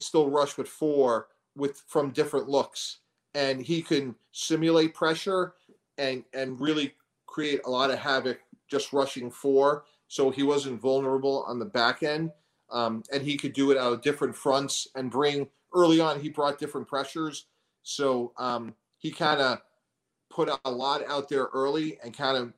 still 0.01 0.31
rush 0.31 0.57
with 0.59 0.69
four 0.69 1.29
with 1.57 1.83
from 1.89 2.11
different 2.11 2.49
looks, 2.49 2.99
and 3.35 3.63
he 3.63 3.81
can 3.81 4.15
simulate 4.33 4.95
pressure 4.95 5.55
and 5.97 6.25
and 6.35 6.61
really 6.61 6.95
create 7.27 7.61
a 7.65 7.71
lot 7.71 7.91
of 7.91 7.99
havoc 7.99 8.39
just 8.71 8.93
rushing 8.93 9.31
four. 9.31 9.85
So 10.09 10.31
he 10.31 10.43
wasn't 10.43 10.81
vulnerable 10.81 11.45
on 11.47 11.59
the 11.59 11.67
back 11.67 12.03
end 12.03 12.33
um, 12.71 13.03
and 13.13 13.23
he 13.23 13.37
could 13.37 13.53
do 13.53 13.71
it 13.71 13.79
out 13.79 13.93
of 13.93 14.03
different 14.03 14.35
fronts 14.35 14.89
and 14.95 15.11
bring 15.11 15.49
early 15.75 16.01
on. 16.01 16.21
He 16.21 16.29
brought 16.29 16.59
different 16.59 16.87
pressures, 16.87 17.47
so 17.83 18.33
um, 18.37 18.75
he 18.99 19.11
kind 19.11 19.41
of 19.41 19.59
put 20.31 20.51
a 20.65 20.71
lot 20.71 21.03
out 21.09 21.29
there 21.29 21.49
early 21.55 21.99
and 22.05 22.17
kind 22.17 22.37
of, 22.37 22.53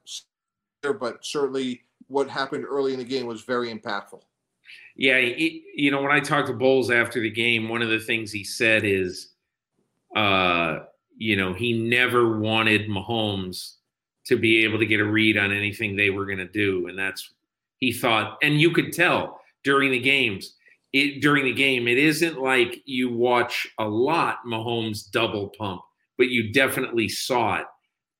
there, 0.83 0.93
but 0.93 1.25
certainly 1.25 1.83
what 2.09 2.29
happened 2.29 2.65
early 2.69 2.93
in 2.93 2.99
the 2.99 3.05
game 3.05 3.27
was 3.27 3.43
very 3.43 3.73
impactful. 3.73 4.21
Yeah, 4.97 5.19
you 5.19 5.91
know, 5.91 6.03
when 6.03 6.11
I 6.11 6.21
talked 6.21 6.49
to 6.49 6.55
Bowles 6.55 6.91
after 6.91 7.21
the 7.21 7.31
game, 7.31 7.69
one 7.69 7.83
of 7.83 7.89
the 7.89 8.01
things 8.01 8.33
he 8.33 8.45
said 8.45 8.85
is, 8.85 9.31
uh, 10.17 10.81
you 11.17 11.37
know, 11.37 11.53
he 11.53 11.89
never 11.89 12.39
wanted 12.39 12.89
Mahomes 12.89 13.75
to 14.27 14.37
be 14.37 14.65
able 14.65 14.79
to 14.79 14.87
get 14.87 15.01
a 15.01 15.05
read 15.05 15.37
on 15.37 15.53
anything 15.53 15.97
they 15.97 16.11
were 16.11 16.27
going 16.27 16.39
to 16.39 16.49
do, 16.49 16.89
and 16.89 16.99
that's 16.99 17.33
he 17.81 17.93
thought, 17.93 18.39
and 18.43 18.61
you 18.61 18.71
could 18.71 18.93
tell 18.93 19.41
during 19.65 19.91
the 19.91 19.99
games. 19.99 20.57
It, 20.93 21.23
during 21.23 21.45
the 21.45 21.53
game, 21.53 21.87
it 21.87 21.99
isn't 21.99 22.41
like 22.41 22.83
you 22.85 23.13
watch 23.13 23.67
a 23.79 23.85
lot 23.85 24.39
Mahomes 24.47 25.09
double 25.11 25.51
pump, 25.57 25.83
but 26.19 26.29
you 26.31 26.53
definitely 26.53 27.09
saw 27.09 27.59
it, 27.59 27.67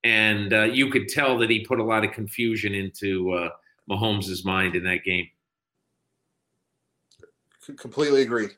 and 0.05 0.53
uh, 0.53 0.63
you 0.63 0.89
could 0.89 1.09
tell 1.09 1.37
that 1.39 1.51
he 1.51 1.65
put 1.65 1.81
a 1.81 1.85
lot 1.85 2.05
of 2.05 2.13
confusion 2.13 2.75
into 2.75 3.33
uh, 3.33 3.51
Mahomes' 3.91 4.45
mind 4.45 4.77
in 4.77 4.85
that 4.85 5.05
game. 5.05 5.27
Completely 7.77 8.23
agree. 8.23 8.49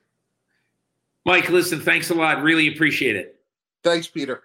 Mike, 1.25 1.49
listen, 1.49 1.81
thanks 1.81 2.11
a 2.11 2.15
lot. 2.15 2.43
Really 2.43 2.69
appreciate 2.69 3.17
it. 3.17 3.37
Thanks, 3.83 4.07
Peter. 4.09 4.45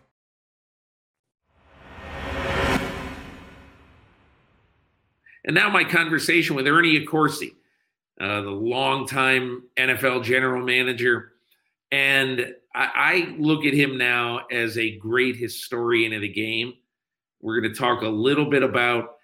And 5.45 5.55
now 5.55 5.69
my 5.69 5.83
conversation 5.83 6.55
with 6.55 6.67
Ernie 6.67 7.03
Accorsi, 7.03 7.55
uh, 8.19 8.41
the 8.41 8.49
longtime 8.49 9.63
NFL 9.77 10.23
general 10.23 10.63
manager. 10.63 11.33
And 11.91 12.53
I, 12.75 12.89
I 12.95 13.35
look 13.37 13.65
at 13.65 13.73
him 13.73 13.97
now 13.97 14.41
as 14.51 14.77
a 14.77 14.97
great 14.97 15.35
historian 15.35 16.13
of 16.13 16.21
the 16.21 16.29
game. 16.29 16.73
We're 17.41 17.59
going 17.59 17.73
to 17.73 17.79
talk 17.79 18.03
a 18.03 18.07
little 18.07 18.49
bit 18.49 18.61
about 18.61 19.15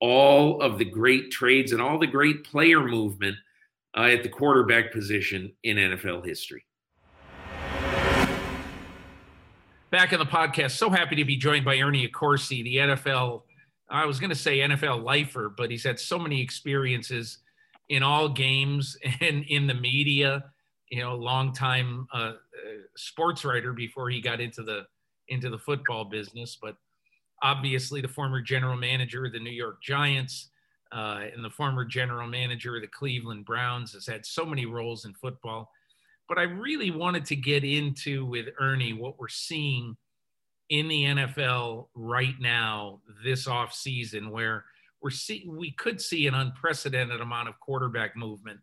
all 0.00 0.60
of 0.60 0.78
the 0.78 0.84
great 0.84 1.30
trades 1.30 1.70
and 1.72 1.80
all 1.80 1.98
the 1.98 2.06
great 2.06 2.44
player 2.44 2.80
movement 2.80 3.36
uh, 3.96 4.02
at 4.02 4.24
the 4.24 4.28
quarterback 4.28 4.92
position 4.92 5.52
in 5.62 5.76
NFL 5.76 6.26
history. 6.26 6.64
Back 9.90 10.12
in 10.12 10.18
the 10.18 10.26
podcast, 10.26 10.72
so 10.72 10.90
happy 10.90 11.14
to 11.14 11.24
be 11.24 11.36
joined 11.36 11.64
by 11.64 11.78
Ernie 11.78 12.08
Accorsi, 12.08 12.64
the 12.64 12.76
NFL 12.78 13.42
I 13.90 14.06
was 14.06 14.18
going 14.18 14.30
to 14.30 14.36
say 14.36 14.58
NFL 14.58 15.04
lifer, 15.04 15.52
but 15.54 15.70
he's 15.70 15.84
had 15.84 16.00
so 16.00 16.18
many 16.18 16.40
experiences 16.40 17.38
in 17.88 18.02
all 18.02 18.28
games 18.28 18.96
and 19.20 19.44
in 19.44 19.66
the 19.66 19.74
media. 19.74 20.44
You 20.90 21.00
know, 21.00 21.16
long 21.16 21.52
time 21.52 22.06
uh, 22.12 22.18
uh, 22.18 22.34
sports 22.96 23.44
writer 23.44 23.72
before 23.72 24.10
he 24.10 24.20
got 24.20 24.40
into 24.40 24.62
the 24.62 24.86
into 25.28 25.50
the 25.50 25.58
football 25.58 26.04
business. 26.04 26.56
But 26.60 26.76
obviously 27.42 28.00
the 28.00 28.08
former 28.08 28.40
general 28.40 28.76
manager 28.76 29.26
of 29.26 29.32
the 29.32 29.38
New 29.38 29.50
York 29.50 29.82
Giants 29.82 30.50
uh, 30.92 31.22
and 31.34 31.44
the 31.44 31.50
former 31.50 31.84
general 31.84 32.28
manager 32.28 32.76
of 32.76 32.82
the 32.82 32.88
Cleveland 32.88 33.44
Browns, 33.44 33.92
has 33.92 34.06
had 34.06 34.24
so 34.24 34.44
many 34.44 34.64
roles 34.64 35.04
in 35.04 35.14
football. 35.14 35.70
But 36.28 36.38
I 36.38 36.42
really 36.42 36.90
wanted 36.90 37.24
to 37.26 37.36
get 37.36 37.64
into 37.64 38.24
with 38.24 38.46
Ernie 38.60 38.92
what 38.92 39.18
we're 39.18 39.28
seeing 39.28 39.96
in 40.74 40.88
the 40.88 41.04
NFL 41.04 41.86
right 41.94 42.34
now 42.40 43.00
this 43.22 43.46
off 43.46 43.72
season, 43.72 44.30
where 44.30 44.64
we're 45.00 45.10
see 45.10 45.46
we 45.48 45.70
could 45.70 46.00
see 46.00 46.26
an 46.26 46.34
unprecedented 46.34 47.20
amount 47.20 47.48
of 47.48 47.60
quarterback 47.60 48.16
movement. 48.16 48.58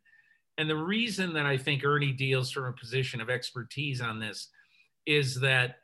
And 0.58 0.70
the 0.70 0.76
reason 0.76 1.34
that 1.34 1.46
I 1.46 1.56
think 1.56 1.86
Ernie 1.86 2.12
deals 2.12 2.52
from 2.52 2.66
a 2.66 2.74
position 2.74 3.22
of 3.22 3.30
expertise 3.30 4.02
on 4.02 4.20
this 4.20 4.50
is 5.06 5.40
that 5.40 5.78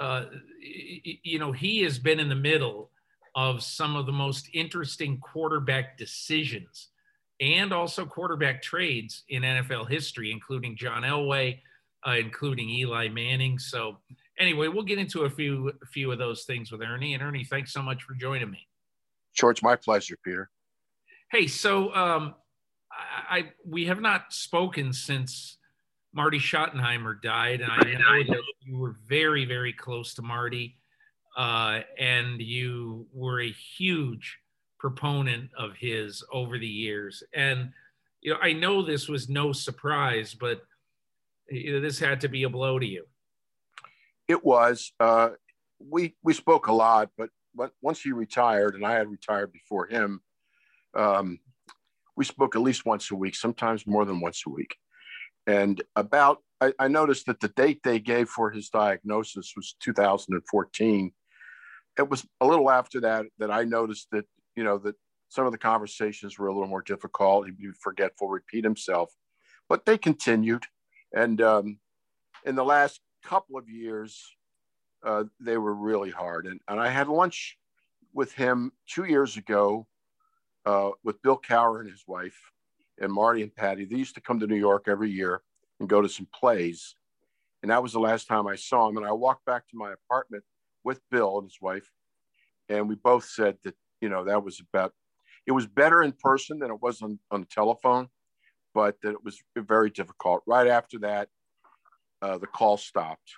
uh, 0.00 0.26
you 0.60 1.40
know 1.40 1.50
he 1.50 1.82
has 1.82 1.98
been 1.98 2.20
in 2.20 2.28
the 2.28 2.36
middle 2.36 2.92
of 3.34 3.60
some 3.60 3.96
of 3.96 4.06
the 4.06 4.12
most 4.12 4.48
interesting 4.54 5.18
quarterback 5.18 5.98
decisions 5.98 6.90
and 7.40 7.72
also 7.72 8.06
quarterback 8.06 8.62
trades 8.62 9.24
in 9.28 9.42
NFL 9.42 9.90
history, 9.90 10.30
including 10.30 10.76
John 10.76 11.02
Elway, 11.02 11.58
uh, 12.06 12.12
including 12.12 12.68
Eli 12.70 13.08
Manning. 13.08 13.58
So 13.58 13.98
anyway, 14.38 14.68
we'll 14.68 14.84
get 14.84 14.98
into 14.98 15.22
a 15.22 15.30
few 15.30 15.72
a 15.82 15.86
few 15.86 16.10
of 16.12 16.18
those 16.18 16.44
things 16.44 16.70
with 16.72 16.82
Ernie. 16.82 17.14
And 17.14 17.22
Ernie, 17.22 17.44
thanks 17.44 17.72
so 17.72 17.82
much 17.82 18.02
for 18.02 18.14
joining 18.14 18.50
me. 18.50 18.66
Sure, 19.32 19.50
it's 19.50 19.62
my 19.62 19.76
pleasure, 19.76 20.16
Peter. 20.24 20.50
Hey, 21.30 21.46
so 21.46 21.94
um, 21.94 22.34
I, 23.30 23.38
I 23.38 23.52
we 23.64 23.86
have 23.86 24.00
not 24.00 24.32
spoken 24.32 24.92
since 24.92 25.58
Marty 26.12 26.38
Schottenheimer 26.38 27.20
died, 27.20 27.60
and 27.60 27.70
I 27.70 28.22
know 28.22 28.34
that 28.34 28.42
you 28.60 28.78
were 28.78 28.96
very 29.06 29.44
very 29.44 29.72
close 29.72 30.14
to 30.14 30.22
Marty, 30.22 30.78
uh, 31.36 31.80
and 31.98 32.40
you 32.40 33.06
were 33.12 33.42
a 33.42 33.50
huge 33.50 34.38
proponent 34.78 35.50
of 35.56 35.74
his 35.74 36.24
over 36.32 36.58
the 36.58 36.66
years. 36.66 37.22
And 37.34 37.70
you 38.20 38.32
know, 38.32 38.38
I 38.40 38.52
know 38.52 38.82
this 38.82 39.08
was 39.08 39.28
no 39.28 39.52
surprise, 39.52 40.34
but 40.34 40.62
you 41.50 41.74
know, 41.74 41.80
this 41.80 41.98
had 41.98 42.20
to 42.22 42.28
be 42.28 42.42
a 42.44 42.48
blow 42.48 42.78
to 42.78 42.86
you. 42.86 43.04
It 44.28 44.44
was. 44.44 44.92
Uh, 45.00 45.30
we 45.80 46.14
we 46.22 46.34
spoke 46.34 46.66
a 46.66 46.72
lot, 46.72 47.10
but 47.16 47.30
once 47.82 48.00
he 48.00 48.12
retired, 48.12 48.74
and 48.74 48.86
I 48.86 48.92
had 48.92 49.08
retired 49.08 49.52
before 49.52 49.86
him, 49.86 50.20
um, 50.94 51.40
we 52.16 52.24
spoke 52.24 52.54
at 52.54 52.62
least 52.62 52.86
once 52.86 53.10
a 53.10 53.16
week, 53.16 53.34
sometimes 53.34 53.86
more 53.86 54.04
than 54.04 54.20
once 54.20 54.42
a 54.46 54.50
week. 54.50 54.76
And 55.46 55.82
about, 55.96 56.38
I, 56.60 56.72
I 56.78 56.88
noticed 56.88 57.26
that 57.26 57.40
the 57.40 57.48
date 57.48 57.80
they 57.82 57.98
gave 57.98 58.28
for 58.28 58.50
his 58.50 58.68
diagnosis 58.68 59.54
was 59.56 59.74
2014. 59.80 61.12
It 61.96 62.10
was 62.10 62.26
a 62.40 62.46
little 62.46 62.70
after 62.70 63.00
that 63.00 63.26
that 63.38 63.50
I 63.50 63.64
noticed 63.64 64.08
that 64.12 64.26
you 64.54 64.64
know 64.64 64.78
that 64.78 64.94
some 65.28 65.46
of 65.46 65.52
the 65.52 65.58
conversations 65.58 66.38
were 66.38 66.48
a 66.48 66.52
little 66.52 66.68
more 66.68 66.82
difficult. 66.82 67.46
He'd 67.46 67.58
be 67.58 67.70
forgetful, 67.80 68.28
repeat 68.28 68.64
himself, 68.64 69.12
but 69.68 69.84
they 69.84 69.98
continued. 69.98 70.64
And 71.14 71.40
um, 71.40 71.78
in 72.44 72.54
the 72.54 72.64
last 72.64 73.00
couple 73.22 73.56
of 73.56 73.68
years, 73.68 74.20
uh, 75.04 75.24
they 75.40 75.56
were 75.56 75.74
really 75.74 76.10
hard. 76.10 76.46
And, 76.46 76.60
and 76.68 76.80
I 76.80 76.88
had 76.88 77.08
lunch 77.08 77.56
with 78.12 78.32
him 78.32 78.72
two 78.88 79.04
years 79.04 79.36
ago 79.36 79.86
uh, 80.66 80.90
with 81.04 81.22
Bill 81.22 81.38
Cowher 81.38 81.80
and 81.80 81.90
his 81.90 82.04
wife 82.06 82.38
and 83.00 83.12
Marty 83.12 83.42
and 83.42 83.54
Patty. 83.54 83.84
They 83.84 83.96
used 83.96 84.14
to 84.16 84.20
come 84.20 84.40
to 84.40 84.46
New 84.46 84.56
York 84.56 84.84
every 84.88 85.10
year 85.10 85.42
and 85.80 85.88
go 85.88 86.02
to 86.02 86.08
some 86.08 86.26
plays. 86.34 86.94
And 87.62 87.70
that 87.70 87.82
was 87.82 87.92
the 87.92 88.00
last 88.00 88.26
time 88.26 88.46
I 88.46 88.56
saw 88.56 88.88
him. 88.88 88.96
And 88.96 89.06
I 89.06 89.12
walked 89.12 89.44
back 89.44 89.68
to 89.68 89.76
my 89.76 89.92
apartment 89.92 90.44
with 90.84 91.00
Bill 91.10 91.38
and 91.38 91.46
his 91.46 91.58
wife. 91.60 91.88
And 92.68 92.88
we 92.88 92.96
both 92.96 93.24
said 93.24 93.56
that, 93.64 93.74
you 94.00 94.08
know, 94.08 94.24
that 94.24 94.44
was 94.44 94.60
about, 94.60 94.92
it 95.46 95.52
was 95.52 95.66
better 95.66 96.02
in 96.02 96.12
person 96.12 96.58
than 96.58 96.70
it 96.70 96.82
was 96.82 97.02
on, 97.02 97.18
on 97.30 97.40
the 97.40 97.46
telephone, 97.46 98.08
but 98.74 98.96
that 99.02 99.10
it 99.10 99.24
was 99.24 99.40
very 99.56 99.90
difficult. 99.90 100.42
Right 100.46 100.66
after 100.66 100.98
that, 101.00 101.28
uh, 102.22 102.38
the 102.38 102.46
call 102.46 102.76
stopped 102.76 103.30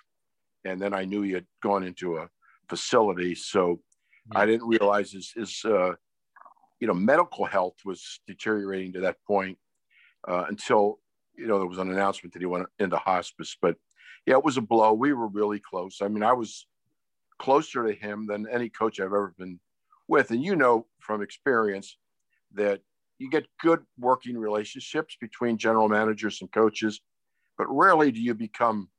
and 0.65 0.81
then 0.81 0.93
I 0.93 1.05
knew 1.05 1.21
he 1.21 1.31
had 1.31 1.45
gone 1.61 1.83
into 1.83 2.17
a 2.17 2.29
facility. 2.69 3.35
So 3.35 3.81
yeah. 4.31 4.39
I 4.39 4.45
didn't 4.45 4.67
realize 4.67 5.11
his, 5.11 5.31
his 5.35 5.61
uh, 5.65 5.93
you 6.79 6.87
know, 6.87 6.93
medical 6.93 7.45
health 7.45 7.75
was 7.85 8.19
deteriorating 8.27 8.93
to 8.93 9.01
that 9.01 9.17
point 9.25 9.57
uh, 10.27 10.45
until 10.49 10.99
you 11.37 11.47
know 11.47 11.57
there 11.57 11.67
was 11.67 11.77
an 11.77 11.91
announcement 11.91 12.33
that 12.33 12.41
he 12.41 12.45
went 12.45 12.67
into 12.79 12.97
hospice. 12.97 13.55
But 13.59 13.75
yeah, 14.25 14.35
it 14.35 14.43
was 14.43 14.57
a 14.57 14.61
blow. 14.61 14.93
We 14.93 15.13
were 15.13 15.27
really 15.27 15.59
close. 15.59 15.99
I 16.01 16.07
mean, 16.07 16.23
I 16.23 16.33
was 16.33 16.67
closer 17.39 17.87
to 17.87 17.93
him 17.93 18.27
than 18.27 18.47
any 18.47 18.69
coach 18.69 18.99
I've 18.99 19.07
ever 19.07 19.33
been 19.37 19.59
with, 20.07 20.31
and 20.31 20.43
you 20.43 20.55
know 20.55 20.85
from 20.99 21.21
experience 21.21 21.97
that 22.53 22.81
you 23.17 23.29
get 23.29 23.45
good 23.59 23.81
working 23.99 24.37
relationships 24.37 25.15
between 25.19 25.57
general 25.57 25.87
managers 25.87 26.41
and 26.41 26.51
coaches, 26.51 27.01
but 27.61 27.67
rarely 27.69 28.11
do 28.11 28.19
you 28.19 28.33
become 28.33 28.89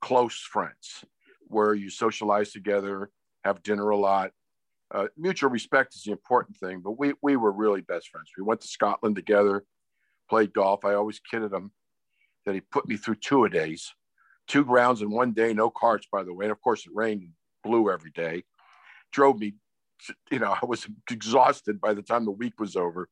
close 0.00 0.48
friends 0.50 1.04
where 1.48 1.74
you 1.74 1.90
socialize 1.90 2.50
together, 2.50 3.10
have 3.44 3.62
dinner 3.62 3.90
a 3.90 3.96
lot. 3.98 4.30
Uh, 4.94 5.08
mutual 5.18 5.50
respect 5.50 5.94
is 5.94 6.04
the 6.04 6.10
important 6.10 6.56
thing, 6.56 6.80
but 6.80 6.98
we, 6.98 7.12
we 7.20 7.36
were 7.36 7.52
really 7.52 7.82
best 7.82 8.08
friends. 8.08 8.30
We 8.38 8.44
went 8.44 8.62
to 8.62 8.66
Scotland 8.66 9.14
together, 9.14 9.64
played 10.30 10.54
golf. 10.54 10.86
I 10.86 10.94
always 10.94 11.18
kidded 11.18 11.52
him 11.52 11.70
that 12.46 12.54
he 12.54 12.62
put 12.62 12.88
me 12.88 12.96
through 12.96 13.16
two 13.16 13.44
a 13.44 13.50
days, 13.50 13.92
two 14.48 14.62
rounds 14.62 15.02
in 15.02 15.10
one 15.10 15.32
day, 15.32 15.52
no 15.52 15.68
carts, 15.68 16.06
by 16.10 16.22
the 16.22 16.32
way. 16.32 16.46
And 16.46 16.52
of 16.52 16.62
course, 16.62 16.86
it 16.86 16.92
rained 16.94 17.20
and 17.20 17.32
blew 17.62 17.90
every 17.90 18.12
day. 18.12 18.44
Drove 19.12 19.38
me, 19.38 19.52
you 20.30 20.38
know, 20.38 20.56
I 20.62 20.64
was 20.64 20.86
exhausted 21.10 21.78
by 21.78 21.92
the 21.92 22.00
time 22.00 22.24
the 22.24 22.30
week 22.30 22.58
was 22.58 22.74
over. 22.74 23.10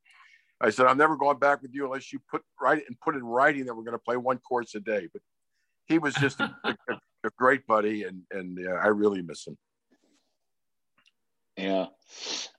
I 0.61 0.69
said, 0.69 0.85
I'm 0.85 0.97
never 0.97 1.17
going 1.17 1.39
back 1.39 1.61
with 1.61 1.73
you 1.73 1.85
unless 1.85 2.13
you 2.13 2.19
put 2.29 2.43
right 2.61 2.83
and 2.87 2.99
put 2.99 3.15
in 3.15 3.23
writing 3.23 3.65
that 3.65 3.75
we're 3.75 3.83
going 3.83 3.97
to 3.97 4.03
play 4.03 4.17
one 4.17 4.37
course 4.39 4.75
a 4.75 4.79
day. 4.79 5.07
But 5.11 5.21
he 5.87 5.97
was 5.97 6.13
just 6.15 6.39
a, 6.39 6.55
a, 6.63 6.75
a 7.25 7.29
great 7.37 7.65
buddy, 7.65 8.03
and 8.03 8.21
and 8.31 8.59
uh, 8.67 8.73
I 8.73 8.87
really 8.87 9.21
miss 9.21 9.47
him. 9.47 9.57
Yeah, 11.57 11.87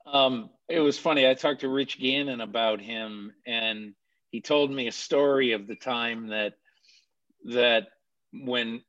um, 0.07 0.51
it 0.69 0.81
was 0.81 0.99
funny. 0.99 1.29
I 1.29 1.35
talked 1.35 1.61
to 1.61 1.69
Rich 1.69 2.01
Gannon 2.01 2.41
about 2.41 2.81
him, 2.81 3.33
and 3.47 3.95
he 4.31 4.41
told 4.41 4.71
me 4.71 4.89
a 4.89 4.93
story 4.93 5.53
of 5.53 5.67
the 5.67 5.77
time 5.77 6.29
that 6.29 6.55
that 7.45 7.89
when 8.33 8.83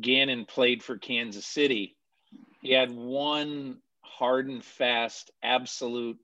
Gannon 0.00 0.44
played 0.44 0.82
for 0.82 0.98
Kansas 0.98 1.46
City, 1.46 1.96
he 2.62 2.72
had 2.72 2.90
one 2.90 3.78
hard 4.02 4.48
and 4.48 4.64
fast, 4.64 5.30
absolute, 5.42 6.18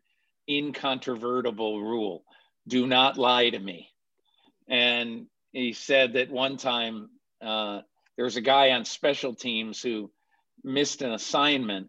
incontrovertible 0.49 1.80
rule: 1.80 2.24
do 2.66 2.86
not 2.86 3.18
lie 3.18 3.51
to 3.51 3.59
me. 3.59 3.90
And 4.68 5.26
he 5.53 5.72
said 5.72 6.14
that 6.14 6.30
one 6.30 6.57
time 6.57 7.11
uh, 7.42 7.80
there 8.16 8.24
was 8.24 8.36
a 8.36 8.42
guy 8.42 8.70
on 8.70 8.84
special 8.84 9.34
teams 9.34 9.82
who 9.82 10.11
missed 10.62 11.03
an 11.03 11.12
assignment 11.12 11.88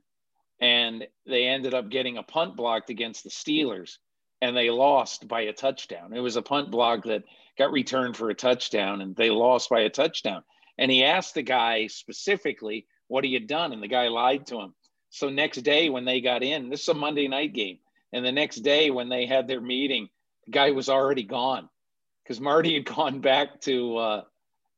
and 0.59 1.07
they 1.25 1.45
ended 1.45 1.73
up 1.73 1.89
getting 1.89 2.17
a 2.17 2.23
punt 2.23 2.55
blocked 2.55 2.89
against 2.89 3.23
the 3.23 3.29
Steelers 3.29 3.97
and 4.41 4.55
they 4.55 4.69
lost 4.69 5.27
by 5.27 5.41
a 5.41 5.53
touchdown. 5.53 6.13
It 6.13 6.19
was 6.19 6.35
a 6.35 6.41
punt 6.41 6.71
block 6.71 7.03
that 7.05 7.23
got 7.57 7.71
returned 7.71 8.17
for 8.17 8.29
a 8.29 8.35
touchdown 8.35 9.01
and 9.01 9.15
they 9.15 9.29
lost 9.29 9.69
by 9.69 9.81
a 9.81 9.89
touchdown. 9.89 10.43
And 10.77 10.91
he 10.91 11.03
asked 11.03 11.35
the 11.35 11.41
guy 11.41 11.87
specifically 11.87 12.85
what 13.07 13.23
he 13.23 13.33
had 13.33 13.47
done 13.47 13.71
and 13.71 13.81
the 13.81 13.87
guy 13.87 14.07
lied 14.09 14.47
to 14.47 14.59
him. 14.59 14.73
So 15.09 15.29
next 15.29 15.61
day 15.61 15.89
when 15.89 16.05
they 16.05 16.19
got 16.19 16.43
in, 16.43 16.69
this 16.69 16.81
is 16.81 16.89
a 16.89 16.93
Monday 16.93 17.27
night 17.27 17.53
game. 17.53 17.79
And 18.13 18.25
the 18.25 18.31
next 18.31 18.57
day 18.57 18.91
when 18.91 19.09
they 19.09 19.25
had 19.25 19.47
their 19.47 19.61
meeting, 19.61 20.09
the 20.45 20.51
guy 20.51 20.71
was 20.71 20.89
already 20.89 21.23
gone 21.23 21.69
because 22.23 22.39
Marty 22.39 22.75
had 22.75 22.85
gone 22.95 23.19
back 23.21 23.61
to 23.61 23.97
uh, 23.97 24.21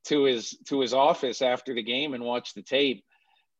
to 0.05 0.23
his 0.23 0.57
to 0.67 0.79
his 0.79 0.93
office 0.93 1.41
after 1.41 1.73
the 1.73 1.83
game 1.83 2.13
and 2.13 2.23
watched 2.23 2.55
the 2.55 2.63
tape. 2.63 3.03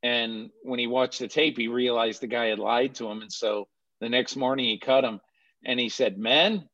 And 0.04 0.50
when 0.64 0.80
he 0.80 0.88
watched 0.88 1.20
the 1.20 1.28
tape, 1.28 1.58
he 1.58 1.68
realized 1.68 2.22
the 2.22 2.28
guy 2.28 2.46
had 2.46 2.60
lied 2.60 2.96
to 2.96 3.10
him. 3.10 3.22
And 3.22 3.32
so 3.32 3.68
the 4.00 4.10
next 4.10 4.36
morning 4.36 4.66
he 4.66 4.80
cut 4.80 5.04
him 5.04 5.20
and 5.66 5.80
he 5.80 5.90
said, 5.90 6.18
Men, 6.18 6.70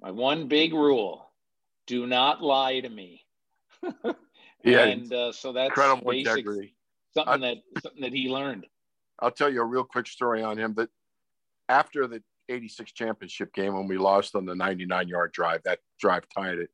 my 0.00 0.10
one 0.10 0.48
big 0.48 0.72
rule 0.72 1.30
do 1.86 2.06
not 2.06 2.42
lie 2.42 2.80
to 2.80 2.88
me. 2.88 3.24
yeah. 4.64 4.84
and 4.84 5.12
uh, 5.12 5.32
so 5.32 5.52
that's 5.52 5.68
incredible 5.68 6.10
integrity. 6.10 6.74
Something 7.14 7.40
that 7.40 7.56
something 7.82 8.02
that 8.02 8.12
he 8.12 8.28
learned. 8.28 8.66
I'll 9.20 9.30
tell 9.30 9.50
you 9.52 9.62
a 9.62 9.64
real 9.64 9.84
quick 9.84 10.06
story 10.06 10.42
on 10.42 10.58
him 10.58 10.74
that 10.74 10.90
after 11.68 12.06
the 12.06 12.22
86 12.48 12.92
championship 12.92 13.52
game 13.52 13.74
when 13.74 13.86
we 13.86 13.98
lost 13.98 14.34
on 14.34 14.46
the 14.46 14.54
99 14.54 15.08
yard 15.08 15.32
drive, 15.32 15.60
that 15.64 15.80
drive 16.00 16.24
tied 16.34 16.58
it 16.58 16.70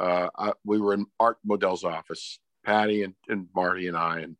uh, 0.00 0.28
I, 0.36 0.52
we 0.64 0.78
were 0.78 0.94
in 0.94 1.06
Art 1.18 1.38
Modell's 1.46 1.84
office, 1.84 2.38
Patty 2.64 3.02
and, 3.02 3.14
and 3.28 3.48
Marty 3.54 3.88
and 3.88 3.96
I, 3.96 4.20
and 4.20 4.36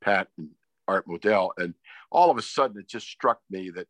Pat 0.00 0.28
and 0.38 0.48
Art 0.86 1.06
Modell. 1.06 1.50
And 1.58 1.74
all 2.10 2.30
of 2.30 2.38
a 2.38 2.42
sudden, 2.42 2.78
it 2.78 2.88
just 2.88 3.08
struck 3.08 3.40
me 3.50 3.70
that 3.70 3.86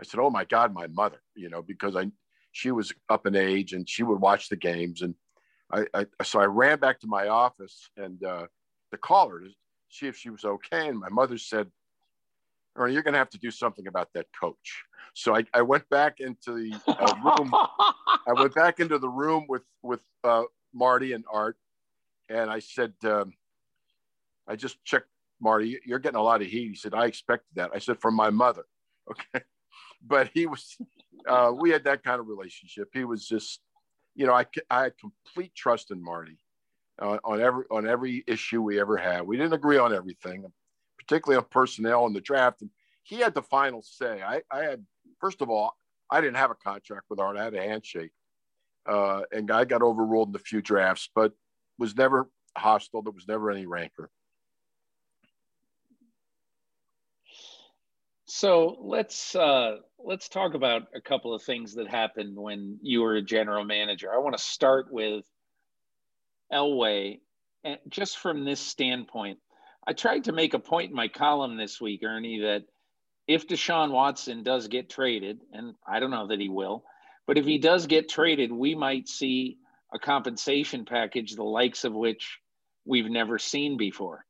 I 0.00 0.04
said, 0.04 0.20
"Oh 0.20 0.30
my 0.30 0.44
God, 0.44 0.74
my 0.74 0.86
mother!" 0.88 1.22
You 1.34 1.48
know, 1.48 1.62
because 1.62 1.96
I 1.96 2.10
she 2.52 2.70
was 2.70 2.92
up 3.08 3.26
in 3.26 3.36
age 3.36 3.72
and 3.74 3.88
she 3.88 4.02
would 4.02 4.20
watch 4.20 4.48
the 4.48 4.56
games, 4.56 5.02
and 5.02 5.14
I, 5.72 5.86
I 5.94 6.06
so 6.24 6.40
I 6.40 6.46
ran 6.46 6.78
back 6.78 7.00
to 7.00 7.06
my 7.06 7.28
office 7.28 7.90
and 7.96 8.22
uh, 8.24 8.46
to 8.90 8.98
call 8.98 9.28
her 9.28 9.40
to 9.40 9.50
see 9.90 10.06
if 10.08 10.16
she 10.16 10.30
was 10.30 10.44
okay. 10.44 10.88
And 10.88 10.98
my 10.98 11.10
mother 11.10 11.38
said, 11.38 11.68
or 12.76 12.88
you're 12.88 13.02
going 13.02 13.14
to 13.14 13.18
have 13.18 13.30
to 13.30 13.38
do 13.38 13.50
something 13.50 13.86
about 13.86 14.12
that 14.14 14.26
coach. 14.38 14.84
So 15.14 15.34
I, 15.34 15.44
I 15.54 15.62
went 15.62 15.88
back 15.88 16.20
into 16.20 16.52
the 16.54 16.78
uh, 16.86 17.14
room. 17.24 17.52
I 18.26 18.32
went 18.34 18.54
back 18.54 18.80
into 18.80 18.98
the 18.98 19.08
room 19.08 19.46
with 19.48 19.62
with 19.82 20.00
uh, 20.24 20.44
Marty 20.74 21.12
and 21.12 21.24
Art, 21.32 21.56
and 22.28 22.50
I 22.50 22.58
said, 22.58 22.92
um, 23.04 23.32
I 24.46 24.56
just 24.56 24.82
checked 24.84 25.08
Marty. 25.40 25.80
You're 25.84 25.98
getting 25.98 26.18
a 26.18 26.22
lot 26.22 26.42
of 26.42 26.48
heat. 26.48 26.68
He 26.68 26.74
said, 26.74 26.94
I 26.94 27.06
expected 27.06 27.54
that. 27.56 27.70
I 27.74 27.78
said, 27.78 28.00
from 28.00 28.14
my 28.14 28.30
mother. 28.30 28.64
Okay, 29.08 29.44
but 30.04 30.30
he 30.34 30.46
was. 30.46 30.76
Uh, 31.28 31.52
we 31.56 31.70
had 31.70 31.84
that 31.84 32.02
kind 32.02 32.18
of 32.18 32.26
relationship. 32.26 32.88
He 32.92 33.04
was 33.04 33.24
just, 33.24 33.60
you 34.16 34.26
know, 34.26 34.34
I 34.34 34.46
I 34.68 34.82
had 34.82 34.94
complete 34.98 35.54
trust 35.54 35.92
in 35.92 36.02
Marty. 36.02 36.38
Uh, 37.00 37.18
on 37.24 37.40
every 37.40 37.64
on 37.70 37.86
every 37.86 38.24
issue 38.26 38.60
we 38.60 38.80
ever 38.80 38.96
had. 38.96 39.20
We 39.20 39.36
didn't 39.36 39.52
agree 39.52 39.78
on 39.78 39.94
everything, 39.94 40.50
particularly 41.06 41.38
on 41.38 41.46
personnel 41.50 42.06
and 42.06 42.14
the 42.14 42.20
draft. 42.20 42.62
And 42.62 42.70
he 43.02 43.16
had 43.16 43.34
the 43.34 43.42
final 43.42 43.82
say. 43.82 44.22
I, 44.22 44.42
I 44.50 44.62
had 44.62 44.84
first 45.20 45.42
of 45.42 45.50
all, 45.50 45.76
I 46.10 46.20
didn't 46.20 46.36
have 46.36 46.50
a 46.50 46.54
contract 46.54 47.06
with 47.08 47.20
Art. 47.20 47.36
I 47.36 47.44
had 47.44 47.54
a 47.54 47.62
handshake, 47.62 48.12
uh, 48.86 49.22
and 49.32 49.50
I 49.50 49.64
got 49.64 49.82
overruled 49.82 50.30
in 50.30 50.36
a 50.36 50.40
few 50.40 50.62
drafts, 50.62 51.08
but 51.14 51.32
was 51.78 51.96
never 51.96 52.28
hostile. 52.56 53.02
There 53.02 53.12
was 53.12 53.28
never 53.28 53.50
any 53.50 53.66
rancor. 53.66 54.10
So 58.26 58.76
let's 58.80 59.34
uh, 59.34 59.76
let's 59.98 60.28
talk 60.28 60.54
about 60.54 60.82
a 60.94 61.00
couple 61.00 61.34
of 61.34 61.42
things 61.42 61.74
that 61.74 61.88
happened 61.88 62.36
when 62.36 62.78
you 62.82 63.02
were 63.02 63.16
a 63.16 63.22
general 63.22 63.64
manager. 63.64 64.12
I 64.12 64.18
want 64.18 64.36
to 64.36 64.42
start 64.42 64.92
with 64.92 65.24
Elway, 66.52 67.20
and 67.64 67.78
just 67.88 68.18
from 68.18 68.44
this 68.44 68.60
standpoint, 68.60 69.38
I 69.86 69.92
tried 69.92 70.24
to 70.24 70.32
make 70.32 70.54
a 70.54 70.58
point 70.58 70.90
in 70.90 70.96
my 70.96 71.08
column 71.08 71.56
this 71.56 71.80
week, 71.80 72.02
Ernie, 72.02 72.40
that 72.40 72.64
if 73.28 73.46
Deshaun 73.46 73.90
Watson 73.90 74.42
does 74.42 74.68
get 74.68 74.90
traded, 74.90 75.40
and 75.52 75.74
I 75.86 76.00
don't 76.00 76.10
know 76.10 76.28
that 76.28 76.40
he 76.40 76.48
will, 76.48 76.84
but 77.26 77.38
if 77.38 77.44
he 77.44 77.58
does 77.58 77.86
get 77.86 78.08
traded, 78.08 78.52
we 78.52 78.74
might 78.74 79.08
see 79.08 79.58
a 79.92 79.98
compensation 79.98 80.84
package 80.84 81.34
the 81.34 81.44
likes 81.44 81.84
of 81.84 81.92
which 81.92 82.38
we've 82.84 83.10
never 83.10 83.38
seen 83.38 83.76
before. 83.76 84.24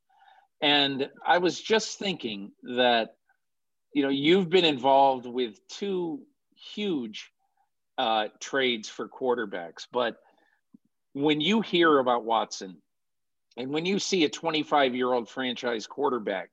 And 0.61 1.09
I 1.27 1.39
was 1.39 1.61
just 1.61 1.99
thinking 1.99 2.53
that, 2.77 3.17
you 3.93 4.03
know, 4.03 4.09
you've 4.09 4.49
been 4.49 4.65
involved 4.65 5.27
with 5.27 5.59
two 5.69 6.23
huge 6.75 7.31
uh, 7.99 8.29
trades 8.41 8.89
for 8.89 9.09
quarterbacks, 9.09 9.87
but 9.91 10.17
when 11.13 11.41
you 11.41 11.63
hear 11.63 11.99
about 11.99 12.25
Watson 12.25 12.77
and 13.57 13.71
when 13.71 13.87
you 13.87 13.99
see 13.99 14.25
a 14.25 14.29
25 14.29 14.95
year 14.95 15.13
old 15.13 15.29
franchise 15.29 15.87
quarterback 15.87 16.51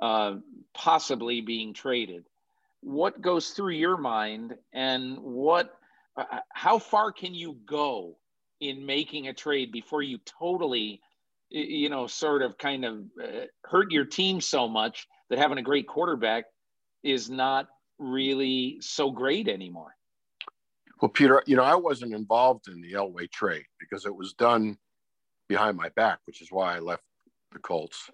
uh, 0.00 0.36
possibly 0.72 1.40
being 1.40 1.74
traded, 1.74 2.24
what 2.80 3.20
goes 3.20 3.50
through 3.50 3.74
your 3.74 3.96
mind 3.96 4.54
and 4.72 5.18
what, 5.18 5.76
uh, 6.16 6.24
how 6.52 6.78
far 6.78 7.12
can 7.12 7.34
you 7.34 7.56
go 7.66 8.16
in 8.60 8.86
making 8.86 9.28
a 9.28 9.34
trade 9.34 9.72
before 9.72 10.02
you 10.02 10.18
totally, 10.18 11.00
you 11.48 11.90
know, 11.90 12.06
sort 12.06 12.42
of 12.42 12.56
kind 12.56 12.84
of 12.84 13.04
uh, 13.22 13.46
hurt 13.64 13.90
your 13.90 14.04
team 14.04 14.40
so 14.40 14.68
much 14.68 15.06
that 15.28 15.38
having 15.38 15.58
a 15.58 15.62
great 15.62 15.86
quarterback 15.86 16.44
is 17.02 17.28
not 17.28 17.68
really 17.98 18.78
so 18.80 19.10
great 19.10 19.48
anymore? 19.48 19.94
Well, 21.00 21.08
Peter, 21.08 21.42
you 21.46 21.56
know, 21.56 21.62
I 21.62 21.74
wasn't 21.74 22.14
involved 22.14 22.68
in 22.68 22.80
the 22.82 22.92
Elway 22.92 23.30
trade 23.30 23.64
because 23.78 24.04
it 24.04 24.14
was 24.14 24.34
done 24.34 24.76
behind 25.50 25.76
my 25.76 25.88
back, 25.90 26.20
which 26.26 26.40
is 26.40 26.52
why 26.52 26.76
I 26.76 26.78
left 26.78 27.02
the 27.52 27.58
Colts. 27.58 28.08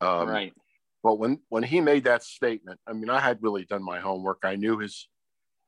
Um, 0.00 0.28
right. 0.28 0.54
But 1.02 1.18
when 1.18 1.40
when 1.48 1.64
he 1.64 1.80
made 1.80 2.04
that 2.04 2.22
statement, 2.22 2.78
I 2.86 2.92
mean, 2.92 3.10
I 3.10 3.18
had 3.18 3.42
really 3.42 3.64
done 3.64 3.82
my 3.82 3.98
homework. 3.98 4.38
I 4.44 4.54
knew 4.54 4.78
his 4.78 5.08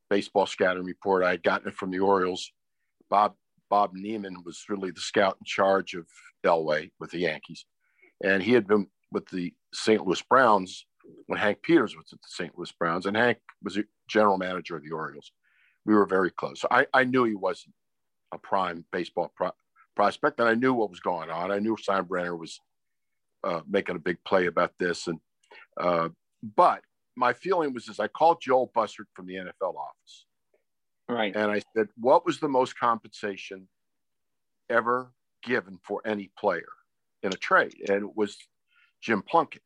baseball 0.09 0.47
scouting 0.47 0.85
report. 0.85 1.25
I 1.25 1.33
had 1.33 1.43
gotten 1.43 1.69
it 1.69 1.75
from 1.75 1.91
the 1.91 1.99
Orioles. 1.99 2.53
Bob 3.11 3.35
Bob 3.69 3.95
Neiman 3.95 4.45
was 4.45 4.65
really 4.69 4.93
the 4.93 5.01
scout 5.01 5.37
in 5.41 5.45
charge 5.45 5.95
of 5.95 6.07
Elway 6.47 6.91
with 7.01 7.11
the 7.11 7.19
Yankees, 7.19 7.67
and 8.23 8.43
he 8.43 8.53
had 8.53 8.69
been 8.69 8.87
with 9.13 9.29
the 9.31 9.53
St. 9.75 10.05
Louis 10.07 10.23
Browns 10.23 10.87
when 11.27 11.41
Hank 11.41 11.63
Peters 11.63 11.97
was 11.97 12.07
at 12.13 12.21
the 12.23 12.29
St. 12.29 12.57
Louis 12.57 12.73
Browns, 12.79 13.07
and 13.07 13.17
Hank 13.17 13.39
was 13.65 13.77
a 13.77 13.85
general 14.09 14.39
manager 14.39 14.77
of 14.77 14.85
the 14.85 14.93
Orioles 14.93 15.33
we 15.87 15.95
were 15.95 16.07
very 16.07 16.31
close. 16.31 16.61
So 16.61 16.69
I, 16.71 16.87
I 16.93 17.05
knew 17.05 17.25
he 17.25 17.35
wasn't 17.35 17.75
a 18.33 18.39
prime 18.39 18.85
baseball 18.93 19.33
pro- 19.35 19.53
prospect, 20.01 20.41
and 20.41 20.49
I 20.49 20.55
knew 20.55 20.73
what 20.73 20.89
was 20.89 21.01
going 21.01 21.29
on. 21.29 21.53
I 21.53 21.59
knew 21.59 21.77
Steinbrenner 21.77 22.39
was 22.39 22.59
uh, 23.45 23.61
making 23.69 23.97
a 23.97 23.99
big 23.99 24.17
play 24.25 24.47
about 24.47 24.73
this, 24.79 25.07
and 25.09 25.19
uh, 25.79 26.09
but 26.57 26.81
my 27.17 27.35
feeling 27.35 27.75
was 27.75 27.85
this: 27.85 28.01
I 28.01 28.09
called 28.09 28.41
Joel 28.41 28.73
Bussert 28.75 29.09
from 29.13 29.27
the 29.27 29.35
NFL 29.35 29.75
office, 29.75 30.25
right, 31.07 31.37
and 31.37 31.53
I 31.53 31.61
said, 31.77 31.89
"What 31.99 32.25
was 32.25 32.41
the 32.41 32.49
most 32.49 32.79
compensation 32.79 33.69
ever 34.71 35.13
given 35.43 35.79
for 35.83 36.01
any 36.07 36.31
player 36.39 36.73
in 37.23 37.35
a 37.35 37.37
trade?" 37.37 37.75
And 37.87 38.03
it 38.03 38.17
was 38.17 38.39
Jim 39.03 39.21
Plunkett. 39.21 39.61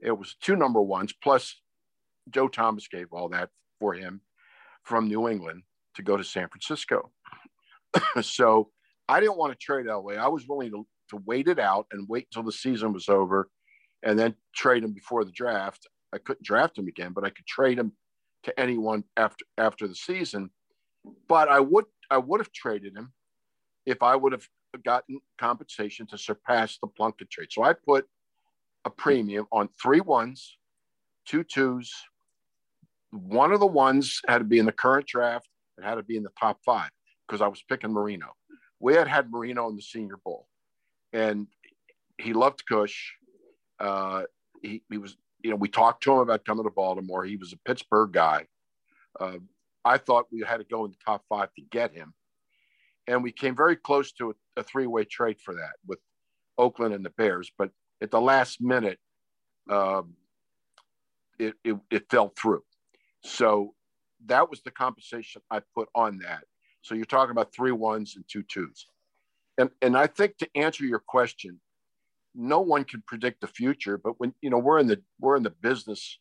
It 0.00 0.18
was 0.18 0.36
two 0.42 0.56
number 0.56 0.82
ones 0.82 1.14
plus 1.14 1.56
Joe 2.28 2.48
Thomas 2.48 2.88
gave 2.88 3.06
all 3.10 3.30
that 3.30 3.48
for 3.80 3.94
him 3.94 4.20
from 4.82 5.08
New 5.08 5.30
England 5.30 5.62
to 5.94 6.02
go 6.02 6.18
to 6.18 6.24
San 6.24 6.48
Francisco. 6.48 7.10
so 8.20 8.68
I 9.08 9.20
didn't 9.20 9.38
want 9.38 9.52
to 9.52 9.58
trade 9.58 9.86
Elway. 9.86 10.18
I 10.18 10.28
was 10.28 10.46
willing 10.48 10.70
to, 10.70 10.86
to 11.10 11.22
wait 11.24 11.48
it 11.48 11.58
out 11.58 11.86
and 11.92 12.08
wait 12.08 12.26
until 12.30 12.42
the 12.42 12.52
season 12.52 12.92
was 12.92 13.08
over 13.08 13.48
and 14.02 14.18
then 14.18 14.34
trade 14.54 14.84
him 14.84 14.92
before 14.92 15.24
the 15.24 15.32
draft. 15.32 15.86
I 16.12 16.18
couldn't 16.18 16.44
draft 16.44 16.78
him 16.78 16.88
again, 16.88 17.12
but 17.12 17.24
I 17.24 17.30
could 17.30 17.46
trade 17.46 17.78
him 17.78 17.92
to 18.44 18.58
anyone 18.58 19.04
after 19.16 19.44
after 19.58 19.86
the 19.88 19.94
season. 19.94 20.50
But 21.28 21.48
I 21.48 21.60
would 21.60 21.84
I 22.10 22.18
would 22.18 22.40
have 22.40 22.52
traded 22.52 22.96
him 22.96 23.12
if 23.84 24.02
I 24.02 24.16
would 24.16 24.32
have 24.32 24.46
gotten 24.84 25.20
compensation 25.38 26.06
to 26.08 26.18
surpass 26.18 26.78
the 26.78 26.88
Plunkett 26.88 27.30
trade. 27.30 27.48
So 27.50 27.62
I 27.62 27.72
put 27.72 28.06
a 28.84 28.90
premium 28.90 29.46
on 29.52 29.68
three 29.80 30.00
ones, 30.00 30.58
two 31.26 31.42
twos, 31.42 31.92
one 33.10 33.52
of 33.52 33.60
the 33.60 33.66
ones 33.66 34.20
had 34.28 34.38
to 34.38 34.44
be 34.44 34.58
in 34.58 34.66
the 34.66 34.72
current 34.72 35.06
draft 35.06 35.48
It 35.78 35.84
had 35.84 35.96
to 35.96 36.02
be 36.02 36.16
in 36.16 36.22
the 36.22 36.32
top 36.38 36.58
five 36.64 36.90
because 37.26 37.40
I 37.40 37.48
was 37.48 37.62
picking 37.68 37.92
Marino. 37.92 38.28
We 38.80 38.94
had 38.94 39.08
had 39.08 39.30
Marino 39.30 39.68
in 39.68 39.76
the 39.76 39.82
Senior 39.82 40.18
Bowl, 40.24 40.46
and 41.12 41.46
he 42.18 42.32
loved 42.32 42.64
Kush. 42.68 43.12
Uh, 43.78 44.24
he, 44.62 44.82
he 44.90 44.98
was, 44.98 45.16
you 45.42 45.50
know, 45.50 45.56
we 45.56 45.68
talked 45.68 46.02
to 46.04 46.12
him 46.12 46.18
about 46.18 46.44
coming 46.44 46.64
to 46.64 46.70
Baltimore. 46.70 47.24
He 47.24 47.36
was 47.36 47.52
a 47.52 47.58
Pittsburgh 47.58 48.12
guy. 48.12 48.46
Uh, 49.18 49.38
I 49.84 49.98
thought 49.98 50.26
we 50.32 50.42
had 50.46 50.58
to 50.58 50.64
go 50.64 50.84
in 50.84 50.90
the 50.90 50.96
top 51.04 51.24
five 51.28 51.48
to 51.54 51.62
get 51.62 51.92
him, 51.92 52.12
and 53.06 53.22
we 53.22 53.32
came 53.32 53.56
very 53.56 53.76
close 53.76 54.12
to 54.12 54.30
a, 54.30 54.60
a 54.60 54.62
three-way 54.62 55.04
trade 55.04 55.40
for 55.40 55.54
that 55.54 55.74
with 55.86 55.98
Oakland 56.58 56.94
and 56.94 57.04
the 57.04 57.10
Bears. 57.10 57.50
But 57.56 57.70
at 58.02 58.10
the 58.10 58.20
last 58.20 58.60
minute, 58.60 58.98
um, 59.70 60.14
it, 61.38 61.54
it, 61.64 61.76
it 61.90 62.10
fell 62.10 62.32
through. 62.36 62.62
So 63.22 63.74
that 64.26 64.50
was 64.50 64.62
the 64.62 64.70
compensation 64.70 65.42
I 65.50 65.60
put 65.74 65.88
on 65.94 66.18
that. 66.18 66.44
So 66.86 66.94
you're 66.94 67.04
talking 67.04 67.32
about 67.32 67.52
three 67.52 67.72
ones 67.72 68.14
and 68.16 68.24
two 68.28 68.42
twos. 68.42 68.86
And, 69.58 69.70
and 69.82 69.96
I 69.96 70.06
think 70.06 70.36
to 70.38 70.48
answer 70.54 70.84
your 70.84 71.00
question, 71.00 71.60
no 72.34 72.60
one 72.60 72.84
can 72.84 73.02
predict 73.06 73.40
the 73.40 73.46
future, 73.46 73.98
but 73.98 74.20
when 74.20 74.34
you 74.42 74.50
know 74.50 74.58
we're 74.58 74.78
in 74.78 74.86
the 74.86 75.00
we're 75.18 75.36
in 75.36 75.42
the 75.42 75.54
business 75.62 76.18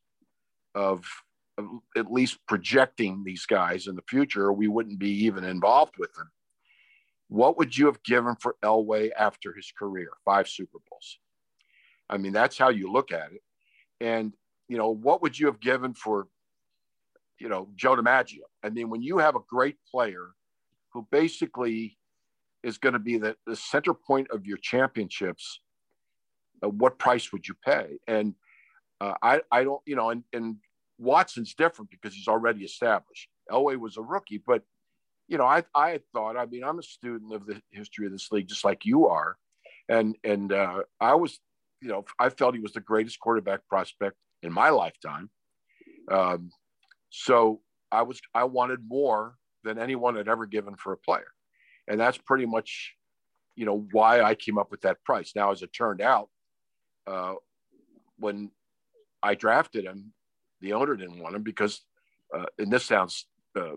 of, 0.74 1.05
of 1.57 1.66
at 1.97 2.09
least 2.09 2.39
projecting 2.47 3.24
these 3.24 3.45
guys 3.45 3.88
in 3.88 3.95
the 3.95 4.03
future, 4.09 4.51
we 4.53 4.70
wouldn't 4.70 4.97
be 4.97 5.26
even 5.26 5.43
involved 5.43 5.95
with 5.99 6.13
them. 6.13 6.32
What 7.28 7.57
would 7.57 7.78
you 7.78 7.88
have 7.88 8.01
given 8.03 8.38
for 8.38 8.55
Elway 8.63 9.09
after 9.18 9.53
his 9.53 9.74
career? 9.78 10.09
Five 10.24 10.47
Super 10.47 10.78
Bowls. 10.89 11.20
I 12.09 12.18
mean, 12.18 12.32
that's 12.32 12.57
how 12.57 12.70
you 12.70 12.89
look 12.89 13.11
at 13.11 13.34
it. 13.34 13.41
And 13.99 14.34
you 14.70 14.78
know, 14.78 14.89
what 14.89 15.22
would 15.22 15.38
you 15.38 15.47
have 15.47 15.59
given 15.59 15.93
for 15.93 16.28
you 17.39 17.49
know, 17.49 17.70
Joe 17.76 17.95
DiMaggio. 17.95 18.43
I 18.63 18.70
mean, 18.70 18.89
when 18.89 19.01
you 19.01 19.18
have 19.18 19.36
a 19.36 19.41
great 19.49 19.78
player 19.91 20.30
who 20.96 21.06
basically 21.12 21.98
is 22.64 22.78
going 22.78 22.93
to 22.93 23.00
be 23.00 23.18
the, 23.18 23.36
the 23.46 23.56
center 23.56 23.93
point 23.93 24.28
of 24.32 24.46
your 24.46 24.58
championships, 24.58 25.60
uh, 26.64 26.70
what 26.70 26.98
price 26.98 27.34
would 27.34 27.46
you 27.46 27.54
pay? 27.66 28.00
And 28.08 28.34
uh, 29.02 29.14
I, 29.22 29.41
I 29.52 29.66
don't, 29.66 29.82
you 29.86 29.98
know, 29.98 30.10
and, 30.10 30.24
and 30.32 30.56
Watson's 30.98 31.54
different 31.54 31.91
because 31.91 32.14
he's 32.14 32.30
already 32.30 32.64
established. 32.64 33.28
Elway 33.52 33.78
was 33.78 33.98
a 33.98 34.02
rookie, 34.02 34.41
but 34.48 34.64
you 35.28 35.38
know, 35.38 35.43
I, 35.43 35.64
I 35.76 36.00
thought, 36.14 36.38
I 36.38 36.46
mean, 36.46 36.64
I'm 36.64 36.80
a 36.80 36.84
student 36.84 37.34
of 37.34 37.46
the 37.46 37.62
history 37.72 38.06
of 38.06 38.14
this 38.14 38.32
league, 38.32 38.48
just 38.48 38.64
like 38.64 38.86
you 38.86 39.08
are. 39.08 39.36
And, 39.89 40.16
and 40.24 40.54
uh, 40.54 40.84
I 41.02 41.16
was, 41.16 41.39
you 41.82 41.89
know, 41.89 42.06
I 42.18 42.30
felt 42.30 42.56
he 42.56 42.62
was 42.62 42.74
the 42.74 42.80
greatest 42.80 43.20
quarterback 43.20 43.68
prospect 43.68 44.16
in 44.43 44.54
my 44.54 44.70
lifetime. 44.70 45.30
Um, 46.10 46.52
so 47.10 47.60
I 47.91 48.04
was 48.04 48.22
I 48.34 48.46
wanted 48.46 48.80
more 48.88 49.36
than 49.66 49.78
anyone 49.78 50.16
had 50.16 50.30
ever 50.30 50.45
given 50.45 50.76
for 50.78 50.93
a 50.93 50.97
player, 50.97 51.28
and 51.88 51.99
that's 51.99 52.18
pretty 52.18 52.45
much, 52.45 52.95
you 53.55 53.66
know, 53.66 53.86
why 53.91 54.22
I 54.22 54.36
came 54.36 54.57
up 54.57 54.72
with 54.72 54.82
that 54.82 55.03
price. 55.03 55.34
Now, 55.36 55.51
as 55.51 55.61
it 55.61 55.74
turned 55.74 56.01
out, 56.01 56.30
uh, 57.07 57.34
when 58.18 58.51
I 59.26 59.34
drafted 59.34 59.86
him. 59.86 60.13
The 60.61 60.74
owner 60.74 60.95
didn't 60.95 61.20
want 61.20 61.36
him 61.36 61.41
because, 61.41 61.82
uh, 62.34 62.45
and 62.59 62.72
this 62.72 62.86
sounds 62.86 63.26
uh, 63.59 63.76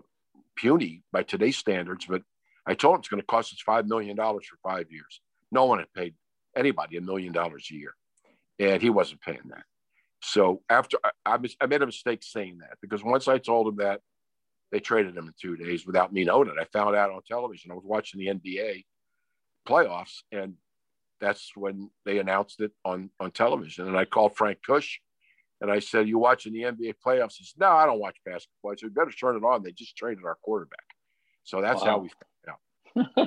puny 0.55 1.03
by 1.11 1.23
today's 1.23 1.57
standards, 1.57 2.05
but 2.05 2.21
I 2.67 2.75
told 2.75 2.95
him 2.95 2.99
it's 2.99 3.09
going 3.09 3.21
to 3.21 3.25
cost 3.25 3.51
us 3.51 3.63
$5 3.67 3.87
million 3.87 4.15
for 4.15 4.41
five 4.63 4.91
years. 4.91 5.21
No 5.51 5.65
one 5.65 5.79
had 5.79 5.91
paid 5.93 6.13
anybody 6.55 6.97
a 6.97 7.01
million 7.01 7.33
dollars 7.33 7.67
a 7.71 7.75
year, 7.75 7.95
and 8.59 8.79
he 8.79 8.91
wasn't 8.91 9.21
paying 9.21 9.41
that. 9.49 9.63
So 10.21 10.61
after 10.69 10.97
I, 11.25 11.39
I, 11.61 11.65
made 11.65 11.81
a 11.81 11.85
mistake 11.85 12.19
saying 12.21 12.59
that 12.59 12.77
because 12.81 13.03
once 13.03 13.27
I 13.27 13.39
told 13.39 13.69
him 13.69 13.77
that, 13.77 14.01
they 14.71 14.79
traded 14.79 15.17
him 15.17 15.27
in 15.27 15.33
two 15.39 15.57
days 15.57 15.85
without 15.85 16.13
me 16.13 16.23
knowing 16.23 16.47
it. 16.47 16.55
I 16.59 16.65
found 16.65 16.95
out 16.95 17.11
on 17.11 17.21
television. 17.27 17.71
I 17.71 17.75
was 17.75 17.85
watching 17.85 18.19
the 18.19 18.27
NBA 18.27 18.85
playoffs, 19.67 20.19
and 20.31 20.55
that's 21.19 21.51
when 21.55 21.89
they 22.05 22.19
announced 22.19 22.61
it 22.61 22.71
on 22.85 23.09
on 23.19 23.31
television. 23.31 23.87
And 23.87 23.97
I 23.97 24.05
called 24.05 24.35
Frank 24.35 24.59
Kush, 24.65 24.99
and 25.61 25.71
I 25.71 25.79
said, 25.79 26.07
"You 26.07 26.19
watching 26.19 26.53
the 26.53 26.63
NBA 26.63 26.95
playoffs?" 27.05 27.35
He 27.37 27.45
said, 27.45 27.59
"No, 27.59 27.69
I 27.69 27.85
don't 27.85 27.99
watch 27.99 28.17
basketball." 28.25 28.71
I 28.71 28.75
said, 28.75 28.87
You 28.87 28.89
"Better 28.91 29.11
turn 29.11 29.35
it 29.35 29.43
on." 29.43 29.63
They 29.63 29.71
just 29.71 29.97
traded 29.97 30.23
our 30.25 30.37
quarterback, 30.43 30.85
so 31.43 31.61
that's 31.61 31.81
wow. 31.81 31.87
how 31.87 31.97
we 31.99 32.09
found 32.09 32.57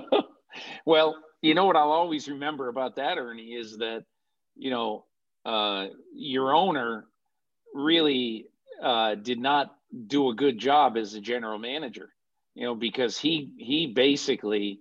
out. 0.00 0.24
well, 0.86 1.16
you 1.40 1.54
know 1.54 1.64
what 1.66 1.76
I'll 1.76 1.90
always 1.90 2.28
remember 2.28 2.68
about 2.68 2.96
that, 2.96 3.18
Ernie, 3.18 3.54
is 3.54 3.78
that 3.78 4.04
you 4.56 4.70
know 4.70 5.06
uh, 5.44 5.88
your 6.14 6.54
owner 6.54 7.06
really 7.74 8.46
uh, 8.82 9.14
did 9.16 9.38
not 9.38 9.74
do 10.06 10.30
a 10.30 10.34
good 10.34 10.58
job 10.58 10.96
as 10.96 11.14
a 11.14 11.20
general 11.20 11.58
manager, 11.58 12.10
you 12.54 12.64
know, 12.64 12.74
because 12.74 13.18
he 13.18 13.50
he 13.58 13.86
basically 13.86 14.80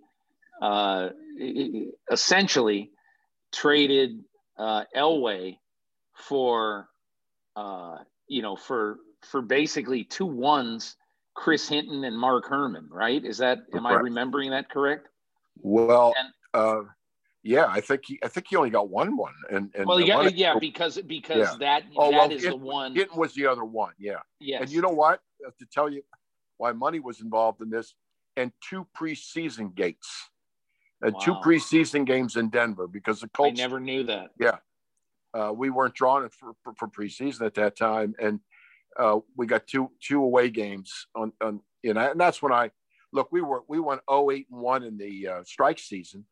uh, 0.61 1.09
essentially 2.11 2.91
traded 3.51 4.23
uh, 4.57 4.83
Elway 4.95 5.57
for 6.13 6.87
uh, 7.55 7.97
you 8.27 8.41
know 8.41 8.55
for 8.55 8.97
for 9.21 9.41
basically 9.41 10.03
two 10.03 10.25
ones, 10.25 10.95
Chris 11.33 11.67
Hinton 11.67 12.03
and 12.03 12.17
Mark 12.17 12.49
Herrmann, 12.49 12.87
right? 12.89 13.23
Is 13.23 13.37
that 13.39 13.59
am 13.73 13.85
I 13.85 13.93
remembering 13.93 14.51
that 14.51 14.69
correct? 14.69 15.07
Well, 15.57 16.13
and, 16.17 16.29
uh, 16.53 16.81
yeah, 17.43 17.65
I 17.67 17.81
think 17.81 18.05
he, 18.05 18.19
I 18.23 18.27
think 18.27 18.47
he 18.49 18.55
only 18.55 18.69
got 18.69 18.89
one 18.89 19.17
one, 19.17 19.33
and, 19.49 19.71
and 19.75 19.87
well, 19.87 19.99
yeah, 19.99 20.27
yeah, 20.27 20.53
because 20.59 20.99
because 21.07 21.37
yeah. 21.37 21.55
that 21.59 21.83
oh, 21.97 22.11
that 22.11 22.17
well, 22.17 22.31
is 22.31 22.43
it, 22.43 22.49
the 22.49 22.55
one. 22.55 22.95
It 22.95 23.15
was 23.15 23.33
the 23.33 23.47
other 23.47 23.63
one, 23.63 23.93
yeah. 23.97 24.19
Yes. 24.39 24.61
And 24.61 24.69
you 24.69 24.81
know 24.81 24.89
what? 24.89 25.21
To 25.59 25.65
tell 25.65 25.89
you 25.89 26.03
why 26.57 26.71
money 26.71 26.99
was 26.99 27.19
involved 27.19 27.61
in 27.61 27.71
this, 27.71 27.95
and 28.37 28.51
two 28.69 28.85
preseason 28.95 29.73
gates, 29.73 30.29
and 31.01 31.13
wow. 31.13 31.19
two 31.19 31.33
preseason 31.35 32.05
games 32.05 32.35
in 32.35 32.49
Denver 32.49 32.87
because 32.87 33.21
the 33.21 33.27
Colts. 33.29 33.59
I 33.59 33.63
never 33.63 33.79
knew 33.79 34.03
that. 34.03 34.31
Yeah, 34.39 34.57
uh, 35.33 35.51
we 35.51 35.71
weren't 35.71 35.95
drawn 35.95 36.29
for, 36.29 36.53
for, 36.63 36.73
for 36.75 36.87
preseason 36.89 37.41
at 37.41 37.55
that 37.55 37.75
time, 37.75 38.13
and 38.21 38.39
uh, 38.99 39.17
we 39.35 39.47
got 39.47 39.65
two 39.65 39.89
two 39.99 40.21
away 40.21 40.51
games 40.51 41.07
on 41.15 41.33
on 41.41 41.61
you 41.81 41.95
know, 41.95 42.11
and 42.11 42.19
that's 42.19 42.39
when 42.43 42.53
I 42.53 42.69
look. 43.11 43.31
We 43.31 43.41
were 43.41 43.63
we 43.67 43.79
went 43.79 44.01
08 44.11 44.45
and 44.51 44.61
one 44.61 44.83
in 44.83 44.95
the 44.99 45.27
uh, 45.27 45.43
strike 45.43 45.79
season 45.79 46.25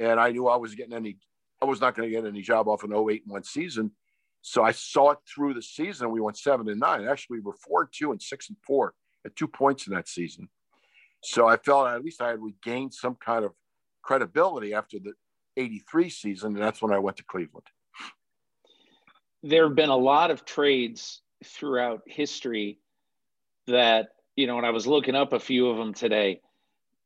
and 0.00 0.20
I 0.20 0.30
knew 0.30 0.48
I 0.48 0.56
was 0.56 0.74
getting 0.74 0.94
any, 0.94 1.18
I 1.62 1.64
was 1.64 1.80
not 1.80 1.94
going 1.94 2.08
to 2.08 2.14
get 2.14 2.26
any 2.26 2.42
job 2.42 2.68
off 2.68 2.84
an 2.84 2.92
08 2.92 3.22
and 3.24 3.32
one 3.32 3.42
season. 3.44 3.92
So 4.42 4.62
I 4.62 4.72
saw 4.72 5.10
it 5.10 5.18
through 5.26 5.54
the 5.54 5.62
season. 5.62 6.10
We 6.10 6.20
went 6.20 6.38
seven 6.38 6.68
and 6.68 6.80
nine. 6.80 7.06
Actually, 7.06 7.38
we 7.38 7.44
were 7.44 7.54
four 7.54 7.82
and 7.82 7.90
two 7.92 8.12
and 8.12 8.22
six 8.22 8.48
and 8.48 8.56
four 8.66 8.94
at 9.26 9.34
two 9.36 9.48
points 9.48 9.86
in 9.86 9.94
that 9.94 10.08
season. 10.08 10.48
So 11.22 11.46
I 11.48 11.56
felt 11.56 11.88
at 11.88 12.04
least 12.04 12.22
I 12.22 12.28
had 12.28 12.40
regained 12.40 12.94
some 12.94 13.16
kind 13.16 13.44
of 13.44 13.52
credibility 14.02 14.74
after 14.74 14.98
the 14.98 15.12
83 15.56 16.10
season. 16.10 16.54
And 16.54 16.62
that's 16.62 16.80
when 16.80 16.92
I 16.92 16.98
went 16.98 17.16
to 17.16 17.24
Cleveland. 17.24 17.66
There 19.42 19.66
have 19.66 19.76
been 19.76 19.90
a 19.90 19.96
lot 19.96 20.30
of 20.30 20.44
trades 20.44 21.20
throughout 21.44 22.02
history 22.06 22.78
that, 23.66 24.08
you 24.36 24.46
know, 24.46 24.56
when 24.56 24.64
I 24.64 24.70
was 24.70 24.86
looking 24.86 25.14
up 25.14 25.32
a 25.32 25.40
few 25.40 25.68
of 25.68 25.76
them 25.76 25.94
today, 25.94 26.40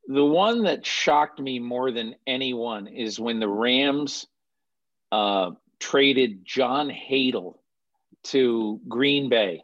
the 0.07 0.25
one 0.25 0.65
that 0.65 0.85
shocked 0.85 1.39
me 1.39 1.59
more 1.59 1.93
than 1.93 2.17
anyone 2.27 2.87
is 2.87 3.21
when 3.21 3.41
the 3.41 3.49
Rams 3.49 4.27
uh, 5.11 5.53
traded 5.79 6.45
John 6.45 6.91
Hadl 6.91 7.59
to 8.25 8.81
Green 8.89 9.29
Bay. 9.29 9.63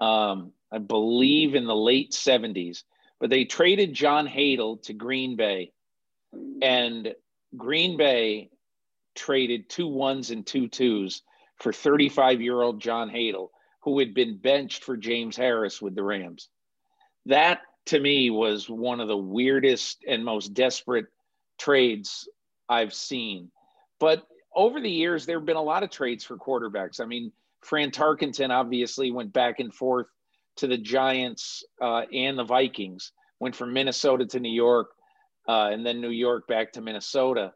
Um, 0.00 0.52
I 0.70 0.78
believe 0.78 1.54
in 1.54 1.66
the 1.66 1.76
late 1.76 2.12
70s, 2.12 2.82
but 3.18 3.30
they 3.30 3.44
traded 3.44 3.94
John 3.94 4.26
Hadl 4.26 4.82
to 4.82 4.92
Green 4.92 5.36
Bay, 5.36 5.72
and 6.60 7.14
Green 7.56 7.96
Bay 7.96 8.50
traded 9.14 9.70
two 9.70 9.88
ones 9.88 10.30
and 10.30 10.46
two 10.46 10.68
twos 10.68 11.22
for 11.56 11.72
35 11.72 12.42
year 12.42 12.60
old 12.60 12.80
John 12.80 13.08
Hadl, 13.08 13.48
who 13.80 13.98
had 13.98 14.12
been 14.12 14.36
benched 14.36 14.84
for 14.84 14.96
James 14.96 15.36
Harris 15.36 15.80
with 15.80 15.94
the 15.94 16.02
Rams. 16.02 16.48
That 17.24 17.60
to 17.86 18.00
me 18.00 18.30
was 18.30 18.68
one 18.68 19.00
of 19.00 19.08
the 19.08 19.16
weirdest 19.16 20.04
and 20.06 20.24
most 20.24 20.54
desperate 20.54 21.06
trades 21.58 22.28
I've 22.68 22.92
seen. 22.92 23.50
But 23.98 24.26
over 24.54 24.80
the 24.80 24.90
years, 24.90 25.24
there 25.24 25.38
have 25.38 25.46
been 25.46 25.56
a 25.56 25.62
lot 25.62 25.82
of 25.82 25.90
trades 25.90 26.24
for 26.24 26.36
quarterbacks. 26.36 27.00
I 27.00 27.06
mean, 27.06 27.32
Fran 27.62 27.90
Tarkenton 27.90 28.50
obviously 28.50 29.10
went 29.10 29.32
back 29.32 29.60
and 29.60 29.72
forth 29.72 30.06
to 30.56 30.66
the 30.66 30.78
Giants 30.78 31.64
uh, 31.80 32.02
and 32.12 32.38
the 32.38 32.44
Vikings, 32.44 33.12
went 33.40 33.54
from 33.54 33.72
Minnesota 33.72 34.26
to 34.26 34.40
New 34.40 34.52
York, 34.52 34.88
uh, 35.48 35.68
and 35.72 35.84
then 35.84 36.00
New 36.00 36.10
York 36.10 36.48
back 36.48 36.72
to 36.72 36.80
Minnesota. 36.80 37.52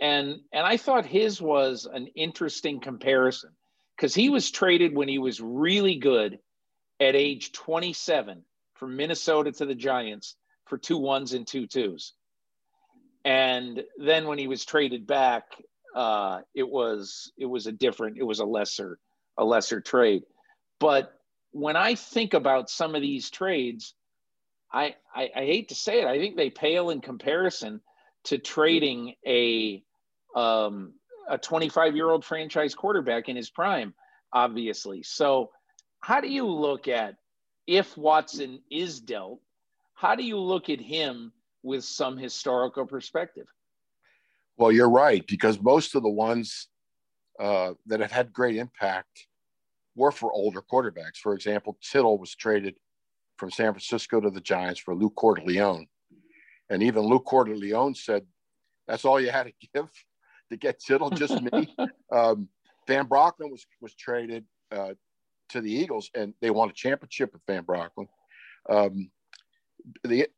And 0.00 0.40
and 0.52 0.66
I 0.66 0.76
thought 0.76 1.06
his 1.06 1.40
was 1.40 1.86
an 1.92 2.08
interesting 2.16 2.80
comparison 2.80 3.50
because 3.96 4.14
he 4.14 4.30
was 4.30 4.50
traded 4.50 4.96
when 4.96 5.06
he 5.06 5.18
was 5.18 5.40
really 5.40 5.96
good 5.96 6.38
at 6.98 7.14
age 7.14 7.52
27 7.52 8.42
from 8.82 8.96
Minnesota 8.96 9.52
to 9.52 9.64
the 9.64 9.76
Giants 9.76 10.34
for 10.66 10.76
two 10.76 10.98
ones 10.98 11.34
and 11.34 11.46
two 11.46 11.68
twos. 11.68 12.14
And 13.24 13.84
then 13.96 14.26
when 14.26 14.38
he 14.38 14.48
was 14.48 14.64
traded 14.64 15.06
back, 15.06 15.44
uh, 15.94 16.40
it 16.52 16.68
was 16.68 17.30
it 17.38 17.46
was 17.46 17.68
a 17.68 17.72
different, 17.72 18.18
it 18.18 18.24
was 18.24 18.40
a 18.40 18.44
lesser 18.44 18.98
a 19.38 19.44
lesser 19.44 19.80
trade. 19.80 20.24
But 20.80 21.12
when 21.52 21.76
I 21.76 21.94
think 21.94 22.34
about 22.34 22.70
some 22.70 22.96
of 22.96 23.02
these 23.02 23.30
trades, 23.30 23.94
I, 24.72 24.96
I, 25.14 25.30
I 25.36 25.44
hate 25.44 25.68
to 25.68 25.76
say 25.76 26.00
it, 26.00 26.08
I 26.08 26.18
think 26.18 26.36
they 26.36 26.50
pale 26.50 26.90
in 26.90 27.00
comparison 27.00 27.80
to 28.24 28.38
trading 28.38 29.14
a 29.24 29.80
um, 30.34 30.94
a 31.28 31.38
25 31.38 31.94
year 31.94 32.10
old 32.10 32.24
franchise 32.24 32.74
quarterback 32.74 33.28
in 33.28 33.36
his 33.36 33.48
prime, 33.48 33.94
obviously. 34.32 35.04
So, 35.04 35.52
how 36.00 36.20
do 36.20 36.28
you 36.28 36.48
look 36.48 36.88
at 36.88 37.14
if 37.66 37.96
Watson 37.96 38.60
is 38.70 39.00
dealt, 39.00 39.40
how 39.94 40.14
do 40.14 40.24
you 40.24 40.38
look 40.38 40.68
at 40.68 40.80
him 40.80 41.32
with 41.62 41.84
some 41.84 42.16
historical 42.16 42.86
perspective? 42.86 43.46
Well, 44.56 44.72
you're 44.72 44.90
right, 44.90 45.24
because 45.26 45.60
most 45.60 45.94
of 45.94 46.02
the 46.02 46.10
ones 46.10 46.68
uh, 47.38 47.72
that 47.86 48.00
have 48.00 48.12
had 48.12 48.32
great 48.32 48.56
impact 48.56 49.26
were 49.94 50.12
for 50.12 50.32
older 50.32 50.62
quarterbacks. 50.62 51.16
For 51.22 51.34
example, 51.34 51.78
Tittle 51.82 52.18
was 52.18 52.34
traded 52.34 52.74
from 53.36 53.50
San 53.50 53.72
Francisco 53.72 54.20
to 54.20 54.30
the 54.30 54.40
Giants 54.40 54.80
for 54.80 54.94
Lou 54.94 55.10
Cordileone. 55.10 55.86
And 56.70 56.82
even 56.82 57.02
Lou 57.02 57.20
Cordileone 57.20 57.96
said, 57.96 58.24
that's 58.86 59.04
all 59.04 59.20
you 59.20 59.30
had 59.30 59.44
to 59.44 59.52
give 59.74 59.90
to 60.50 60.56
get 60.56 60.80
Tittle, 60.80 61.10
just 61.10 61.40
me. 61.40 61.74
um, 62.12 62.48
Van 62.86 63.06
Brocklin 63.06 63.50
was, 63.50 63.64
was 63.80 63.94
traded 63.94 64.44
uh, 64.70 64.94
to 65.52 65.60
the 65.60 65.72
Eagles, 65.72 66.10
and 66.14 66.34
they 66.40 66.50
won 66.50 66.68
a 66.68 66.72
championship 66.72 67.32
with 67.32 67.42
Van 67.46 67.64
Brocklin. 67.64 68.08
Um, 68.68 69.10
the, 70.04 70.28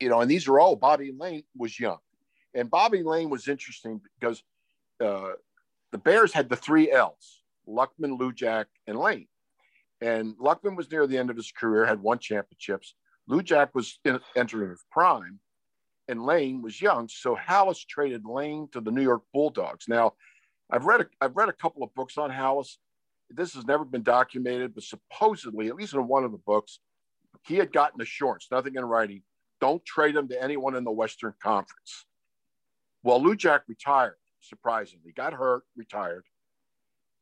you 0.00 0.08
know, 0.08 0.20
and 0.20 0.30
these 0.30 0.48
are 0.48 0.58
all 0.58 0.76
Bobby 0.76 1.12
Layne 1.16 1.44
was 1.56 1.78
young, 1.78 1.98
and 2.54 2.70
Bobby 2.70 3.02
Layne 3.02 3.30
was 3.30 3.48
interesting 3.48 4.00
because 4.18 4.42
uh, 5.04 5.32
the 5.92 5.98
Bears 5.98 6.32
had 6.32 6.48
the 6.48 6.56
three 6.56 6.90
L's: 6.90 7.42
Luckman, 7.68 8.18
Lujack, 8.18 8.66
and 8.86 8.98
Layne. 8.98 9.28
And 10.00 10.36
Luckman 10.36 10.76
was 10.76 10.90
near 10.90 11.06
the 11.06 11.18
end 11.18 11.30
of 11.30 11.36
his 11.36 11.50
career, 11.50 11.84
had 11.84 12.00
won 12.00 12.18
championships. 12.20 12.94
Lujack 13.28 13.70
was 13.74 13.98
in, 14.04 14.20
entering 14.36 14.70
his 14.70 14.84
prime, 14.92 15.40
and 16.06 16.24
Layne 16.24 16.62
was 16.62 16.80
young. 16.80 17.08
So 17.08 17.36
Halas 17.36 17.84
traded 17.84 18.24
Layne 18.24 18.68
to 18.72 18.80
the 18.80 18.92
New 18.92 19.02
York 19.02 19.22
Bulldogs. 19.34 19.86
Now, 19.88 20.12
I've 20.70 20.84
read 20.84 21.00
a, 21.00 21.06
I've 21.20 21.36
read 21.36 21.48
a 21.48 21.52
couple 21.54 21.82
of 21.82 21.94
books 21.94 22.16
on 22.16 22.30
Halas 22.30 22.76
this 23.30 23.54
has 23.54 23.66
never 23.66 23.84
been 23.84 24.02
documented, 24.02 24.74
but 24.74 24.84
supposedly, 24.84 25.68
at 25.68 25.76
least 25.76 25.94
in 25.94 26.06
one 26.06 26.24
of 26.24 26.32
the 26.32 26.38
books, 26.38 26.80
he 27.46 27.56
had 27.56 27.72
gotten 27.72 28.00
assurance, 28.00 28.48
nothing 28.50 28.74
in 28.76 28.84
writing, 28.84 29.22
don't 29.60 29.84
trade 29.84 30.16
him 30.16 30.28
to 30.28 30.42
anyone 30.42 30.74
in 30.74 30.84
the 30.84 30.90
Western 30.90 31.34
Conference. 31.42 32.06
Well, 33.02 33.20
Lujack 33.20 33.60
retired, 33.68 34.16
surprisingly, 34.40 35.12
got 35.12 35.32
hurt, 35.32 35.64
retired. 35.76 36.24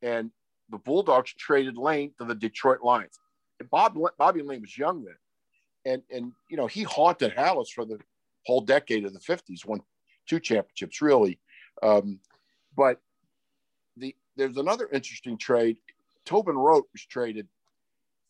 And 0.02 0.30
the 0.70 0.78
Bulldogs 0.78 1.32
traded 1.32 1.76
Layne 1.76 2.12
to 2.18 2.24
the 2.24 2.34
Detroit 2.34 2.80
Lions. 2.82 3.18
And 3.60 3.70
Bob, 3.70 3.98
Bobby 4.18 4.42
Layne 4.42 4.60
was 4.60 4.76
young 4.76 5.04
then. 5.04 5.14
And, 5.92 6.02
and, 6.10 6.32
you 6.50 6.56
know, 6.56 6.66
he 6.66 6.82
haunted 6.82 7.34
Halas 7.34 7.68
for 7.74 7.84
the 7.84 7.98
whole 8.44 8.60
decade 8.60 9.04
of 9.04 9.12
the 9.12 9.20
50s, 9.20 9.64
won 9.64 9.80
two 10.28 10.40
championships, 10.40 11.00
really. 11.00 11.38
Um, 11.82 12.20
but 12.76 13.00
the 13.96 14.14
there's 14.36 14.56
another 14.56 14.88
interesting 14.92 15.38
trade 15.38 15.78
Tobin 16.26 16.56
Rote 16.56 16.86
was 16.92 17.06
traded 17.06 17.48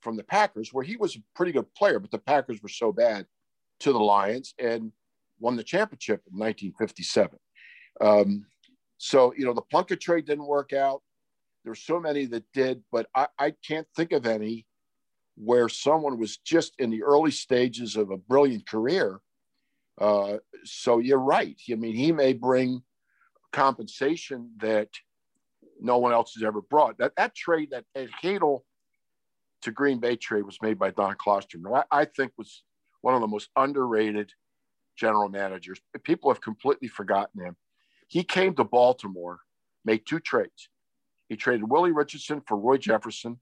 from 0.02 0.16
the 0.16 0.22
Packers, 0.22 0.72
where 0.72 0.84
he 0.84 0.96
was 0.96 1.16
a 1.16 1.22
pretty 1.34 1.52
good 1.52 1.72
player, 1.74 1.98
but 1.98 2.10
the 2.10 2.18
Packers 2.18 2.62
were 2.62 2.68
so 2.68 2.92
bad 2.92 3.26
to 3.80 3.92
the 3.92 3.98
Lions 3.98 4.54
and 4.58 4.92
won 5.40 5.56
the 5.56 5.64
championship 5.64 6.22
in 6.30 6.38
1957. 6.38 7.38
Um, 8.00 8.46
so, 8.98 9.34
you 9.36 9.44
know, 9.44 9.52
the 9.52 9.62
Plunkett 9.62 10.00
trade 10.00 10.26
didn't 10.26 10.46
work 10.46 10.72
out. 10.72 11.02
There's 11.64 11.82
so 11.82 11.98
many 11.98 12.26
that 12.26 12.44
did, 12.52 12.82
but 12.92 13.08
I, 13.14 13.26
I 13.38 13.54
can't 13.66 13.86
think 13.96 14.12
of 14.12 14.26
any 14.26 14.66
where 15.36 15.68
someone 15.68 16.18
was 16.18 16.38
just 16.38 16.74
in 16.78 16.90
the 16.90 17.02
early 17.02 17.30
stages 17.30 17.96
of 17.96 18.10
a 18.10 18.16
brilliant 18.16 18.66
career. 18.68 19.20
Uh, 20.00 20.38
so 20.64 20.98
you're 20.98 21.18
right. 21.18 21.60
I 21.70 21.74
mean, 21.74 21.94
he 21.94 22.12
may 22.12 22.32
bring 22.32 22.82
compensation 23.52 24.52
that 24.58 24.88
no 25.86 25.98
one 25.98 26.12
else 26.12 26.34
has 26.34 26.42
ever 26.42 26.60
brought. 26.60 26.98
That 26.98 27.12
that 27.16 27.34
trade, 27.34 27.70
that 27.70 27.84
Ed 27.94 28.10
Hadl 28.22 28.60
to 29.62 29.70
Green 29.70 30.00
Bay 30.00 30.16
trade, 30.16 30.44
was 30.44 30.58
made 30.60 30.78
by 30.78 30.90
Don 30.90 31.14
Klosterman. 31.14 31.84
I, 31.90 32.00
I 32.02 32.04
think 32.04 32.32
was 32.36 32.62
one 33.00 33.14
of 33.14 33.20
the 33.20 33.26
most 33.26 33.48
underrated 33.56 34.32
general 34.96 35.28
managers. 35.28 35.80
People 36.02 36.30
have 36.30 36.40
completely 36.40 36.88
forgotten 36.88 37.44
him. 37.44 37.56
He 38.08 38.24
came 38.24 38.54
to 38.54 38.64
Baltimore, 38.64 39.40
made 39.84 40.02
two 40.06 40.20
trades. 40.20 40.68
He 41.28 41.36
traded 41.36 41.68
Willie 41.68 41.92
Richardson 41.92 42.40
for 42.46 42.56
Roy 42.56 42.78
Jefferson. 42.78 43.40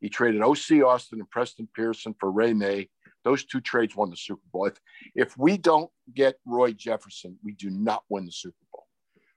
He 0.00 0.08
traded 0.08 0.42
Ocie 0.42 0.86
Austin 0.86 1.20
and 1.20 1.30
Preston 1.30 1.68
Pearson 1.74 2.14
for 2.18 2.30
Ray 2.30 2.52
May. 2.52 2.88
Those 3.24 3.44
two 3.44 3.60
trades 3.60 3.96
won 3.96 4.10
the 4.10 4.16
Super 4.16 4.42
Bowl. 4.52 4.66
If, 4.66 4.80
if 5.14 5.36
we 5.36 5.56
don't 5.58 5.90
get 6.14 6.36
Roy 6.44 6.72
Jefferson, 6.72 7.38
we 7.42 7.52
do 7.52 7.70
not 7.70 8.04
win 8.08 8.26
the 8.26 8.32
Super 8.32 8.64
Bowl. 8.72 8.85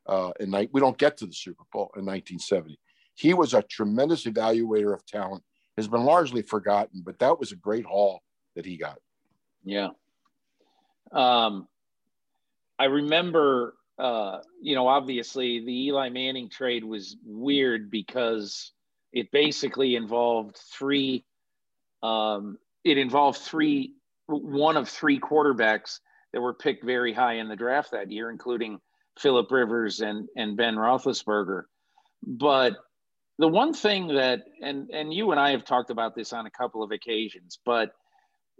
Uh, 0.10 0.32
and 0.40 0.52
we 0.74 0.82
don't 0.82 0.98
get 0.98 1.18
to 1.18 1.28
the 1.28 1.34
Super 1.34 1.64
Bowl 1.72 1.92
in 1.96 2.06
1970. 2.06 2.80
He 3.16 3.34
was 3.34 3.54
a 3.54 3.62
tremendous 3.62 4.26
evaluator 4.26 4.94
of 4.94 5.06
talent. 5.06 5.44
Has 5.78 5.88
been 5.88 6.04
largely 6.04 6.42
forgotten, 6.42 7.04
but 7.06 7.20
that 7.20 7.40
was 7.40 7.54
a 7.54 7.56
great 7.56 7.86
haul 7.86 8.22
that 8.56 8.66
he 8.66 8.76
got. 8.76 8.98
Yeah. 9.64 9.90
Um, 11.14 11.70
I 12.78 12.86
remember 12.86 13.76
uh, 14.00 14.40
you 14.62 14.76
know, 14.76 14.88
obviously 14.88 15.60
the 15.60 15.88
Eli 15.88 16.10
Manning 16.10 16.50
trade 16.50 16.86
was 16.86 17.18
weird 17.26 17.92
because 17.92 18.72
it 19.12 19.30
basically 19.32 19.96
involved 19.96 20.56
three. 20.56 21.26
Um, 22.02 22.58
it 22.86 22.98
involved 22.98 23.40
three, 23.40 23.96
one 24.28 24.78
of 24.78 24.88
three 24.88 25.20
quarterbacks 25.20 26.00
that 26.32 26.40
were 26.40 26.54
picked 26.54 26.86
very 26.86 27.12
high 27.12 27.34
in 27.36 27.50
the 27.50 27.58
draft 27.58 27.92
that 27.92 28.10
year, 28.10 28.32
including 28.32 28.80
Philip 29.20 29.52
Rivers 29.52 30.02
and 30.02 30.28
and 30.36 30.58
Ben 30.58 30.76
Roethlisberger. 30.76 31.64
But 32.26 32.78
the 33.38 33.48
one 33.48 33.74
thing 33.74 34.08
that, 34.16 34.44
and 34.62 34.90
and 34.92 35.14
you 35.14 35.32
and 35.32 35.40
I 35.40 35.52
have 35.52 35.66
talked 35.66 35.90
about 35.90 36.16
this 36.16 36.34
on 36.34 36.46
a 36.46 36.52
couple 36.52 36.84
of 36.84 36.92
occasions, 36.92 37.60
but 37.66 37.92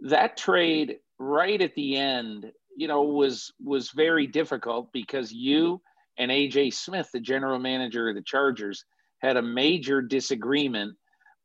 that 0.00 0.36
trade 0.36 0.96
right 1.18 1.60
at 1.60 1.74
the 1.74 1.96
end 1.96 2.50
you 2.76 2.88
know 2.88 3.02
was 3.02 3.52
was 3.62 3.90
very 3.90 4.26
difficult 4.26 4.90
because 4.92 5.32
you 5.32 5.80
and 6.18 6.30
AJ 6.30 6.74
Smith, 6.74 7.08
the 7.12 7.20
general 7.20 7.58
manager 7.58 8.08
of 8.08 8.14
the 8.14 8.22
Chargers, 8.22 8.84
had 9.20 9.36
a 9.36 9.42
major 9.42 10.02
disagreement 10.02 10.96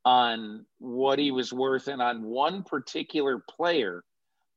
on 0.03 0.65
what 0.79 1.17
he 1.17 1.31
was 1.31 1.51
worth 1.51 1.87
and 1.87 2.01
on 2.01 2.23
one 2.23 2.63
particular 2.63 3.43
player 3.49 4.03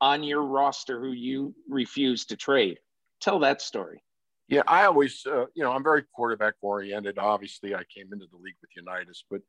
on 0.01 0.23
your 0.23 0.43
roster 0.43 1.01
who 1.01 1.13
you 1.13 1.55
refused 1.69 2.29
to 2.29 2.37
trade. 2.37 2.79
Tell 3.21 3.39
that 3.41 3.63
story. 3.63 4.03
Yeah, 4.49 4.63
I 4.67 4.85
always, 4.85 5.27
uh, 5.27 5.47
you 5.55 5.63
know, 5.63 5.73
I'm 5.73 5.83
very 5.83 6.05
quarterback 6.15 6.55
oriented. 6.63 7.19
Obviously, 7.19 7.75
I 7.75 7.85
came 7.85 8.13
into 8.13 8.27
the 8.31 8.39
league 8.39 8.57
with 8.63 8.71
Unitas, 8.75 9.25
but 9.31 9.43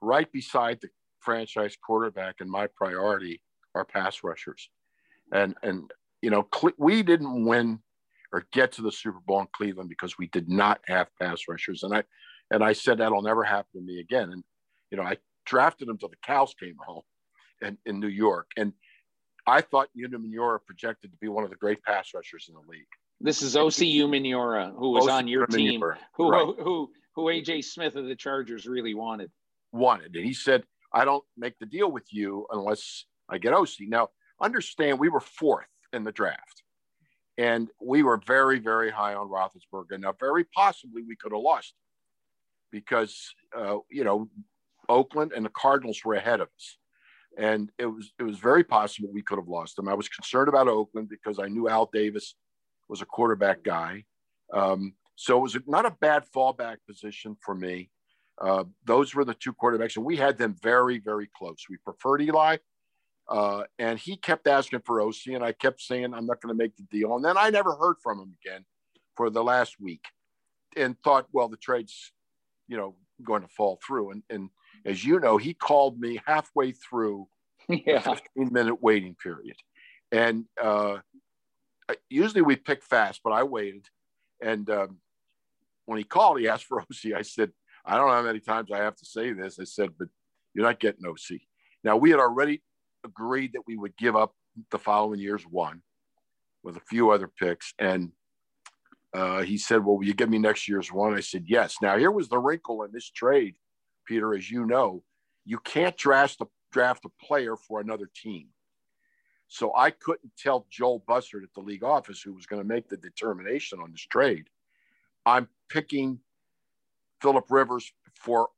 right 0.00 0.30
beside 0.32 0.80
the 0.80 0.88
franchise 1.20 1.76
quarterback 1.84 2.36
and 2.40 2.50
my 2.50 2.66
priority 2.66 3.42
are 3.74 3.84
pass 3.84 4.24
rushers. 4.24 4.70
And 5.32 5.54
and 5.62 5.90
you 6.22 6.30
know, 6.30 6.48
we 6.78 7.02
didn't 7.02 7.44
win 7.44 7.80
or 8.32 8.46
get 8.52 8.72
to 8.72 8.82
the 8.82 8.92
Super 8.92 9.18
Bowl 9.26 9.40
in 9.40 9.46
Cleveland 9.54 9.88
because 9.88 10.16
we 10.16 10.28
did 10.28 10.48
not 10.48 10.80
have 10.86 11.08
pass 11.20 11.42
rushers. 11.48 11.82
And 11.82 11.94
I, 11.94 12.04
and 12.50 12.64
I 12.64 12.72
said 12.72 12.98
that'll 12.98 13.22
never 13.22 13.44
happen 13.44 13.68
to 13.74 13.80
me 13.80 14.00
again. 14.00 14.30
And, 14.32 14.42
you 14.90 14.96
know, 14.96 15.02
I 15.02 15.18
drafted 15.44 15.88
him 15.88 15.98
till 15.98 16.08
the 16.08 16.16
cows 16.24 16.54
came 16.58 16.76
home 16.78 17.02
in, 17.60 17.76
in 17.84 18.00
New 18.00 18.08
York. 18.08 18.50
And 18.56 18.72
I 19.46 19.60
thought 19.60 19.88
Umenyiora 19.98 20.60
projected 20.64 21.10
to 21.10 21.18
be 21.18 21.28
one 21.28 21.44
of 21.44 21.50
the 21.50 21.56
great 21.56 21.82
pass 21.82 22.10
rushers 22.14 22.46
in 22.48 22.54
the 22.54 22.60
league. 22.70 22.86
This 23.24 23.40
is 23.40 23.54
Osi 23.54 23.94
Umenyiora, 23.98 24.76
who 24.76 24.90
was 24.90 25.06
on 25.06 25.28
your 25.28 25.46
team, 25.46 25.80
who, 26.16 26.28
right. 26.28 26.44
who, 26.44 26.56
who, 26.60 26.90
who 27.14 27.22
AJ 27.26 27.64
Smith 27.64 27.94
of 27.94 28.06
the 28.06 28.16
Chargers 28.16 28.66
really 28.66 28.94
wanted. 28.94 29.30
Wanted. 29.72 30.16
And 30.16 30.24
he 30.24 30.34
said, 30.34 30.64
I 30.92 31.04
don't 31.04 31.22
make 31.36 31.56
the 31.60 31.66
deal 31.66 31.90
with 31.90 32.12
you 32.12 32.48
unless 32.50 33.04
I 33.28 33.38
get 33.38 33.52
Osi." 33.52 33.88
Now, 33.88 34.08
understand 34.40 34.98
we 34.98 35.08
were 35.08 35.20
fourth 35.20 35.68
in 35.92 36.02
the 36.02 36.10
draft. 36.10 36.64
And 37.38 37.68
we 37.80 38.02
were 38.02 38.20
very, 38.26 38.58
very 38.58 38.90
high 38.90 39.14
on 39.14 39.28
Roethlisberger. 39.28 40.00
Now, 40.00 40.14
very 40.18 40.44
possibly 40.44 41.02
we 41.02 41.14
could 41.14 41.32
have 41.32 41.40
lost 41.40 41.74
because, 42.72 43.32
uh, 43.56 43.76
you 43.88 44.02
know, 44.02 44.28
Oakland 44.88 45.32
and 45.34 45.44
the 45.44 45.50
Cardinals 45.50 46.00
were 46.04 46.14
ahead 46.14 46.40
of 46.40 46.48
us. 46.48 46.76
And 47.38 47.70
it 47.78 47.86
was 47.86 48.12
it 48.18 48.24
was 48.24 48.38
very 48.38 48.64
possible 48.64 49.10
we 49.12 49.22
could 49.22 49.38
have 49.38 49.48
lost 49.48 49.76
them. 49.76 49.88
I 49.88 49.94
was 49.94 50.08
concerned 50.08 50.48
about 50.48 50.68
Oakland 50.68 51.08
because 51.08 51.38
I 51.38 51.46
knew 51.46 51.68
Al 51.68 51.88
Davis 51.90 52.34
was 52.92 53.00
a 53.00 53.06
quarterback 53.06 53.64
guy. 53.64 54.04
Um, 54.52 54.92
so 55.16 55.38
it 55.38 55.40
was 55.40 55.56
not 55.66 55.86
a 55.86 55.96
bad 56.02 56.24
fallback 56.36 56.76
position 56.86 57.38
for 57.40 57.54
me. 57.54 57.90
Uh, 58.38 58.64
those 58.84 59.14
were 59.14 59.24
the 59.24 59.32
two 59.34 59.54
quarterbacks, 59.54 59.96
and 59.96 60.04
we 60.04 60.16
had 60.16 60.36
them 60.36 60.54
very, 60.62 60.98
very 60.98 61.30
close. 61.34 61.64
We 61.70 61.78
preferred 61.78 62.20
Eli, 62.20 62.58
uh, 63.28 63.62
and 63.78 63.98
he 63.98 64.16
kept 64.16 64.46
asking 64.46 64.82
for 64.84 64.98
Osi, 64.98 65.34
and 65.34 65.42
I 65.42 65.52
kept 65.52 65.80
saying, 65.80 66.12
I'm 66.12 66.26
not 66.26 66.42
going 66.42 66.54
to 66.54 66.62
make 66.62 66.76
the 66.76 66.82
deal. 66.90 67.16
And 67.16 67.24
then 67.24 67.38
I 67.38 67.48
never 67.48 67.74
heard 67.74 67.96
from 68.02 68.20
him 68.20 68.36
again 68.44 68.66
for 69.16 69.30
the 69.30 69.42
last 69.42 69.80
week 69.80 70.04
and 70.76 70.94
thought, 71.02 71.26
well, 71.32 71.48
the 71.48 71.56
trade's, 71.56 72.12
you 72.68 72.76
know, 72.76 72.94
going 73.22 73.42
to 73.42 73.48
fall 73.48 73.80
through. 73.86 74.10
And, 74.10 74.22
and 74.28 74.50
as 74.84 75.02
you 75.02 75.18
know, 75.18 75.38
he 75.38 75.54
called 75.54 75.98
me 75.98 76.20
halfway 76.26 76.72
through 76.72 77.26
yeah. 77.68 78.00
the 78.00 78.16
15 78.36 78.52
minute 78.52 78.82
waiting 78.82 79.14
period. 79.14 79.56
And 80.10 80.44
uh, 80.62 80.98
usually 82.08 82.42
we 82.42 82.56
pick 82.56 82.82
fast, 82.82 83.20
but 83.24 83.32
I 83.32 83.42
waited. 83.42 83.86
And 84.40 84.68
um, 84.70 84.98
when 85.86 85.98
he 85.98 86.04
called, 86.04 86.40
he 86.40 86.48
asked 86.48 86.64
for 86.64 86.82
Osi. 86.92 87.14
I 87.14 87.22
said, 87.22 87.52
I 87.84 87.96
don't 87.96 88.08
know 88.08 88.14
how 88.14 88.22
many 88.22 88.40
times 88.40 88.70
I 88.70 88.78
have 88.78 88.96
to 88.96 89.04
say 89.04 89.32
this. 89.32 89.58
I 89.58 89.64
said, 89.64 89.90
but 89.98 90.08
you're 90.54 90.64
not 90.64 90.80
getting 90.80 91.04
Osi. 91.04 91.40
Now, 91.84 91.96
we 91.96 92.10
had 92.10 92.20
already 92.20 92.62
agreed 93.04 93.52
that 93.54 93.66
we 93.66 93.76
would 93.76 93.96
give 93.96 94.14
up 94.14 94.34
the 94.70 94.78
following 94.78 95.18
year's 95.18 95.44
one 95.44 95.82
with 96.62 96.76
a 96.76 96.80
few 96.80 97.10
other 97.10 97.28
picks. 97.28 97.74
And 97.78 98.12
uh, 99.14 99.42
he 99.42 99.58
said, 99.58 99.84
Well, 99.84 99.98
will 99.98 100.06
you 100.06 100.14
give 100.14 100.30
me 100.30 100.38
next 100.38 100.68
year's 100.68 100.92
one? 100.92 101.14
I 101.14 101.20
said, 101.20 101.44
Yes. 101.46 101.76
Now, 101.82 101.98
here 101.98 102.10
was 102.10 102.28
the 102.28 102.38
wrinkle 102.38 102.82
in 102.82 102.92
this 102.92 103.10
trade, 103.10 103.56
Peter, 104.06 104.34
as 104.34 104.50
you 104.50 104.64
know, 104.64 105.02
you 105.44 105.58
can't 105.58 105.96
draft 105.96 106.40
a, 106.40 106.46
draft 106.70 107.04
a 107.04 107.24
player 107.24 107.56
for 107.56 107.80
another 107.80 108.08
team. 108.14 108.48
So 109.52 109.70
I 109.76 109.90
couldn't 109.90 110.32
tell 110.38 110.66
Joel 110.70 111.04
Bussert 111.06 111.42
at 111.42 111.52
the 111.52 111.60
league 111.60 111.84
office, 111.84 112.22
who 112.22 112.32
was 112.32 112.46
going 112.46 112.62
to 112.62 112.66
make 112.66 112.88
the 112.88 112.96
determination 112.96 113.80
on 113.80 113.90
this 113.90 114.00
trade, 114.00 114.48
I'm 115.26 115.46
picking 115.68 116.20
Philip 117.20 117.44
Rivers 117.50 117.92
for 118.14 118.48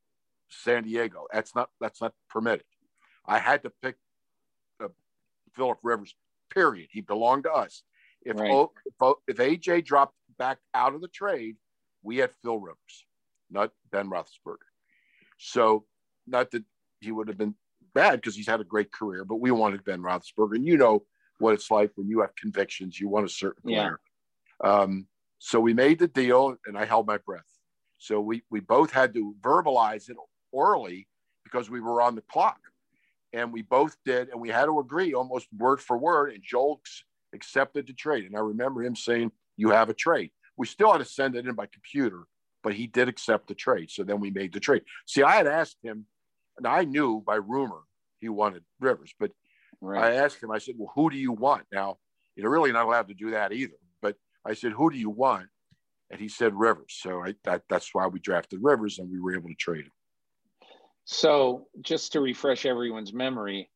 San 0.51 0.85
Diego. 0.85 1.27
That's 1.33 1.53
not 1.53 1.71
that's 1.81 2.01
not 2.01 2.15
permitted. 2.31 2.63
I 3.27 3.41
had 3.41 3.65
to 3.65 3.73
pick 3.83 3.97
uh, 4.81 4.87
Philip 5.57 5.79
Rivers. 5.83 6.15
Period. 6.49 6.91
He 6.93 7.01
belonged 7.01 7.43
to 7.43 7.53
us. 7.53 7.83
If 8.23 8.39
right. 8.39 8.53
o, 8.53 8.71
if, 8.87 8.95
o, 9.01 9.17
if 9.27 9.39
AJ 9.39 9.87
dropped 9.87 10.15
back 10.39 10.59
out 10.75 10.95
of 10.95 11.01
the 11.01 11.09
trade, 11.09 11.57
we 12.05 12.19
had 12.19 12.31
Phil 12.41 12.61
Rivers, 12.61 13.05
not 13.51 13.73
Ben 13.91 14.09
Roethlisberger. 14.09 14.71
So, 15.39 15.87
not 16.29 16.53
that 16.53 16.63
he 17.01 17.11
would 17.11 17.27
have 17.27 17.37
been 17.37 17.57
bad 17.95 18.17
because 18.17 18.37
he's 18.37 18.47
had 18.47 18.61
a 18.61 18.65
great 18.65 18.93
career, 18.93 19.25
but 19.25 19.37
we 19.37 19.51
wanted 19.51 19.85
Ben 19.85 20.03
Roethlisberger, 20.03 20.57
and 20.57 20.67
you 20.67 20.77
know 20.77 21.05
what 21.39 21.55
it's 21.55 21.71
like 21.71 21.93
when 21.95 22.09
you 22.09 22.21
have 22.21 22.35
convictions. 22.37 22.99
You 22.99 23.09
want 23.09 23.27
a 23.27 23.31
certain 23.31 23.63
player. 23.63 24.01
Yeah. 24.63 24.71
Um, 24.71 25.07
so 25.39 25.61
we 25.61 25.75
made 25.75 25.99
the 25.99 26.09
deal, 26.09 26.57
and 26.67 26.77
I 26.77 26.85
held 26.85 27.07
my 27.07 27.19
breath. 27.19 27.43
So 27.99 28.21
we 28.21 28.43
we 28.51 28.61
both 28.61 28.91
had 28.91 29.15
to 29.15 29.35
verbalize 29.41 30.11
it 30.11 30.17
orally 30.53 31.09
because 31.45 31.71
we 31.71 31.81
were 31.81 32.03
on 32.03 32.15
the 32.15 32.23
clock 32.23 32.59
and 33.35 33.53
we 33.53 33.63
both 33.63 33.97
did, 34.05 34.29
and 34.29 34.41
we 34.41 34.49
had 34.49 34.67
to 34.67 34.79
agree 34.79 35.13
almost 35.13 35.49
word 35.59 35.81
for 35.81 35.99
word. 35.99 36.33
And 36.33 36.43
Joel 36.43 36.81
accepted 37.35 37.87
the 37.87 37.93
trade, 37.93 38.25
and 38.25 38.37
I 38.37 38.41
remember 38.41 38.83
him 38.83 38.95
saying, 38.95 39.33
"You 39.57 39.71
have 39.71 39.91
a 39.91 39.95
trade." 39.95 40.31
We 40.57 40.67
still 40.67 40.93
had 40.93 40.99
to 40.99 41.05
send 41.05 41.35
it 41.35 41.47
in 41.47 41.55
by 41.55 41.67
computer, 41.67 42.23
but 42.63 42.75
he 42.75 42.87
did 42.87 43.09
accept 43.09 43.49
the 43.49 43.55
trade. 43.55 43.91
So 43.91 44.05
then 44.05 44.21
we 44.21 44.31
made 44.31 44.53
the 44.53 44.61
trade. 44.61 44.85
See, 45.07 45.25
I 45.25 45.33
had 45.33 45.49
asked 45.49 45.79
him, 45.83 46.07
and 46.59 46.67
I 46.67 46.85
knew 46.85 47.23
by 47.27 47.37
rumor 47.37 47.81
he 48.21 48.29
wanted 48.29 48.65
Rivers, 48.81 49.15
but 49.19 49.31
right. 49.81 50.13
I 50.13 50.15
asked 50.17 50.43
him. 50.43 50.51
I 50.51 50.59
said, 50.59 50.75
"Well, 50.79 50.93
who 50.95 51.11
do 51.11 51.17
you 51.17 51.33
want?" 51.33 51.67
Now, 51.73 51.99
you're 52.37 52.51
really 52.51 52.73
not 52.73 52.87
allowed 52.87 53.09
to 53.09 53.15
do 53.15 53.31
that 53.33 53.53
either. 53.53 53.75
But 54.01 54.17
I 54.45 54.55
said, 54.55 54.73
"Who 54.73 54.91
do 54.91 54.97
you 54.97 55.11
want?" 55.11 55.49
And 56.11 56.21
he 56.21 56.29
said 56.29 56.55
Rivers. 56.55 56.99
So 57.01 57.25
I, 57.25 57.35
that, 57.45 57.63
that's 57.69 57.95
why 57.95 58.07
we 58.07 58.21
drafted 58.21 58.61
Rivers, 58.63 58.99
and 58.99 59.11
we 59.11 59.21
were 59.21 59.35
able 59.35 59.49
to 59.49 59.55
trade 59.55 59.85
him. 59.85 59.93
So, 61.05 61.67
just 61.83 62.13
to 62.13 62.21
refresh 62.21 62.65
everyone's 62.65 63.13
memory, 63.13 63.71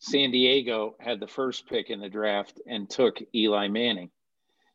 San 0.00 0.30
Diego 0.30 0.96
had 1.00 1.20
the 1.20 1.26
first 1.26 1.66
pick 1.66 1.90
in 1.90 2.00
the 2.00 2.08
draft 2.08 2.60
and 2.66 2.88
took 2.88 3.18
Eli 3.34 3.68
Manning. 3.68 4.10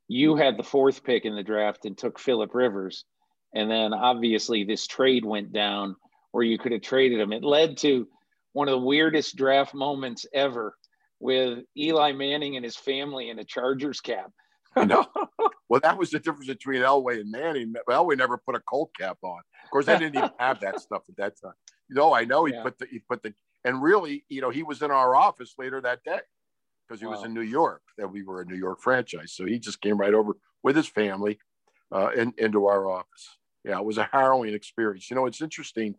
You 0.08 0.36
had 0.36 0.58
the 0.58 0.64
fourth 0.64 1.04
pick 1.04 1.26
in 1.26 1.36
the 1.36 1.44
draft 1.44 1.86
and 1.86 1.98
took 1.98 2.20
Philip 2.20 2.54
Rivers. 2.54 3.06
And 3.54 3.70
then 3.70 3.94
obviously 3.94 4.64
this 4.64 4.88
trade 4.88 5.24
went 5.24 5.54
down 5.54 5.96
where 6.34 6.44
you 6.44 6.58
could 6.58 6.72
have 6.74 6.82
traded 6.82 7.20
him. 7.20 7.32
It 7.32 7.44
led 7.44 7.78
to 7.78 8.08
one 8.52 8.68
of 8.68 8.74
the 8.74 8.86
weirdest 8.86 9.36
draft 9.38 9.74
moments 9.74 10.26
ever 10.34 10.76
with 11.20 11.60
Eli 11.78 12.12
Manning 12.12 12.56
and 12.58 12.66
his 12.66 12.76
family 12.76 13.30
in 13.30 13.40
a 13.40 13.46
Chargers 13.46 14.02
cap. 14.02 14.32
you 14.76 14.88
know, 14.88 15.06
well, 15.70 15.80
that 15.82 15.98
was 15.98 16.10
the 16.10 16.20
difference 16.20 16.48
between 16.48 16.82
Elway 16.82 17.22
and 17.22 17.32
Manning. 17.32 17.74
Elway 17.88 18.18
never 18.18 18.38
put 18.38 18.56
a 18.56 18.60
Colt 18.62 18.90
cap 19.00 19.18
on. 19.22 19.40
Of 19.64 19.70
course, 19.70 19.86
they 19.86 19.98
didn't 19.98 20.16
even 20.16 20.32
have 20.40 20.60
that 20.62 20.80
stuff 20.80 21.04
at 21.08 21.16
that 21.18 21.40
time. 21.42 21.54
You 21.88 21.96
know, 21.96 22.14
I 22.14 22.26
know 22.26 22.46
he 22.46 22.54
Yeah. 22.54 22.64
put 22.64 22.80
the 22.80 22.88
he 22.88 23.00
put 23.00 23.22
the 23.22 23.34
and 23.64 23.82
really, 23.82 24.26
you 24.28 24.42
know, 24.42 24.50
he 24.50 24.64
was 24.64 24.82
in 24.82 24.90
our 24.90 25.16
office 25.16 25.54
later 25.58 25.80
that 25.82 26.04
day 26.04 26.20
because 26.88 27.00
he 27.00 27.06
was 27.08 27.24
in 27.24 27.34
New 27.34 27.42
York. 27.42 27.84
That 28.00 28.12
we 28.12 28.24
were 28.24 28.42
a 28.42 28.46
New 28.46 28.58
York 28.58 28.82
franchise, 28.82 29.34
so 29.34 29.46
he 29.46 29.60
just 29.60 29.82
came 29.82 29.98
right 29.98 30.14
over 30.16 30.34
with 30.64 30.76
his 30.76 30.88
family 30.88 31.38
uh, 31.94 32.10
in, 32.16 32.34
into 32.40 32.66
our 32.66 32.90
office. 32.90 33.38
Yeah, 33.64 33.78
it 33.78 33.86
was 33.86 34.00
a 34.00 34.10
harrowing 34.12 34.54
experience. 34.56 35.10
You 35.10 35.16
know, 35.16 35.28
it's 35.28 35.42
interesting. 35.42 35.96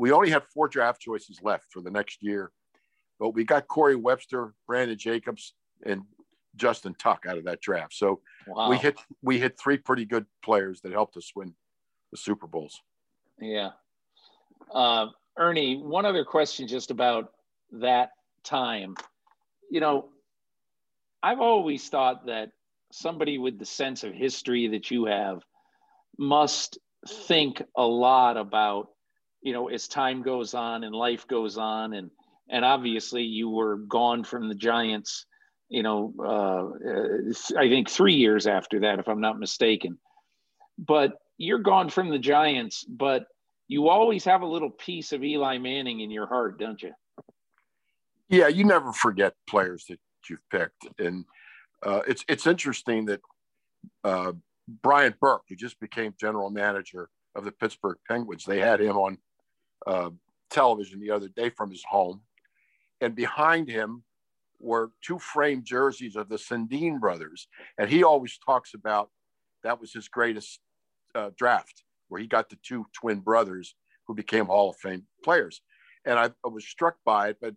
We 0.00 0.12
only 0.12 0.30
had 0.30 0.44
four 0.44 0.66
draft 0.66 1.02
choices 1.02 1.40
left 1.42 1.66
for 1.70 1.82
the 1.82 1.90
next 1.90 2.22
year, 2.22 2.52
but 3.18 3.34
we 3.34 3.44
got 3.44 3.68
Corey 3.68 3.96
Webster, 3.96 4.54
Brandon 4.66 4.96
Jacobs, 4.96 5.52
and 5.84 6.00
Justin 6.56 6.94
Tuck 6.94 7.26
out 7.28 7.36
of 7.36 7.44
that 7.44 7.60
draft. 7.60 7.92
So 7.92 8.22
Wow. 8.46 8.70
we 8.70 8.78
hit 8.78 8.98
we 9.20 9.38
hit 9.38 9.58
three 9.58 9.76
pretty 9.76 10.06
good 10.06 10.24
players 10.42 10.80
that 10.80 10.92
helped 10.92 11.18
us 11.18 11.30
win 11.36 11.54
the 12.12 12.16
Super 12.16 12.46
Bowls. 12.46 12.80
Yeah. 13.38 13.72
Uh, 14.72 15.08
Ernie, 15.36 15.76
one 15.76 16.06
other 16.06 16.24
question 16.24 16.66
just 16.66 16.90
about 16.90 17.32
that 17.72 18.12
time. 18.42 18.94
You 19.70 19.80
know, 19.80 20.08
I've 21.22 21.40
always 21.40 21.86
thought 21.90 22.24
that 22.26 22.52
somebody 22.90 23.36
with 23.36 23.58
the 23.58 23.66
sense 23.66 24.02
of 24.02 24.14
history 24.14 24.66
that 24.68 24.90
you 24.90 25.04
have 25.04 25.42
must 26.18 26.78
think 27.06 27.62
a 27.76 27.84
lot 27.86 28.38
about, 28.38 28.88
you 29.42 29.52
know, 29.52 29.68
as 29.68 29.88
time 29.88 30.22
goes 30.22 30.54
on 30.54 30.84
and 30.84 30.94
life 30.94 31.26
goes 31.26 31.56
on 31.56 31.94
and 31.94 32.10
and 32.48 32.64
obviously 32.64 33.22
you 33.22 33.48
were 33.48 33.76
gone 33.76 34.24
from 34.24 34.48
the 34.48 34.56
Giants, 34.56 35.24
you 35.68 35.84
know, 35.84 36.12
uh, 36.18 37.56
I 37.56 37.68
think 37.68 37.88
3 37.88 38.14
years 38.14 38.48
after 38.48 38.80
that 38.80 38.98
if 38.98 39.08
I'm 39.08 39.20
not 39.20 39.38
mistaken. 39.38 39.98
But 40.76 41.12
you're 41.38 41.60
gone 41.60 41.90
from 41.90 42.10
the 42.10 42.18
Giants, 42.18 42.84
but 42.84 43.26
you 43.68 43.88
always 43.88 44.24
have 44.24 44.42
a 44.42 44.46
little 44.46 44.70
piece 44.70 45.12
of 45.12 45.22
Eli 45.22 45.58
Manning 45.58 46.00
in 46.00 46.10
your 46.10 46.26
heart, 46.26 46.58
don't 46.58 46.82
you? 46.82 46.92
Yeah, 48.28 48.48
you 48.48 48.64
never 48.64 48.92
forget 48.92 49.34
players 49.48 49.84
that 49.88 50.00
you've 50.28 50.48
picked, 50.50 50.86
and 50.98 51.24
uh, 51.84 52.02
it's 52.06 52.24
it's 52.28 52.46
interesting 52.46 53.06
that 53.06 53.20
uh, 54.04 54.32
Brian 54.82 55.14
Burke, 55.20 55.42
who 55.48 55.56
just 55.56 55.80
became 55.80 56.14
general 56.20 56.50
manager 56.50 57.08
of 57.34 57.44
the 57.44 57.52
Pittsburgh 57.52 57.98
Penguins, 58.08 58.44
they 58.44 58.60
had 58.60 58.80
him 58.80 58.96
on 58.96 59.18
uh, 59.86 60.10
television 60.50 61.00
the 61.00 61.10
other 61.10 61.28
day 61.28 61.50
from 61.50 61.70
his 61.70 61.84
home, 61.88 62.20
and 63.00 63.14
behind 63.14 63.68
him 63.68 64.02
were 64.58 64.90
two 65.02 65.18
framed 65.18 65.64
jerseys 65.64 66.16
of 66.16 66.28
the 66.28 66.36
Sedin 66.36 67.00
brothers, 67.00 67.48
and 67.78 67.88
he 67.88 68.02
always 68.04 68.38
talks 68.44 68.74
about 68.74 69.10
that 69.62 69.80
was 69.80 69.92
his 69.92 70.08
greatest 70.08 70.60
uh, 71.14 71.30
draft, 71.36 71.82
where 72.08 72.20
he 72.20 72.26
got 72.26 72.50
the 72.50 72.58
two 72.62 72.86
twin 72.92 73.20
brothers 73.20 73.74
who 74.06 74.14
became 74.14 74.46
Hall 74.46 74.70
of 74.70 74.76
Fame 74.76 75.04
players, 75.24 75.62
and 76.04 76.18
I, 76.18 76.30
I 76.44 76.48
was 76.48 76.66
struck 76.66 76.96
by 77.04 77.28
it, 77.30 77.36
but 77.40 77.54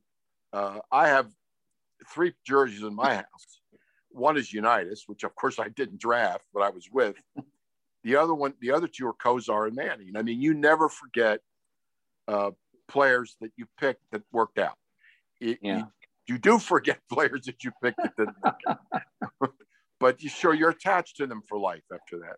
uh, 0.54 0.80
I 0.92 1.08
have 1.08 1.28
three 2.10 2.34
jerseys 2.46 2.84
in 2.84 2.96
my 2.96 3.16
house. 3.16 3.62
One 4.10 4.38
is 4.38 4.54
Unitas, 4.54 5.04
which 5.08 5.24
of 5.24 5.34
course 5.36 5.60
I 5.60 5.70
didn't 5.70 6.00
draft, 6.00 6.46
but 6.54 6.62
I 6.62 6.70
was 6.70 6.88
with. 6.92 7.16
The 8.04 8.18
other 8.18 8.34
one, 8.34 8.54
the 8.60 8.72
other 8.72 8.88
two 8.88 9.08
are 9.08 9.14
Kosar 9.14 9.68
and 9.68 9.76
Manning. 9.76 10.14
I 10.16 10.22
mean, 10.22 10.42
you 10.42 10.54
never 10.54 10.90
forget 10.90 11.40
uh, 12.28 12.52
players 12.88 13.36
that 13.42 13.52
you 13.58 13.66
picked 13.80 14.02
that 14.12 14.22
worked 14.32 14.60
out. 14.60 14.78
It- 15.42 15.60
Yeah. 15.62 15.78
you, 15.78 15.86
you 16.28 16.38
do 16.38 16.60
forget 16.60 17.00
players 17.12 17.46
that 17.46 17.64
you 17.64 17.72
picked 17.82 17.98
that 17.98 18.16
didn't 18.18 18.36
work 18.44 18.60
out. 18.68 19.52
but 20.00 20.22
you 20.22 20.30
sure 20.30 20.54
you're 20.54 20.70
attached 20.70 21.18
to 21.18 21.28
them 21.28 21.42
for 21.48 21.58
life 21.58 21.84
after 21.94 22.20
that. 22.20 22.38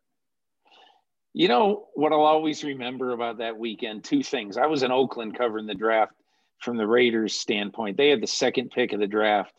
You 1.33 1.49
know 1.49 1.87
what 1.95 2.13
I'll 2.13 2.21
always 2.21 2.63
remember 2.63 3.11
about 3.11 3.39
that 3.39 3.57
weekend? 3.57 4.03
Two 4.05 4.23
things. 4.23 4.55
I 4.57 4.67
was 4.67 4.83
in 4.83 4.91
Oakland 4.91 5.37
covering 5.37 5.65
the 5.67 5.73
draft 5.75 6.13
from 6.61 6.77
the 6.77 6.87
Raiders' 6.87 7.35
standpoint. 7.35 7.97
They 7.97 8.09
had 8.09 8.21
the 8.21 8.27
second 8.27 8.71
pick 8.71 8.93
of 8.93 9.01
the 9.01 9.07
draft. 9.07 9.51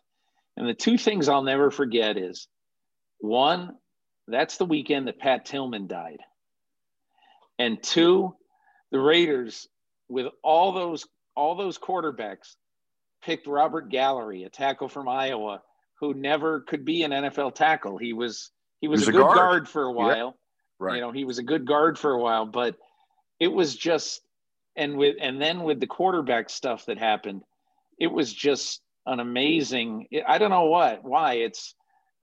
And 0.56 0.66
the 0.66 0.72
two 0.74 0.96
things 0.96 1.28
I'll 1.28 1.42
never 1.42 1.70
forget 1.70 2.16
is 2.16 2.48
one, 3.18 3.76
that's 4.26 4.56
the 4.56 4.64
weekend 4.64 5.06
that 5.06 5.18
Pat 5.18 5.44
Tillman 5.44 5.86
died. 5.86 6.20
And 7.58 7.82
two, 7.82 8.34
the 8.90 8.98
Raiders, 8.98 9.68
with 10.08 10.26
all 10.42 10.72
those 10.72 11.06
all 11.34 11.54
those 11.54 11.78
quarterbacks, 11.78 12.56
picked 13.22 13.46
Robert 13.46 13.90
Gallery, 13.90 14.44
a 14.44 14.48
tackle 14.48 14.88
from 14.88 15.08
Iowa, 15.08 15.62
who 16.00 16.14
never 16.14 16.60
could 16.60 16.84
be 16.84 17.02
an 17.02 17.10
NFL 17.10 17.54
tackle. 17.54 17.98
He 17.98 18.12
was 18.12 18.50
he 18.80 18.88
was, 18.88 19.00
He 19.00 19.06
was 19.06 19.08
a 19.08 19.10
a 19.10 19.12
good 19.12 19.26
guard. 19.26 19.36
guard 19.36 19.68
for 19.68 19.84
a 19.84 19.92
while. 19.92 20.36
Right. 20.78 20.96
You 20.96 21.00
know, 21.00 21.12
he 21.12 21.24
was 21.24 21.38
a 21.38 21.42
good 21.42 21.66
guard 21.66 21.98
for 21.98 22.12
a 22.12 22.20
while, 22.20 22.46
but 22.46 22.76
it 23.40 23.48
was 23.48 23.74
just 23.74 24.20
and 24.76 24.96
with 24.96 25.16
and 25.20 25.40
then 25.40 25.62
with 25.62 25.80
the 25.80 25.86
quarterback 25.86 26.50
stuff 26.50 26.86
that 26.86 26.98
happened, 26.98 27.42
it 27.98 28.08
was 28.08 28.32
just 28.32 28.82
an 29.06 29.20
amazing. 29.20 30.06
I 30.26 30.38
don't 30.38 30.50
know 30.50 30.64
what 30.66 31.02
why 31.04 31.34
it's. 31.34 31.74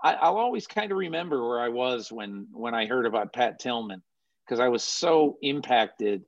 I, 0.03 0.15
I'll 0.15 0.37
always 0.37 0.67
kind 0.67 0.91
of 0.91 0.97
remember 0.97 1.47
where 1.47 1.61
I 1.61 1.69
was 1.69 2.11
when 2.11 2.47
when 2.51 2.75
I 2.75 2.85
heard 2.85 3.05
about 3.05 3.33
Pat 3.33 3.59
Tillman 3.59 4.03
because 4.45 4.59
I 4.59 4.67
was 4.67 4.83
so 4.83 5.37
impacted 5.41 6.23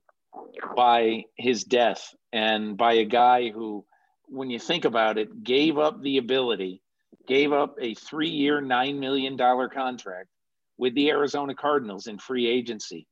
by 0.76 1.24
his 1.36 1.64
death 1.64 2.14
and 2.32 2.76
by 2.76 2.94
a 2.94 3.04
guy 3.04 3.50
who, 3.50 3.84
when 4.28 4.50
you 4.50 4.58
think 4.58 4.84
about 4.84 5.18
it, 5.18 5.44
gave 5.44 5.78
up 5.78 6.02
the 6.02 6.18
ability, 6.18 6.82
gave 7.26 7.52
up 7.52 7.76
a 7.80 7.94
three-year, 7.94 8.60
nine 8.60 9.00
million 9.00 9.36
dollar 9.36 9.68
contract 9.68 10.28
with 10.78 10.94
the 10.94 11.10
Arizona 11.10 11.54
Cardinals 11.54 12.06
in 12.06 12.18
free 12.18 12.46
agency 12.46 13.06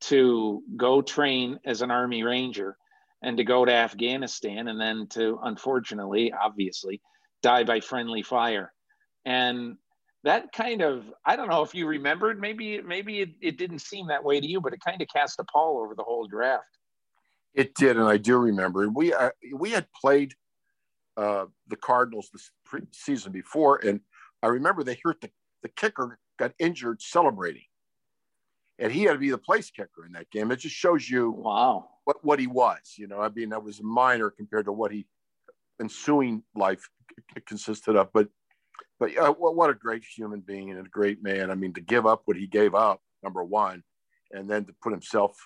to 0.00 0.62
go 0.76 1.02
train 1.02 1.58
as 1.64 1.82
an 1.82 1.90
Army 1.90 2.22
Ranger 2.22 2.76
and 3.22 3.36
to 3.36 3.44
go 3.44 3.64
to 3.64 3.72
Afghanistan 3.72 4.68
and 4.68 4.80
then 4.80 5.06
to, 5.08 5.40
unfortunately, 5.42 6.32
obviously, 6.32 7.00
die 7.42 7.64
by 7.64 7.80
friendly 7.80 8.22
fire. 8.22 8.72
And 9.24 9.76
that 10.24 10.52
kind 10.52 10.82
of, 10.82 11.04
I 11.24 11.36
don't 11.36 11.48
know 11.48 11.62
if 11.62 11.74
you 11.74 11.86
remembered, 11.86 12.40
maybe, 12.40 12.80
maybe 12.82 13.20
it, 13.20 13.30
it 13.40 13.58
didn't 13.58 13.80
seem 13.80 14.08
that 14.08 14.24
way 14.24 14.40
to 14.40 14.46
you, 14.46 14.60
but 14.60 14.72
it 14.72 14.80
kind 14.84 15.00
of 15.00 15.08
cast 15.08 15.38
a 15.38 15.44
pall 15.44 15.80
over 15.82 15.94
the 15.94 16.02
whole 16.02 16.26
draft. 16.26 16.64
It 17.54 17.74
did, 17.74 17.96
and 17.96 18.06
I 18.06 18.18
do 18.18 18.36
remember. 18.36 18.88
We 18.88 19.12
uh, 19.12 19.30
we 19.54 19.70
had 19.70 19.86
played 20.00 20.34
uh, 21.16 21.46
the 21.66 21.76
Cardinals 21.76 22.28
the 22.32 22.40
pre- 22.64 22.86
season 22.92 23.32
before, 23.32 23.84
and 23.84 24.00
I 24.42 24.48
remember 24.48 24.84
they 24.84 24.98
hurt 25.02 25.20
the 25.20 25.30
the 25.62 25.68
kicker 25.70 26.18
got 26.38 26.52
injured 26.60 27.02
celebrating, 27.02 27.64
and 28.78 28.92
he 28.92 29.02
had 29.02 29.14
to 29.14 29.18
be 29.18 29.30
the 29.30 29.38
place 29.38 29.70
kicker 29.70 30.06
in 30.06 30.12
that 30.12 30.30
game. 30.30 30.52
It 30.52 30.60
just 30.60 30.76
shows 30.76 31.08
you 31.08 31.30
wow 31.30 31.88
what 32.04 32.22
what 32.22 32.38
he 32.38 32.46
was. 32.46 32.94
You 32.96 33.08
know, 33.08 33.20
I 33.20 33.28
mean, 33.30 33.48
that 33.48 33.64
was 33.64 33.82
minor 33.82 34.30
compared 34.30 34.66
to 34.66 34.72
what 34.72 34.92
he 34.92 35.06
ensuing 35.80 36.42
life 36.54 36.88
consisted 37.46 37.96
of. 37.96 38.12
But 38.12 38.28
but 38.98 39.16
uh, 39.16 39.32
what, 39.32 39.70
a 39.70 39.74
great 39.74 40.04
human 40.04 40.40
being 40.40 40.70
and 40.70 40.86
a 40.86 40.90
great 40.90 41.22
man. 41.22 41.50
I 41.50 41.54
mean, 41.54 41.72
to 41.74 41.80
give 41.80 42.06
up 42.06 42.22
what 42.24 42.36
he 42.36 42.46
gave 42.46 42.74
up, 42.74 43.00
number 43.22 43.44
one, 43.44 43.82
and 44.32 44.48
then 44.50 44.64
to 44.64 44.74
put 44.82 44.92
himself 44.92 45.36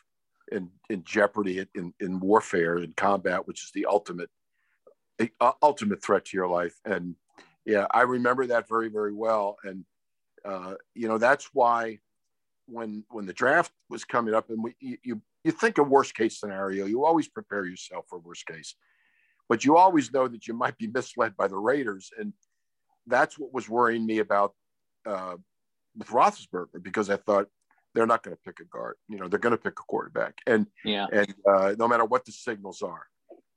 in 0.50 0.70
in 0.90 1.04
jeopardy 1.04 1.64
in 1.74 1.92
in 2.00 2.20
warfare 2.20 2.78
in 2.78 2.92
combat, 2.96 3.46
which 3.46 3.62
is 3.62 3.70
the 3.74 3.86
ultimate 3.86 4.30
uh, 5.40 5.52
ultimate 5.62 6.02
threat 6.02 6.24
to 6.26 6.36
your 6.36 6.48
life. 6.48 6.74
And 6.84 7.14
yeah, 7.64 7.86
I 7.90 8.02
remember 8.02 8.46
that 8.46 8.68
very 8.68 8.88
very 8.88 9.12
well. 9.12 9.56
And 9.64 9.84
uh, 10.44 10.74
you 10.94 11.08
know, 11.08 11.18
that's 11.18 11.50
why 11.52 11.98
when 12.66 13.04
when 13.10 13.26
the 13.26 13.32
draft 13.32 13.72
was 13.88 14.04
coming 14.04 14.34
up, 14.34 14.50
and 14.50 14.62
we, 14.62 14.74
you 14.80 15.20
you 15.44 15.52
think 15.52 15.78
a 15.78 15.82
worst 15.82 16.14
case 16.14 16.38
scenario, 16.38 16.86
you 16.86 17.04
always 17.04 17.28
prepare 17.28 17.66
yourself 17.66 18.06
for 18.08 18.18
worst 18.18 18.46
case, 18.46 18.74
but 19.48 19.64
you 19.64 19.76
always 19.76 20.12
know 20.12 20.28
that 20.28 20.46
you 20.46 20.54
might 20.54 20.78
be 20.78 20.86
misled 20.86 21.36
by 21.36 21.48
the 21.48 21.56
Raiders, 21.56 22.10
and 22.18 22.32
that's 23.06 23.38
what 23.38 23.52
was 23.52 23.68
worrying 23.68 24.06
me 24.06 24.18
about 24.18 24.54
uh, 25.06 25.36
with 25.96 26.08
Roethlisberger 26.08 26.82
because 26.82 27.10
I 27.10 27.16
thought 27.16 27.48
they're 27.94 28.06
not 28.06 28.22
going 28.22 28.36
to 28.36 28.42
pick 28.44 28.60
a 28.60 28.64
guard. 28.64 28.96
You 29.08 29.18
know, 29.18 29.28
they're 29.28 29.38
going 29.38 29.52
to 29.52 29.58
pick 29.62 29.78
a 29.78 29.82
quarterback, 29.82 30.34
and 30.46 30.66
Yeah. 30.84 31.06
and 31.12 31.34
uh, 31.48 31.74
no 31.78 31.88
matter 31.88 32.04
what 32.04 32.24
the 32.24 32.32
signals 32.32 32.82
are, 32.82 33.06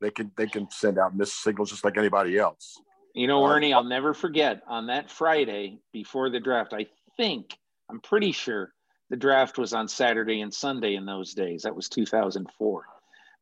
they 0.01 0.11
can 0.11 0.31
they 0.35 0.47
can 0.47 0.69
send 0.71 0.97
out 0.99 1.15
missed 1.15 1.41
signals 1.41 1.69
just 1.71 1.85
like 1.85 1.97
anybody 1.97 2.37
else. 2.37 2.77
You 3.13 3.27
know, 3.27 3.45
Uh, 3.45 3.49
Ernie, 3.49 3.73
I'll 3.73 3.83
never 3.83 4.13
forget 4.13 4.61
on 4.67 4.87
that 4.87 5.09
Friday 5.09 5.79
before 5.93 6.29
the 6.29 6.39
draft. 6.39 6.73
I 6.73 6.87
think, 7.15 7.57
I'm 7.89 8.01
pretty 8.01 8.33
sure 8.33 8.73
the 9.09 9.15
draft 9.15 9.57
was 9.57 9.73
on 9.73 9.87
Saturday 9.87 10.41
and 10.41 10.53
Sunday 10.53 10.95
in 10.95 11.05
those 11.05 11.33
days. 11.33 11.61
That 11.63 11.75
was 11.75 11.87
2004. 11.87 12.85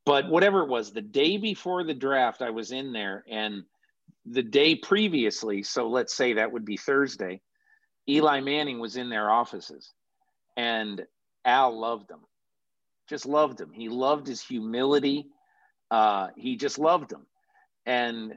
But 0.05 0.29
whatever 0.29 0.61
it 0.61 0.67
was, 0.67 0.91
the 0.91 1.01
day 1.01 1.37
before 1.37 1.83
the 1.83 1.93
draft, 1.93 2.41
I 2.41 2.49
was 2.51 2.71
in 2.71 2.91
there, 2.93 3.23
and 3.27 3.63
the 4.25 4.43
day 4.43 4.75
previously, 4.75 5.63
so 5.63 5.89
let's 5.89 6.13
say 6.13 6.33
that 6.33 6.51
would 6.51 6.65
be 6.65 6.77
Thursday, 6.77 7.41
Eli 8.07 8.39
Manning 8.41 8.79
was 8.79 8.95
in 8.95 9.09
their 9.09 9.29
offices, 9.29 9.91
and 10.55 11.05
Al 11.45 11.77
loved 11.77 12.09
him, 12.09 12.19
just 13.09 13.25
loved 13.25 13.59
him. 13.59 13.71
He 13.71 13.89
loved 13.89 14.27
his 14.27 14.41
humility. 14.41 15.27
Uh, 15.91 16.29
he 16.35 16.55
just 16.55 16.79
loved 16.79 17.11
him, 17.11 17.25
and 17.85 18.35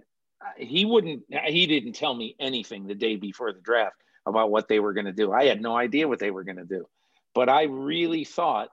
he 0.56 0.84
wouldn't. 0.84 1.22
He 1.46 1.66
didn't 1.66 1.94
tell 1.94 2.14
me 2.14 2.36
anything 2.38 2.86
the 2.86 2.94
day 2.94 3.16
before 3.16 3.52
the 3.52 3.60
draft 3.60 3.96
about 4.26 4.50
what 4.50 4.68
they 4.68 4.80
were 4.80 4.92
going 4.92 5.06
to 5.06 5.12
do. 5.12 5.32
I 5.32 5.44
had 5.44 5.62
no 5.62 5.76
idea 5.76 6.08
what 6.08 6.18
they 6.18 6.30
were 6.30 6.44
going 6.44 6.56
to 6.56 6.64
do, 6.64 6.86
but 7.34 7.48
I 7.48 7.64
really 7.64 8.24
thought 8.24 8.68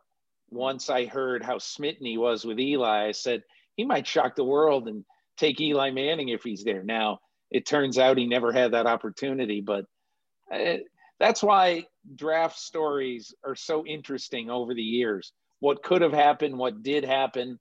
once 0.49 0.89
I 0.89 1.05
heard 1.05 1.43
how 1.43 1.57
smitten 1.57 2.05
he 2.05 2.17
was 2.17 2.45
with 2.45 2.59
Eli, 2.59 3.07
I 3.07 3.11
said 3.11 3.43
he 3.75 3.85
might 3.85 4.05
shock 4.05 4.35
the 4.35 4.43
world 4.43 4.87
and 4.87 5.03
take 5.37 5.59
Eli 5.59 5.91
Manning 5.91 6.29
if 6.29 6.43
he's 6.43 6.63
there. 6.63 6.83
Now 6.83 7.19
it 7.51 7.65
turns 7.65 7.97
out 7.97 8.17
he 8.17 8.27
never 8.27 8.51
had 8.51 8.71
that 8.71 8.87
opportunity, 8.87 9.61
but 9.61 9.85
uh, 10.53 10.77
that's 11.19 11.43
why 11.43 11.85
draft 12.15 12.57
stories 12.57 13.33
are 13.45 13.55
so 13.55 13.85
interesting 13.85 14.49
over 14.49 14.73
the 14.73 14.81
years. 14.81 15.31
What 15.59 15.83
could 15.83 16.01
have 16.01 16.13
happened, 16.13 16.57
what 16.57 16.83
did 16.83 17.05
happen, 17.05 17.59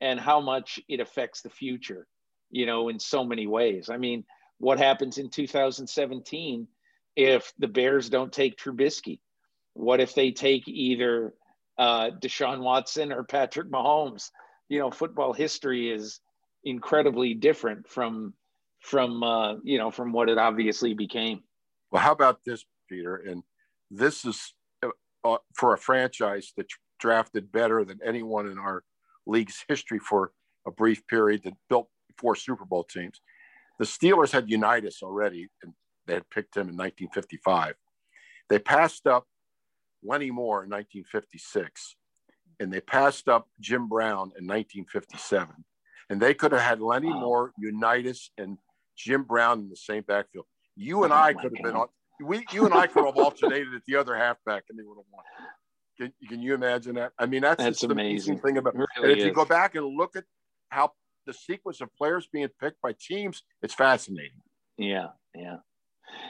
and 0.00 0.18
how 0.18 0.40
much 0.40 0.80
it 0.88 1.00
affects 1.00 1.42
the 1.42 1.50
future, 1.50 2.06
you 2.50 2.66
know, 2.66 2.88
in 2.88 2.98
so 2.98 3.24
many 3.24 3.46
ways. 3.46 3.90
I 3.90 3.96
mean, 3.96 4.24
what 4.58 4.78
happens 4.78 5.18
in 5.18 5.30
2017 5.30 6.66
if 7.16 7.52
the 7.58 7.68
Bears 7.68 8.08
don't 8.08 8.32
take 8.32 8.56
Trubisky? 8.56 9.20
What 9.74 10.00
if 10.00 10.14
they 10.14 10.32
take 10.32 10.66
either 10.66 11.34
uh, 11.78 12.10
Deshaun 12.20 12.60
Watson 12.60 13.12
or 13.12 13.24
Patrick 13.24 13.70
Mahomes. 13.70 14.30
You 14.68 14.78
know, 14.78 14.90
football 14.90 15.32
history 15.32 15.90
is 15.90 16.20
incredibly 16.64 17.34
different 17.34 17.88
from 17.88 18.34
from 18.80 19.22
uh, 19.22 19.54
you 19.62 19.78
know 19.78 19.90
from 19.90 20.12
what 20.12 20.28
it 20.28 20.38
obviously 20.38 20.94
became. 20.94 21.40
Well, 21.90 22.02
how 22.02 22.12
about 22.12 22.40
this, 22.44 22.64
Peter? 22.88 23.16
And 23.16 23.42
this 23.90 24.24
is 24.24 24.54
uh, 24.82 24.88
uh 25.24 25.38
for 25.54 25.74
a 25.74 25.78
franchise 25.78 26.52
that 26.56 26.66
drafted 26.98 27.50
better 27.52 27.84
than 27.84 28.00
anyone 28.04 28.46
in 28.48 28.58
our 28.58 28.82
league's 29.26 29.64
history 29.68 29.98
for 29.98 30.32
a 30.66 30.70
brief 30.70 31.06
period 31.06 31.42
that 31.44 31.54
built 31.68 31.88
four 32.18 32.34
Super 32.34 32.64
Bowl 32.64 32.84
teams. 32.84 33.20
The 33.78 33.84
Steelers 33.84 34.30
had 34.30 34.48
Unitas 34.50 35.02
already, 35.02 35.48
and 35.62 35.72
they 36.06 36.14
had 36.14 36.30
picked 36.30 36.56
him 36.56 36.68
in 36.68 36.76
1955. 36.76 37.74
They 38.48 38.58
passed 38.58 39.06
up 39.06 39.26
Lenny 40.02 40.30
Moore 40.30 40.64
in 40.64 40.70
1956, 40.70 41.96
and 42.60 42.72
they 42.72 42.80
passed 42.80 43.28
up 43.28 43.48
Jim 43.60 43.88
Brown 43.88 44.32
in 44.38 44.46
1957. 44.46 45.64
And 46.10 46.20
they 46.20 46.34
could 46.34 46.52
have 46.52 46.60
had 46.60 46.80
Lenny 46.80 47.08
wow. 47.08 47.20
Moore, 47.20 47.52
Unitas, 47.58 48.30
and 48.38 48.58
Jim 48.96 49.22
Brown 49.24 49.60
in 49.60 49.68
the 49.68 49.76
same 49.76 50.02
backfield. 50.06 50.46
You 50.76 51.04
and 51.04 51.12
oh 51.12 51.16
I 51.16 51.32
could 51.34 51.52
have 51.56 51.62
been 51.62 51.76
on. 51.76 51.86
We, 52.22 52.44
you 52.52 52.64
and 52.64 52.74
I 52.74 52.86
could 52.86 53.04
have 53.04 53.16
alternated 53.16 53.74
at 53.74 53.82
the 53.86 53.96
other 53.96 54.14
halfback, 54.14 54.64
and 54.68 54.78
they 54.78 54.84
would 54.84 54.98
have 54.98 55.06
won. 55.10 55.24
Can, 55.98 56.12
can 56.28 56.42
you 56.42 56.54
imagine 56.54 56.96
that? 56.96 57.12
I 57.18 57.26
mean, 57.26 57.42
that's, 57.42 57.62
that's 57.62 57.80
the 57.80 57.90
amazing 57.90 58.40
thing 58.40 58.58
about. 58.58 58.74
Really 58.74 58.88
and 58.96 59.10
if 59.10 59.18
is. 59.18 59.24
you 59.24 59.32
go 59.32 59.44
back 59.44 59.74
and 59.74 59.86
look 59.86 60.16
at 60.16 60.24
how 60.68 60.92
the 61.26 61.32
sequence 61.32 61.80
of 61.80 61.94
players 61.94 62.28
being 62.32 62.48
picked 62.60 62.80
by 62.82 62.94
teams, 63.00 63.42
it's 63.62 63.74
fascinating. 63.74 64.40
Yeah, 64.76 65.08
yeah. 65.34 65.56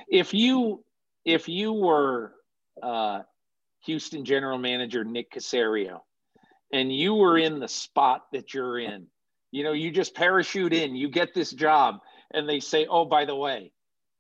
If 0.09 0.35
you 0.35 0.85
if 1.25 1.49
you 1.49 1.73
were 1.73 2.35
uh, 2.83 3.23
Houston 3.87 4.25
general 4.25 4.59
manager 4.59 5.05
Nick 5.05 5.33
Caserio, 5.33 6.01
and 6.73 6.95
you 6.95 7.15
were 7.15 7.39
in 7.39 7.61
the 7.61 7.69
spot 7.69 8.23
that 8.33 8.53
you're 8.53 8.79
in, 8.79 9.07
you 9.55 9.63
know, 9.63 9.71
you 9.73 9.93
just 9.93 10.17
parachute 10.17 10.73
in, 10.73 10.97
you 10.97 11.09
get 11.09 11.33
this 11.33 11.53
job, 11.53 12.01
and 12.33 12.49
they 12.49 12.59
say, 12.59 12.87
"Oh, 12.91 13.05
by 13.05 13.25
the 13.25 13.37
way, 13.37 13.71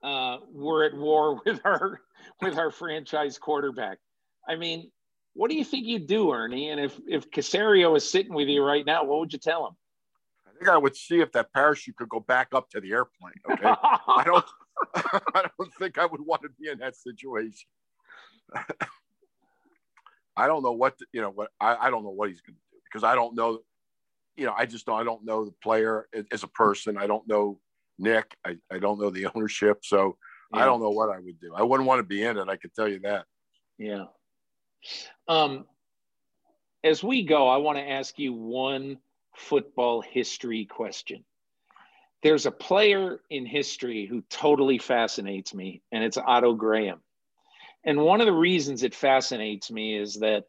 uh, 0.00 0.36
we're 0.52 0.84
at 0.84 0.94
war 0.94 1.40
with 1.44 1.60
our 1.64 2.00
with 2.40 2.56
our 2.56 2.70
franchise 2.70 3.36
quarterback." 3.36 3.98
I 4.48 4.54
mean, 4.54 4.92
what 5.32 5.50
do 5.50 5.56
you 5.56 5.64
think 5.64 5.88
you'd 5.88 6.06
do, 6.06 6.32
Ernie? 6.32 6.70
And 6.70 6.78
if 6.78 6.96
if 7.08 7.32
Caserio 7.32 7.96
is 7.96 8.08
sitting 8.08 8.32
with 8.32 8.46
you 8.46 8.62
right 8.62 8.86
now, 8.86 9.02
what 9.02 9.18
would 9.18 9.32
you 9.32 9.40
tell 9.40 9.66
him? 9.66 9.74
I 10.46 10.52
think 10.56 10.68
I 10.68 10.76
would 10.76 10.96
see 10.96 11.18
if 11.18 11.32
that 11.32 11.52
parachute 11.52 11.96
could 11.96 12.08
go 12.08 12.20
back 12.20 12.50
up 12.52 12.70
to 12.70 12.80
the 12.80 12.92
airplane. 12.92 13.34
Okay, 13.50 13.66
I 13.66 14.22
don't. 14.24 14.44
I 15.34 15.48
don't 15.58 15.74
think 15.80 15.98
I 15.98 16.06
would 16.06 16.20
want 16.20 16.42
to 16.42 16.48
be 16.60 16.68
in 16.68 16.78
that 16.78 16.94
situation. 16.94 17.66
I 20.36 20.46
don't 20.46 20.62
know 20.62 20.72
what 20.72 20.96
the, 20.98 21.06
you 21.12 21.20
know 21.20 21.30
what 21.30 21.50
I, 21.60 21.74
I 21.74 21.90
don't 21.90 22.04
know 22.04 22.10
what 22.10 22.28
he's 22.28 22.40
going 22.40 22.54
to 22.54 22.60
do 22.70 22.78
because 22.84 23.02
I 23.02 23.16
don't 23.16 23.34
know 23.34 23.58
you 24.36 24.46
know 24.46 24.54
I 24.56 24.66
just 24.66 24.86
don't 24.86 25.00
I 25.00 25.04
don't 25.04 25.24
know 25.24 25.44
the 25.44 25.54
player 25.62 26.08
as 26.32 26.42
a 26.42 26.48
person. 26.48 26.96
I 26.96 27.06
don't 27.06 27.26
know 27.28 27.60
Nick. 27.98 28.36
I, 28.44 28.56
I 28.70 28.78
don't 28.78 29.00
know 29.00 29.10
the 29.10 29.26
ownership. 29.34 29.84
So 29.84 30.16
yeah. 30.52 30.62
I 30.62 30.64
don't 30.64 30.80
know 30.80 30.90
what 30.90 31.10
I 31.10 31.18
would 31.18 31.40
do. 31.40 31.54
I 31.54 31.62
wouldn't 31.62 31.86
want 31.86 32.00
to 32.00 32.04
be 32.04 32.22
in 32.22 32.36
it 32.36 32.48
I 32.48 32.56
can 32.56 32.70
tell 32.70 32.88
you 32.88 33.00
that. 33.00 33.26
Yeah. 33.78 34.04
Um 35.28 35.66
as 36.82 37.02
we 37.02 37.24
go 37.24 37.48
I 37.48 37.58
want 37.58 37.78
to 37.78 37.88
ask 37.88 38.18
you 38.18 38.32
one 38.32 38.98
football 39.36 40.00
history 40.00 40.64
question. 40.64 41.24
There's 42.22 42.46
a 42.46 42.50
player 42.50 43.20
in 43.28 43.44
history 43.44 44.06
who 44.06 44.22
totally 44.30 44.78
fascinates 44.78 45.54
me 45.54 45.82
and 45.92 46.02
it's 46.02 46.16
Otto 46.16 46.54
Graham. 46.54 47.00
And 47.84 48.00
one 48.00 48.20
of 48.20 48.26
the 48.26 48.32
reasons 48.32 48.82
it 48.82 48.94
fascinates 48.94 49.70
me 49.70 49.96
is 49.96 50.14
that 50.20 50.44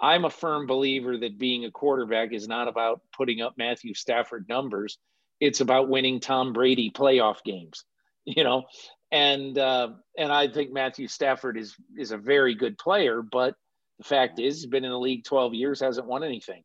I'm 0.00 0.24
a 0.24 0.30
firm 0.30 0.66
believer 0.66 1.16
that 1.18 1.38
being 1.38 1.64
a 1.64 1.70
quarterback 1.70 2.32
is 2.32 2.48
not 2.48 2.68
about 2.68 3.00
putting 3.16 3.40
up 3.40 3.54
Matthew 3.56 3.94
Stafford 3.94 4.46
numbers. 4.48 4.98
It's 5.40 5.60
about 5.60 5.88
winning 5.88 6.20
Tom 6.20 6.52
Brady 6.52 6.90
playoff 6.90 7.42
games, 7.44 7.84
you 8.24 8.44
know. 8.44 8.64
And 9.12 9.56
uh, 9.56 9.90
and 10.18 10.32
I 10.32 10.48
think 10.48 10.72
Matthew 10.72 11.08
Stafford 11.08 11.56
is 11.56 11.74
is 11.96 12.10
a 12.10 12.18
very 12.18 12.54
good 12.54 12.76
player, 12.78 13.22
but 13.22 13.54
the 13.98 14.04
fact 14.04 14.40
is 14.40 14.56
he's 14.56 14.66
been 14.66 14.84
in 14.84 14.90
the 14.90 14.98
league 14.98 15.24
12 15.24 15.54
years, 15.54 15.80
hasn't 15.80 16.06
won 16.06 16.24
anything. 16.24 16.64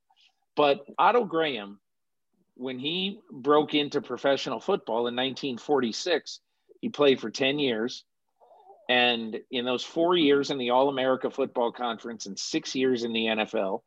But 0.56 0.86
Otto 0.98 1.26
Graham, 1.26 1.80
when 2.56 2.80
he 2.80 3.20
broke 3.32 3.76
into 3.76 4.02
professional 4.02 4.60
football 4.60 5.08
in 5.08 5.16
1946, 5.16 6.40
he 6.82 6.90
played 6.90 7.22
for 7.22 7.30
10 7.30 7.60
years. 7.60 8.04
And 8.90 9.40
in 9.52 9.66
those 9.66 9.84
four 9.84 10.18
years 10.18 10.50
in 10.50 10.58
the 10.58 10.72
All 10.72 10.90
America 10.90 11.30
Football 11.30 11.72
Conference 11.72 12.26
and 12.26 12.38
six 12.38 12.74
years 12.74 13.04
in 13.04 13.14
the 13.14 13.26
NFL, 13.26 13.82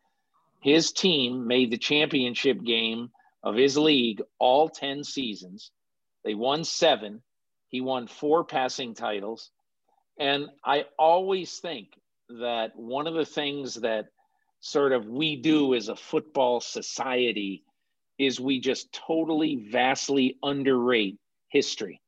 his 0.61 0.93
team 0.93 1.49
made 1.49 1.73
the 1.73 1.79
championship 1.79 2.63
game 2.63 3.11
of 3.43 3.57
his 3.57 3.77
league 3.77 4.23
all 4.39 4.69
10 4.69 5.03
seasons. 5.03 5.73
They 6.25 6.35
won 6.35 6.63
seven. 6.63 7.21
He 7.69 7.81
won 7.81 8.07
four 8.07 8.45
passing 8.45 8.95
titles. 8.95 9.51
And 10.21 10.47
I 10.65 10.85
always 10.97 11.59
think 11.59 11.89
that 12.29 12.77
one 12.77 13.09
of 13.09 13.15
the 13.15 13.25
things 13.25 13.75
that 13.77 14.07
sort 14.61 14.93
of 14.93 15.07
we 15.07 15.35
do 15.35 15.75
as 15.75 15.89
a 15.89 15.97
football 15.97 16.61
society 16.61 17.65
is 18.19 18.39
we 18.39 18.61
just 18.61 18.93
totally 18.93 19.69
vastly 19.73 20.37
underrate 20.45 21.19
history. 21.49 22.02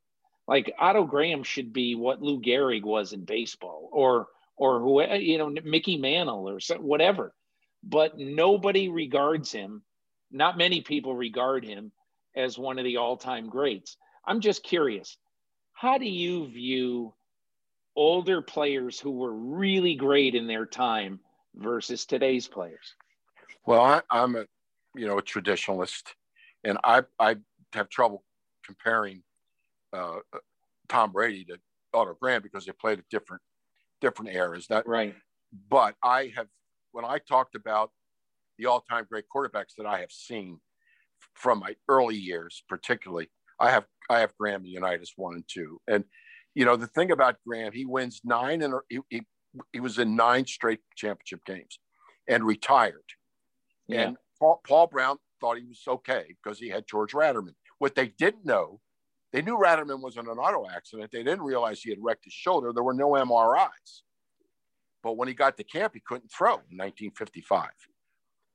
Like 0.47 0.75
Otto 0.79 1.05
Graham 1.05 1.43
should 1.43 1.73
be 1.73 1.95
what 1.95 2.23
Lou 2.23 2.41
Gehrig 2.41 2.83
was 2.83 3.13
in 3.13 3.25
baseball, 3.25 3.89
or 3.93 4.29
or 4.57 4.81
who 4.81 5.03
you 5.15 5.39
know 5.39 5.55
Mickey 5.65 5.97
Mantle 5.97 6.49
or 6.49 6.59
whatever. 6.79 7.35
But 7.83 8.19
nobody 8.19 8.89
regards 8.89 9.53
him. 9.53 9.83
Not 10.31 10.59
many 10.59 10.81
people 10.81 11.15
regard 11.15 11.65
him 11.65 11.93
as 12.35 12.59
one 12.59 12.79
of 12.79 12.85
the 12.85 12.97
all-time 12.97 13.49
greats. 13.49 13.97
I'm 14.27 14.41
just 14.41 14.65
curious, 14.65 15.17
how 15.73 15.99
do 15.99 16.07
you 16.07 16.49
view 16.49 17.15
older 17.95 18.43
players 18.43 18.99
who 18.99 19.13
were 19.13 19.33
really 19.33 19.95
great 19.95 20.35
in 20.35 20.47
their 20.47 20.67
time 20.67 21.21
versus 21.55 22.05
today's 22.05 22.49
players? 22.49 22.95
Well, 23.67 23.81
I, 23.81 24.03
am 24.11 24.37
a 24.37 24.47
you 24.95 25.07
know 25.07 25.19
a 25.19 25.23
traditionalist, 25.23 26.03
and 26.65 26.79
I 26.85 27.03
I 27.19 27.37
have 27.73 27.89
trouble 27.89 28.25
comparing 28.65 29.23
uh, 29.95 30.19
Tom 30.89 31.13
Brady 31.13 31.45
to 31.47 31.59
Otto 31.93 32.17
Graham 32.21 32.43
because 32.43 32.67
they 32.67 32.73
played 32.73 32.99
at 32.99 33.09
different 33.11 33.43
different 34.01 34.35
eras. 34.35 34.67
That 34.69 34.87
right. 34.87 35.15
But 35.69 35.95
I 36.03 36.33
have 36.37 36.47
when 36.93 37.05
I 37.05 37.19
talked 37.19 37.55
about 37.55 37.91
the 38.59 38.67
all-time 38.67 39.07
great 39.11 39.25
quarterbacks 39.35 39.75
that 39.79 39.87
I 39.87 40.01
have 40.01 40.13
seen 40.13 40.61
from 41.35 41.59
my 41.59 41.75
early 41.89 42.17
years, 42.17 42.63
particularly, 42.69 43.29
I 43.59 43.71
have 43.71 43.85
I 44.11 44.21
have 44.21 44.37
Graham 44.39 44.63
and 44.63 44.71
Unitas 44.71 45.13
one 45.17 45.35
and 45.35 45.45
two. 45.49 45.81
And 45.89 46.05
you 46.55 46.65
know 46.65 46.77
the 46.77 46.87
thing 46.87 47.11
about 47.11 47.37
Graham, 47.47 47.73
he 47.73 47.85
wins 47.85 48.21
nine 48.25 48.63
and 48.63 48.75
he, 48.89 49.01
he, 49.11 49.23
he 49.73 49.81
was 49.81 49.99
in 49.99 50.17
nine 50.17 50.47
straight 50.47 50.81
championship 50.97 51.45
games 51.45 51.79
and 52.29 52.45
retired. 52.45 53.05
Yeah. 53.89 54.01
And 54.01 54.17
Paul, 54.39 54.61
Paul 54.67 54.87
Brown 54.87 55.19
thought 55.41 55.59
he 55.59 55.65
was 55.65 55.83
okay 55.87 56.35
because 56.43 56.59
he 56.59 56.69
had 56.69 56.87
George 56.89 57.13
Ratterman. 57.13 57.55
What 57.79 57.95
they 57.95 58.09
didn't 58.09 58.45
know 58.45 58.81
they 59.35 59.43
knew 59.43 59.59
Ratterman 59.59 60.01
was 60.01 60.17
in 60.17 60.29
an 60.29 60.39
auto 60.39 60.65
accident. 60.71 61.11
They 61.11 61.25
didn't 61.25 61.43
realize 61.43 61.83
he 61.83 61.91
had 61.91 61.99
wrecked 62.01 62.25
his 62.25 62.33
shoulder. 62.33 62.73
There 62.73 62.85
were 62.85 62.95
no 62.95 63.11
MRIs. 63.11 64.03
But 65.03 65.17
when 65.17 65.27
he 65.27 65.35
got 65.35 65.57
to 65.57 65.65
camp, 65.65 65.95
he 65.95 66.01
couldn't 66.07 66.31
throw 66.31 66.53
in 66.53 66.79
1955. 66.79 67.69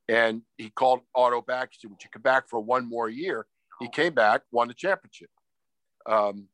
And 0.08 0.40
he 0.56 0.70
called 0.70 1.00
Otto 1.14 1.42
back. 1.42 1.72
He 1.72 1.78
said, 1.80 1.90
Would 1.90 2.02
you 2.02 2.08
come 2.10 2.22
back 2.22 2.48
for 2.48 2.60
one 2.60 2.88
more 2.88 3.10
year? 3.10 3.46
He 3.78 3.88
came 3.88 4.14
back, 4.14 4.40
won 4.52 4.68
the 4.68 4.74
championship. 4.74 5.28
Um, 6.06 6.48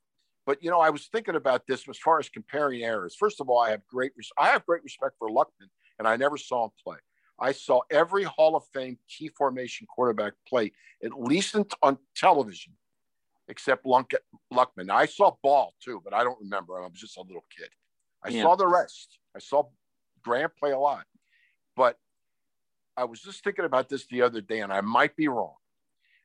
but 0.44 0.60
you 0.60 0.70
know, 0.70 0.80
I 0.80 0.90
was 0.90 1.06
thinking 1.06 1.36
about 1.36 1.68
this 1.68 1.88
as 1.88 1.96
far 1.96 2.18
as 2.18 2.28
comparing 2.28 2.82
errors. 2.82 3.14
First 3.14 3.40
of 3.40 3.48
all, 3.48 3.60
I 3.60 3.70
have 3.70 3.86
great 3.86 4.10
res- 4.16 4.32
I 4.36 4.48
have 4.48 4.66
great 4.66 4.82
respect 4.82 5.14
for 5.20 5.28
Luckman, 5.28 5.68
and 6.00 6.08
I 6.08 6.16
never 6.16 6.36
saw 6.36 6.64
him 6.64 6.70
play. 6.82 6.98
I 7.38 7.52
saw 7.52 7.82
every 7.92 8.24
Hall 8.24 8.56
of 8.56 8.64
Fame 8.74 8.98
T 9.08 9.28
formation 9.28 9.86
quarterback 9.86 10.32
play 10.48 10.72
at 11.04 11.12
least 11.12 11.54
in, 11.54 11.64
on 11.80 11.98
television, 12.16 12.72
except 13.48 13.86
Lunk- 13.86 14.14
Luckman. 14.52 14.86
Now, 14.86 14.96
I 14.96 15.06
saw 15.06 15.36
Baugh 15.42 15.70
too, 15.80 16.00
but 16.04 16.12
I 16.14 16.24
don't 16.24 16.40
remember. 16.40 16.78
I 16.82 16.86
was 16.86 17.00
just 17.00 17.16
a 17.16 17.22
little 17.22 17.44
kid. 17.56 17.70
I 18.22 18.30
Yeah. 18.30 18.42
saw 18.42 18.56
the 18.56 18.66
rest. 18.66 19.18
I 19.34 19.38
saw 19.38 19.64
Grant 20.22 20.56
play 20.56 20.72
a 20.72 20.78
lot, 20.78 21.06
but 21.76 21.98
I 22.96 23.04
was 23.04 23.20
just 23.20 23.44
thinking 23.44 23.64
about 23.64 23.88
this 23.88 24.06
the 24.06 24.22
other 24.22 24.40
day, 24.40 24.60
and 24.60 24.72
I 24.72 24.80
might 24.80 25.14
be 25.16 25.28
wrong. 25.28 25.56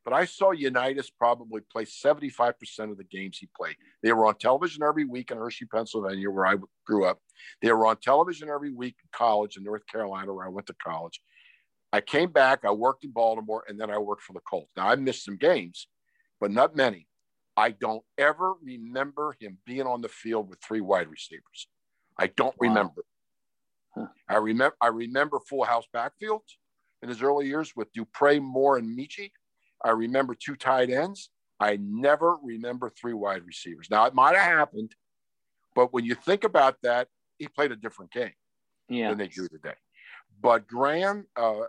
But 0.04 0.14
I 0.14 0.24
saw 0.24 0.50
Unitas 0.50 1.10
probably 1.10 1.60
play 1.60 1.84
75% 1.84 2.90
of 2.90 2.96
the 2.98 3.04
games 3.04 3.38
he 3.38 3.46
played. 3.56 3.76
They 4.02 4.12
were 4.12 4.26
on 4.26 4.34
television 4.36 4.82
every 4.82 5.04
week 5.04 5.30
in 5.30 5.38
Hershey, 5.38 5.66
Pennsylvania, 5.66 6.28
where 6.28 6.46
I 6.46 6.56
grew 6.84 7.04
up. 7.04 7.20
They 7.60 7.70
were 7.70 7.86
on 7.86 7.98
television 7.98 8.48
every 8.48 8.72
week 8.72 8.96
in 9.00 9.08
college 9.12 9.56
in 9.56 9.62
North 9.62 9.86
Carolina, 9.86 10.34
where 10.34 10.44
I 10.44 10.48
went 10.48 10.66
to 10.68 10.74
college. 10.74 11.22
I 11.92 12.00
came 12.00 12.32
back, 12.32 12.64
I 12.64 12.72
worked 12.72 13.04
in 13.04 13.12
Baltimore, 13.12 13.64
and 13.68 13.78
then 13.80 13.90
I 13.90 13.98
worked 13.98 14.22
for 14.22 14.32
the 14.32 14.40
Colts. 14.40 14.72
Now, 14.76 14.88
I 14.88 14.96
missed 14.96 15.24
some 15.24 15.36
games, 15.36 15.86
but 16.40 16.50
not 16.50 16.74
many. 16.74 17.06
I 17.56 17.70
don't 17.70 18.02
ever 18.18 18.54
remember 18.62 19.36
him 19.38 19.58
being 19.66 19.86
on 19.86 20.00
the 20.00 20.08
field 20.08 20.48
with 20.48 20.60
three 20.62 20.80
wide 20.80 21.08
receivers. 21.08 21.68
I 22.18 22.28
don't 22.28 22.54
remember. 22.58 23.02
I 24.28 24.36
remember 24.36 24.76
I 24.80 24.86
remember 24.88 25.38
full 25.38 25.64
house 25.64 25.84
backfields 25.94 26.56
in 27.02 27.08
his 27.10 27.22
early 27.22 27.46
years 27.46 27.74
with 27.76 27.92
Dupre, 27.92 28.40
Moore, 28.40 28.78
and 28.78 28.88
Ameche. 28.88 29.30
I 29.84 29.90
remember 29.90 30.34
two 30.34 30.56
tight 30.56 30.88
ends. 30.88 31.30
I 31.60 31.76
never 31.80 32.36
remember 32.42 32.90
three 32.90 33.12
wide 33.12 33.44
receivers. 33.44 33.88
Now 33.90 34.06
it 34.06 34.14
might 34.14 34.34
have 34.34 34.46
happened, 34.46 34.94
but 35.74 35.92
when 35.92 36.04
you 36.04 36.14
think 36.14 36.44
about 36.44 36.76
that, 36.82 37.08
he 37.38 37.48
played 37.48 37.72
a 37.72 37.76
different 37.76 38.12
game 38.12 38.32
Yeah. 38.88 39.10
than 39.10 39.18
they 39.18 39.28
do 39.28 39.46
today. 39.48 39.74
But 40.40 40.66
Graham, 40.66 41.26
uh, 41.36 41.64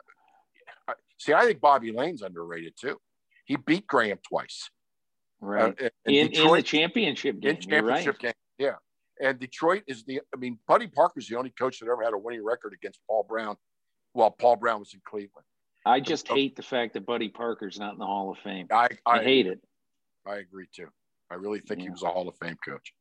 see, 1.17 1.33
I 1.33 1.45
think 1.45 1.59
Bobby 1.59 1.91
Layne's 1.91 2.21
underrated 2.21 2.75
too. 2.79 2.99
He 3.45 3.55
beat 3.57 3.85
Graham 3.85 4.19
twice. 4.27 4.69
Right. 5.43 5.75
Uh, 5.81 5.89
in, 6.05 6.29
in 6.29 6.51
the 6.51 6.61
championship 6.61 7.39
game. 7.39 7.57
in 7.57 7.69
you're 7.69 7.83
right. 7.83 8.03
championship 8.03 8.19
game. 8.19 8.33
Yeah. 8.57 8.75
And 9.21 9.39
Detroit 9.39 9.83
is 9.87 10.03
the, 10.05 10.21
I 10.33 10.37
mean, 10.37 10.57
Buddy 10.67 10.87
Parker's 10.87 11.27
the 11.27 11.37
only 11.37 11.51
coach 11.51 11.79
that 11.79 11.87
ever 11.87 12.03
had 12.03 12.13
a 12.13 12.17
winning 12.17 12.43
record 12.43 12.73
against 12.73 12.99
Paul 13.07 13.25
Brown 13.27 13.55
while 14.13 14.31
Paul 14.31 14.55
Brown 14.55 14.79
was 14.79 14.93
in 14.93 15.01
Cleveland. 15.05 15.45
I 15.85 15.99
just 15.99 16.27
hate 16.27 16.55
the 16.55 16.63
fact 16.63 16.93
that 16.93 17.05
Buddy 17.05 17.29
Parker's 17.29 17.77
not 17.77 17.93
in 17.93 17.99
the 17.99 18.05
Hall 18.05 18.31
of 18.31 18.37
Fame. 18.39 18.67
I, 18.71 18.87
I, 19.05 19.19
I 19.19 19.23
hate 19.23 19.47
it. 19.47 19.59
I 20.25 20.37
agree 20.37 20.67
too. 20.73 20.87
I 21.29 21.35
really 21.35 21.59
think 21.59 21.81
he 21.81 21.89
was 21.89 22.03
a 22.03 22.07
Hall 22.07 22.27
of 22.29 22.35
Fame 22.37 22.57
coach. 22.65 22.93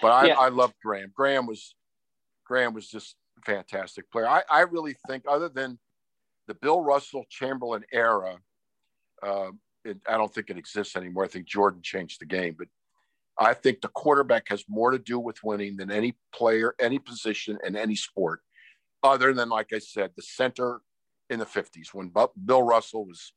But 0.00 0.12
I, 0.12 0.26
Yeah. 0.28 0.34
I 0.34 0.48
love 0.48 0.72
Graham. 0.82 1.12
Graham 1.14 1.46
was, 1.46 1.74
Graham 2.46 2.74
was 2.74 2.88
just 2.88 3.16
a 3.38 3.40
fantastic 3.42 4.10
player. 4.12 4.28
I, 4.28 4.42
I 4.48 4.60
really 4.60 4.94
think, 5.08 5.24
other 5.28 5.48
than 5.48 5.78
the 6.46 6.54
Bill 6.54 6.80
Russell 6.80 7.24
Chamberlain 7.28 7.84
era, 7.92 8.36
uh, 9.22 9.50
it, 9.88 9.98
I 10.08 10.16
don't 10.16 10.32
think 10.32 10.50
it 10.50 10.58
exists 10.58 10.96
anymore. 10.96 11.24
I 11.24 11.28
think 11.28 11.46
Jordan 11.46 11.80
changed 11.82 12.20
the 12.20 12.26
game, 12.26 12.54
but 12.58 12.68
I 13.38 13.54
think 13.54 13.80
the 13.80 13.88
quarterback 13.88 14.48
has 14.48 14.64
more 14.68 14.90
to 14.90 14.98
do 14.98 15.18
with 15.18 15.42
winning 15.44 15.76
than 15.76 15.90
any 15.90 16.16
player, 16.34 16.74
any 16.80 16.98
position, 16.98 17.58
in 17.64 17.76
any 17.76 17.94
sport, 17.94 18.40
other 19.02 19.32
than, 19.32 19.48
like 19.48 19.72
I 19.72 19.78
said, 19.78 20.10
the 20.16 20.22
center 20.22 20.80
in 21.30 21.38
the 21.38 21.46
50s 21.46 21.88
when 21.92 22.12
Bill 22.44 22.62
Russell 22.62 23.04
was 23.04 23.32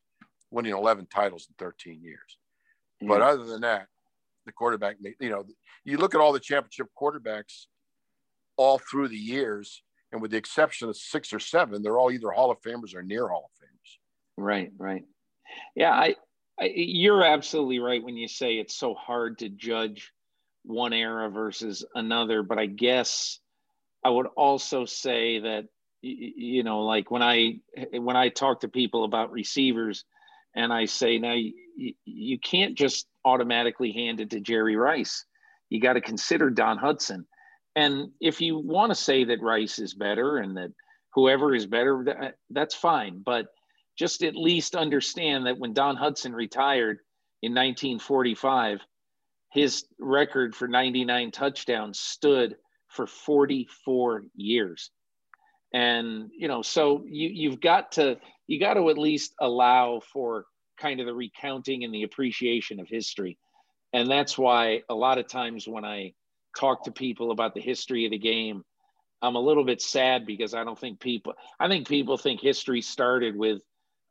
winning 0.49 0.73
11 0.73 1.07
titles 1.14 1.48
in 1.49 1.56
13 1.57 2.02
years. 2.02 2.38
Mm-hmm. 3.02 3.10
But 3.10 3.22
other 3.22 3.45
than 3.45 3.61
that, 3.61 3.88
the 4.45 4.52
quarterback, 4.52 4.98
you 5.19 5.30
know, 5.30 5.45
you 5.86 5.98
look 5.98 6.15
at 6.15 6.22
all 6.22 6.34
the 6.34 6.40
championship 6.40 6.88
quarterbacks 6.99 7.65
all 8.57 8.80
through 8.80 9.10
the 9.10 9.18
years, 9.18 9.84
and 10.11 10.22
with 10.22 10.32
the 10.32 10.38
exception 10.38 10.90
of 10.90 10.98
six 10.98 11.32
or 11.32 11.40
seven, 11.40 11.84
they're 11.84 11.98
all 11.98 12.11
either 12.11 12.32
Hall 12.32 12.52
of 12.52 12.60
Famers 12.61 12.95
or 12.95 13.03
near 13.03 13.28
Hall 13.28 13.49
of 13.53 13.65
Famers. 13.65 13.98
Right, 14.38 14.72
right. 14.78 15.03
Yeah, 15.76 15.91
I 15.91 16.15
you're 16.60 17.23
absolutely 17.23 17.80
right 17.80 18.03
when 18.03 18.18
you 18.18 18.28
say 18.28 18.56
it's 18.56 18.76
so 18.76 18.94
hard 18.94 19.40
to 19.40 19.49
judge 19.49 20.11
one 20.64 20.94
era 20.94 21.30
versus 21.30 21.86
another, 21.95 22.44
but 22.44 22.60
I 22.60 22.65
guess 22.68 23.40
I 24.03 24.10
would 24.10 24.28
also 24.36 24.86
say 24.86 25.40
that 25.40 25.65
you 26.03 26.64
know, 26.64 26.82
like 26.82 27.11
when 27.11 27.22
I 27.22 27.60
when 27.91 28.15
I 28.15 28.30
talk 28.30 28.61
to 28.61 28.68
people 28.68 29.03
about 29.03 29.32
receivers 29.32 30.03
and 30.56 30.73
I 30.73 30.86
say 30.86 31.19
now 31.19 31.34
you, 31.34 31.53
you 32.06 32.40
can't 32.40 32.76
just 32.76 33.07
automatically 33.23 33.91
hand 33.91 34.19
it 34.19 34.32
to 34.32 34.40
Jerry 34.40 34.76
Rice. 34.76 35.26
You 35.69 35.80
got 35.80 35.94
to 35.94 36.02
consider 36.02 36.49
Don 36.49 36.80
Hutson. 36.80 37.26
And 37.76 38.10
if 38.19 38.41
you 38.41 38.57
want 38.57 38.91
to 38.91 38.95
say 38.95 39.23
that 39.26 39.41
Rice 39.41 39.80
is 39.80 39.94
better 39.94 40.38
and 40.38 40.57
that 40.57 40.72
whoever 41.14 41.53
is 41.56 41.65
better, 41.68 42.03
that, 42.06 42.36
that's 42.49 42.76
fine. 42.76 43.22
But 43.23 43.48
just 43.97 44.23
at 44.23 44.35
least 44.35 44.76
understand 44.76 45.45
that 45.45 45.57
when 45.57 45.73
Don 45.73 45.97
Hutson 45.97 46.34
retired 46.34 46.99
in 47.41 47.51
1945, 47.51 48.80
his 49.51 49.85
record 49.99 50.55
for 50.55 50.68
99 50.68 51.31
touchdowns 51.31 51.99
stood 51.99 52.55
for 52.88 53.05
44 53.07 54.23
years. 54.35 54.91
And, 55.73 56.30
you 56.38 56.47
know, 56.47 56.61
so 56.61 57.03
you, 57.05 57.30
you've 57.30 57.61
got 57.61 57.93
to, 57.93 58.18
you 58.47 58.59
got 58.59 58.73
to 58.76 58.89
at 58.89 58.97
least 58.97 59.34
allow 59.39 60.01
for 60.11 60.45
kind 60.80 60.99
of 60.99 61.05
the 61.05 61.13
recounting 61.13 61.84
and 61.84 61.93
the 61.93 62.03
appreciation 62.03 62.80
of 62.80 62.88
history. 62.89 63.38
And 63.93 64.09
that's 64.09 64.38
why 64.38 64.81
a 64.89 64.95
lot 64.95 65.18
of 65.18 65.27
times 65.27 65.68
when 65.68 65.85
I 65.85 66.13
talk 66.57 66.85
to 66.85 66.91
people 66.91 67.31
about 67.31 67.53
the 67.53 67.61
history 67.61 68.05
of 68.05 68.11
the 68.11 68.18
game, 68.18 68.63
I'm 69.22 69.35
a 69.35 69.39
little 69.41 69.63
bit 69.63 69.81
sad 69.81 70.26
because 70.26 70.53
I 70.53 70.63
don't 70.63 70.80
think 70.80 70.99
people, 70.99 71.34
I 71.59 71.68
think 71.68 71.88
people 71.88 72.18
think 72.18 72.41
history 72.41 72.81
started 72.81 73.35
with, 73.35 73.61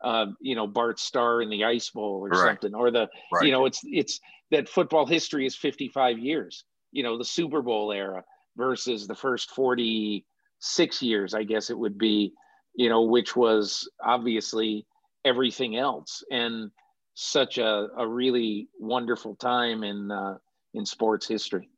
uh, 0.02 0.26
you 0.40 0.54
know, 0.54 0.66
Bart 0.66 0.98
Starr 0.98 1.42
in 1.42 1.50
the 1.50 1.64
Ice 1.64 1.90
Bowl 1.90 2.20
or 2.24 2.28
Right. 2.28 2.38
something, 2.38 2.74
or 2.74 2.90
the, 2.90 3.08
Right. 3.32 3.46
you 3.46 3.52
know, 3.52 3.66
it's, 3.66 3.80
it's 3.84 4.20
that 4.50 4.68
football 4.68 5.06
history 5.06 5.46
is 5.46 5.54
55 5.54 6.18
years, 6.18 6.64
you 6.92 7.02
know, 7.02 7.18
the 7.18 7.24
Super 7.24 7.62
Bowl 7.62 7.92
era 7.92 8.24
versus 8.56 9.06
the 9.06 9.14
first 9.14 9.50
46 9.50 11.02
years, 11.02 11.34
I 11.34 11.44
guess 11.44 11.70
it 11.70 11.78
would 11.78 11.98
be, 11.98 12.32
you 12.74 12.88
know, 12.88 13.02
which 13.02 13.36
was 13.36 13.88
obviously 14.02 14.86
everything 15.24 15.76
else 15.76 16.24
and 16.30 16.70
such 17.14 17.58
a, 17.58 17.88
a 17.96 18.06
really 18.06 18.68
wonderful 18.78 19.34
time 19.36 19.84
in, 19.84 20.10
uh, 20.10 20.38
in 20.74 20.86
sports 20.86 21.28
history. 21.28 21.68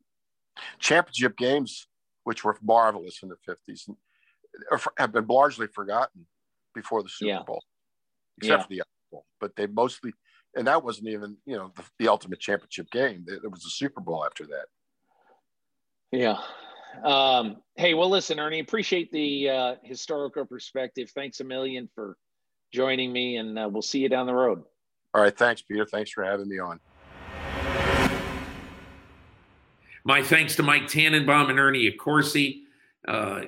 Championship 0.79 1.35
games, 1.35 1.87
which 2.23 2.43
were 2.43 2.57
marvelous 2.61 3.21
in 3.21 3.29
the 3.29 3.35
50s, 3.47 3.89
have 4.97 5.11
been 5.11 5.25
largely 5.27 5.67
forgotten 5.67 6.25
before 6.73 7.03
the 7.03 7.09
Super 7.09 7.29
Yeah. 7.29 7.43
Bowl, 7.45 7.63
except 8.37 8.49
Yeah. 8.49 8.63
for 8.63 8.69
the 8.69 8.75
Super 8.75 8.85
Bowl. 9.11 9.25
But 9.39 9.55
they 9.55 9.67
mostly, 9.67 10.13
and 10.55 10.67
that 10.67 10.83
wasn't 10.83 11.09
even, 11.09 11.37
you 11.45 11.55
know, 11.55 11.71
the, 11.75 11.83
the 11.99 12.07
ultimate 12.07 12.39
championship 12.39 12.89
game. 12.91 13.25
It, 13.27 13.41
it 13.43 13.51
was 13.51 13.61
the 13.63 13.69
Super 13.69 14.01
Bowl 14.01 14.25
after 14.25 14.45
that. 14.47 14.65
Yeah. 16.11 16.37
Um, 17.03 17.57
hey, 17.75 17.95
well, 17.95 18.09
listen, 18.09 18.39
Ernie, 18.39 18.59
appreciate 18.59 19.11
the 19.11 19.49
uh, 19.49 19.75
historical 19.83 20.45
perspective. 20.45 21.09
Thanks 21.15 21.39
a 21.39 21.43
million 21.43 21.89
for 21.95 22.17
joining 22.71 23.11
me, 23.11 23.37
and 23.37 23.57
uh, 23.57 23.67
we'll 23.71 23.81
see 23.81 23.99
you 23.99 24.09
down 24.09 24.27
the 24.27 24.33
road. 24.33 24.63
All 25.15 25.21
right. 25.21 25.35
Thanks, 25.35 25.61
Peter. 25.61 25.85
Thanks 25.85 26.11
for 26.11 26.23
having 26.23 26.47
me 26.47 26.59
on. 26.59 26.79
My 30.05 30.21
thanks 30.21 30.55
to 30.57 30.63
Mike 30.63 30.87
Tannenbaum 30.87 31.49
and 31.49 31.59
Ernie 31.59 31.89
Accorsi. 31.89 32.63
Uh, 33.07 33.41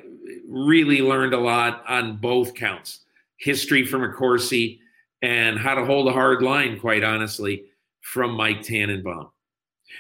really 0.48 1.02
learned 1.02 1.34
a 1.34 1.40
lot 1.40 1.84
on 1.88 2.18
both 2.18 2.54
counts 2.54 3.05
history 3.38 3.86
from 3.86 4.02
Accorsi 4.02 4.80
and 5.22 5.58
how 5.58 5.76
to 5.76 5.86
hold 5.86 6.08
a 6.08 6.12
hard 6.12 6.42
line, 6.42 6.80
quite 6.80 7.04
honestly, 7.04 7.66
from 8.02 8.32
Mike 8.32 8.62
Tannenbaum. 8.62 9.30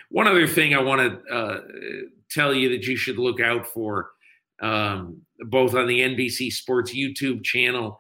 One 0.10 0.28
other 0.28 0.48
thing 0.48 0.74
I 0.74 0.82
want 0.82 1.02
to 1.02 1.34
uh, 1.34 1.62
tell 2.30 2.53
you 2.53 2.70
that 2.70 2.86
you 2.86 2.95
should 2.95 3.18
look 3.18 3.40
out 3.40 3.66
for, 3.68 4.12
um, 4.62 5.22
both 5.40 5.74
on 5.76 5.88
the 5.88 5.99
NBC 5.99 6.52
Sports 6.52 6.94
YouTube 6.94 7.44
channel 7.44 7.99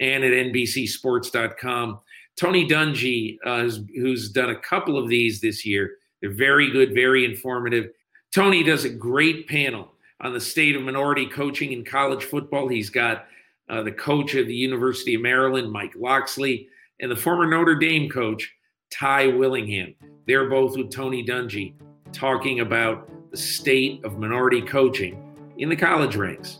and 0.00 0.24
at 0.24 0.32
NBCSports.com. 0.32 2.00
Tony 2.38 2.68
Dungy, 2.68 3.38
uh, 3.44 3.68
who's 3.94 4.30
done 4.30 4.50
a 4.50 4.60
couple 4.60 4.98
of 4.98 5.08
these 5.08 5.40
this 5.40 5.64
year, 5.64 5.96
they're 6.20 6.30
very 6.30 6.70
good, 6.70 6.94
very 6.94 7.24
informative. 7.24 7.90
Tony 8.34 8.62
does 8.62 8.84
a 8.84 8.90
great 8.90 9.48
panel 9.48 9.92
on 10.20 10.32
the 10.32 10.40
state 10.40 10.76
of 10.76 10.82
minority 10.82 11.26
coaching 11.26 11.72
in 11.72 11.84
college 11.84 12.24
football. 12.24 12.68
He's 12.68 12.90
got 12.90 13.26
uh, 13.68 13.82
the 13.82 13.92
coach 13.92 14.34
of 14.34 14.46
the 14.46 14.54
University 14.54 15.14
of 15.14 15.22
Maryland, 15.22 15.70
Mike 15.70 15.94
Locksley, 15.96 16.68
and 17.00 17.10
the 17.10 17.16
former 17.16 17.46
Notre 17.46 17.74
Dame 17.74 18.08
coach, 18.08 18.54
Ty 18.90 19.28
Willingham. 19.28 19.94
They're 20.26 20.48
both 20.48 20.76
with 20.76 20.90
Tony 20.90 21.24
Dungy 21.24 21.74
talking 22.12 22.60
about 22.60 23.08
the 23.30 23.36
state 23.36 24.04
of 24.04 24.18
minority 24.18 24.62
coaching 24.62 25.22
in 25.58 25.68
the 25.68 25.76
college 25.76 26.16
ranks. 26.16 26.58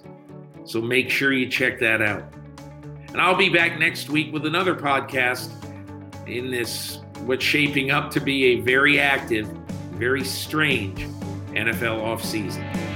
So 0.65 0.81
make 0.81 1.11
sure 1.11 1.33
you 1.33 1.49
check 1.49 1.79
that 1.81 2.03
out. 2.03 2.25
And 3.09 3.21
I'll 3.21 3.37
be 3.37 3.49
back 3.49 3.79
next 3.79 4.11
week 4.11 4.33
with 4.33 4.45
another 4.47 4.75
podcast 4.75 5.51
in 6.27 6.51
this, 6.51 6.99
what's 7.21 7.45
shaping 7.45 7.91
up 7.91 8.11
to 8.11 8.21
be 8.21 8.45
a 8.47 8.61
very 8.61 9.01
active, 9.01 9.47
very 9.93 10.25
strange 10.25 11.07
NFL 11.55 12.03
offseason. 12.03 12.96